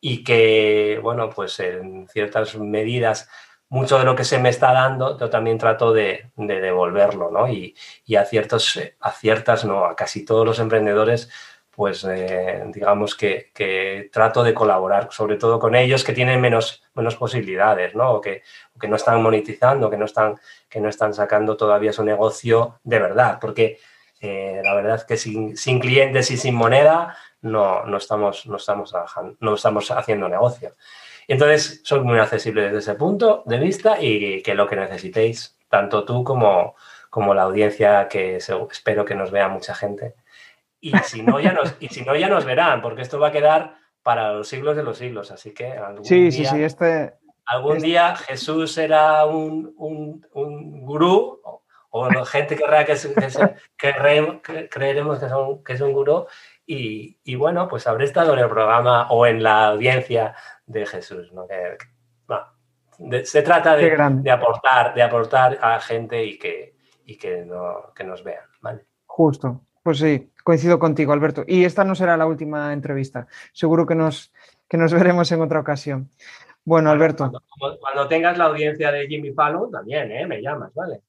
y 0.00 0.22
que, 0.22 1.00
bueno, 1.02 1.30
pues 1.30 1.58
en 1.60 2.06
ciertas 2.08 2.56
medidas 2.56 3.28
mucho 3.68 3.98
de 3.98 4.04
lo 4.04 4.14
que 4.14 4.24
se 4.24 4.38
me 4.38 4.50
está 4.50 4.72
dando, 4.72 5.18
yo 5.18 5.30
también 5.30 5.58
trato 5.58 5.92
de, 5.92 6.30
devolverlo, 6.36 7.30
¿no? 7.30 7.48
Y, 7.48 7.74
a, 8.16 8.24
ciertos, 8.24 8.80
a 9.00 9.12
ciertas, 9.12 9.64
no, 9.64 9.84
a 9.84 9.96
casi 9.96 10.24
todos 10.24 10.46
los 10.46 10.58
emprendedores, 10.58 11.30
pues 11.70 12.04
eh, 12.04 12.62
digamos 12.72 13.16
que, 13.16 14.08
trato 14.12 14.44
de 14.44 14.54
colaborar, 14.54 15.08
sobre 15.10 15.36
todo 15.36 15.58
con 15.58 15.74
ellos 15.74 16.04
que 16.04 16.12
tienen 16.12 16.40
menos, 16.40 16.82
posibilidades, 17.18 17.94
¿no? 17.94 18.12
O 18.12 18.20
que, 18.20 18.42
que 18.80 18.88
no 18.88 18.96
están 18.96 19.22
monetizando, 19.22 19.90
que 19.90 19.96
no 19.96 20.04
están, 20.04 20.38
que 20.68 20.80
no 20.80 20.88
están 20.88 21.14
sacando 21.14 21.56
todavía 21.56 21.92
su 21.92 22.04
negocio 22.04 22.80
de 22.84 22.98
verdad, 23.00 23.38
porque 23.40 23.78
eh, 24.20 24.60
la 24.62 24.74
verdad 24.74 24.96
es 24.96 25.04
que 25.04 25.16
sin, 25.16 25.56
sin, 25.56 25.80
clientes 25.80 26.30
y 26.30 26.36
sin 26.36 26.54
moneda 26.54 27.16
no, 27.42 27.84
no, 27.84 27.96
estamos, 27.96 28.46
no, 28.46 28.56
estamos 28.56 28.90
trabajando, 28.90 29.36
no 29.40 29.54
estamos 29.54 29.90
haciendo 29.90 30.28
negocio. 30.28 30.76
Entonces, 31.28 31.80
soy 31.84 32.00
muy 32.00 32.18
accesible 32.18 32.62
desde 32.62 32.78
ese 32.78 32.94
punto 32.94 33.42
de 33.46 33.58
vista 33.58 34.00
y 34.00 34.42
que 34.42 34.54
lo 34.54 34.66
que 34.66 34.76
necesitéis, 34.76 35.56
tanto 35.68 36.04
tú 36.04 36.24
como, 36.24 36.74
como 37.10 37.34
la 37.34 37.42
audiencia, 37.42 38.08
que 38.08 38.36
espero 38.36 39.04
que 39.04 39.14
nos 39.14 39.30
vea 39.30 39.48
mucha 39.48 39.74
gente. 39.74 40.14
Y 40.80 40.92
si, 40.98 41.22
no, 41.22 41.40
ya 41.40 41.52
nos, 41.52 41.74
y 41.80 41.88
si 41.88 42.02
no, 42.02 42.14
ya 42.14 42.28
nos 42.28 42.44
verán, 42.44 42.82
porque 42.82 43.02
esto 43.02 43.18
va 43.18 43.28
a 43.28 43.32
quedar 43.32 43.76
para 44.02 44.32
los 44.32 44.48
siglos 44.48 44.76
de 44.76 44.82
los 44.82 44.98
siglos. 44.98 45.30
Así 45.30 45.52
que 45.52 45.72
algún 45.72 46.04
sí, 46.04 46.28
día, 46.28 46.30
sí, 46.30 46.44
sí, 46.44 46.62
este... 46.62 47.14
Algún 47.46 47.78
día 47.78 48.16
Jesús 48.16 48.72
será 48.72 49.26
un, 49.26 49.74
un, 49.76 50.26
un 50.32 50.80
gurú 50.82 51.40
o 51.96 52.10
la 52.10 52.26
gente 52.26 52.56
querrá 52.56 52.84
que, 52.84 52.94
que, 53.76 53.94
creeremos 54.68 55.20
que, 55.20 55.28
son, 55.28 55.62
que 55.62 55.74
es 55.74 55.80
un 55.80 55.92
gurú 55.92 56.26
y, 56.66 57.18
y, 57.22 57.36
bueno, 57.36 57.68
pues 57.68 57.86
habré 57.86 58.06
estado 58.06 58.32
en 58.32 58.40
el 58.40 58.48
programa 58.48 59.08
o 59.10 59.26
en 59.26 59.44
la 59.44 59.68
audiencia 59.68 60.34
de 60.66 60.86
Jesús. 60.86 61.32
¿no? 61.32 61.46
se 63.24 63.42
trata 63.42 63.76
de, 63.76 63.96
de, 64.22 64.30
aportar, 64.30 64.94
de 64.94 65.02
aportar 65.02 65.58
a 65.60 65.80
gente 65.80 66.24
y 66.24 66.38
que, 66.38 66.76
y 67.04 67.16
que, 67.16 67.44
no, 67.44 67.92
que 67.94 68.04
nos 68.04 68.22
vean. 68.22 68.44
¿vale? 68.60 68.86
Justo, 69.06 69.62
pues 69.82 69.98
sí, 69.98 70.32
coincido 70.42 70.78
contigo, 70.78 71.12
Alberto. 71.12 71.44
Y 71.46 71.64
esta 71.64 71.84
no 71.84 71.94
será 71.94 72.16
la 72.16 72.26
última 72.26 72.72
entrevista. 72.72 73.26
Seguro 73.52 73.86
que 73.86 73.94
nos, 73.94 74.32
que 74.68 74.76
nos 74.76 74.92
veremos 74.94 75.30
en 75.32 75.42
otra 75.42 75.60
ocasión. 75.60 76.10
Bueno, 76.64 76.90
Alberto. 76.90 77.30
Cuando, 77.80 78.08
tengas 78.08 78.38
la 78.38 78.46
audiencia 78.46 78.90
de 78.90 79.06
Jimmy 79.06 79.32
Fallon, 79.32 79.70
también, 79.70 80.10
¿eh? 80.10 80.26
Me 80.26 80.40
llamas, 80.40 80.72
¿vale? 80.74 81.02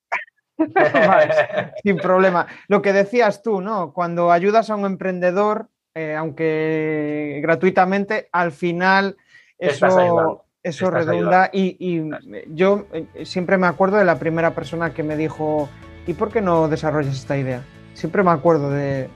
sin 1.83 1.97
problema. 1.97 2.47
Lo 2.67 2.81
que 2.81 2.91
decías 2.91 3.41
tú, 3.41 3.61
¿no? 3.61 3.93
Cuando 3.93 4.31
ayudas 4.31 4.69
a 4.69 4.75
un 4.75 4.85
emprendedor, 4.85 5.69
eh, 5.93 6.15
aunque 6.15 7.39
gratuitamente, 7.41 8.27
al 8.33 8.51
final 8.51 9.15
eso, 9.59 10.45
eso 10.63 10.89
redunda. 10.89 11.49
Y, 11.53 12.09
yo 12.47 12.87
eh, 12.91 13.25
siempre 13.25 13.57
me 13.57 13.67
acuerdo 13.67 13.97
de 13.97 14.05
la 14.05 14.17
primera 14.17 14.51
persona 14.51 14.93
que 14.93 15.03
me 15.03 15.15
dijo, 15.15 15.69
¿y 16.07 16.13
por 16.13 16.31
qué 16.31 16.41
no 16.41 16.67
desarrollas 16.67 17.15
esta 17.15 17.37
idea? 17.37 17.61
Siempre 17.93 18.23
me 18.23 18.31
acuerdo 18.31 18.71
de, 18.71 19.09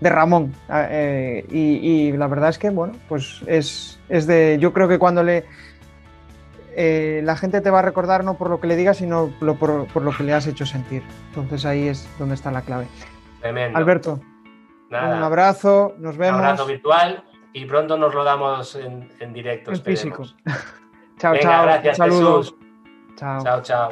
Ramón. 0.00 0.54
Ah, 0.68 0.86
eh, 0.88 1.44
y, 1.50 2.12
la 2.12 2.26
verdad 2.26 2.48
es 2.48 2.58
que, 2.58 2.70
bueno, 2.70 2.94
pues 3.08 3.42
es, 3.46 4.00
es 4.08 4.26
de. 4.26 4.58
Yo 4.58 4.72
creo 4.72 4.88
que 4.88 4.98
cuando 4.98 5.22
le. 5.22 5.44
Eh, 6.76 7.20
la 7.24 7.36
gente 7.36 7.60
te 7.60 7.68
va 7.68 7.80
a 7.80 7.82
recordar 7.82 8.24
no 8.24 8.38
por 8.38 8.48
lo 8.48 8.60
que 8.60 8.68
le 8.68 8.76
digas, 8.76 8.98
sino 8.98 9.30
por, 9.38 10.02
lo 10.02 10.12
que 10.16 10.24
le 10.24 10.32
has 10.32 10.46
hecho 10.46 10.64
sentir. 10.64 11.02
Entonces 11.28 11.66
ahí 11.66 11.88
es 11.88 12.08
donde 12.18 12.36
está 12.36 12.50
la 12.50 12.62
clave. 12.62 12.86
Alberto, 13.74 14.20
un 14.88 14.94
abrazo, 14.94 15.94
nos 15.98 16.16
vemos. 16.16 16.40
Un 16.40 16.46
abrazo 16.46 16.66
virtual 16.66 17.24
y 17.52 17.64
pronto 17.64 17.96
nos 17.96 18.14
lo 18.14 18.24
damos 18.24 18.74
en, 18.74 19.10
en 19.20 19.32
directo. 19.32 19.72
En 19.72 19.82
físico. 19.82 20.24
chao, 21.18 21.36
chao. 21.40 21.64
Gracias, 21.64 21.96
Saludos. 21.96 22.54
Chao. 23.16 23.42
Chao, 23.42 23.62
chao. 23.62 23.90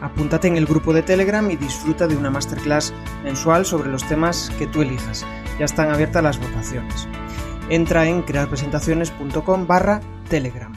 Apúntate 0.00 0.46
en 0.46 0.56
el 0.56 0.66
grupo 0.66 0.92
de 0.92 1.02
Telegram 1.02 1.50
y 1.50 1.56
disfruta 1.56 2.06
de 2.06 2.16
una 2.16 2.30
masterclass 2.30 2.94
mensual 3.24 3.66
sobre 3.66 3.90
los 3.90 4.06
temas 4.06 4.50
que 4.58 4.66
tú 4.66 4.82
elijas. 4.82 5.26
Ya 5.58 5.64
están 5.64 5.90
abiertas 5.90 6.22
las 6.22 6.38
votaciones. 6.38 7.08
Entra 7.68 8.06
en 8.06 8.22
crearpresentaciones.com 8.22 9.66
barra 9.66 10.00
Telegram. 10.28 10.72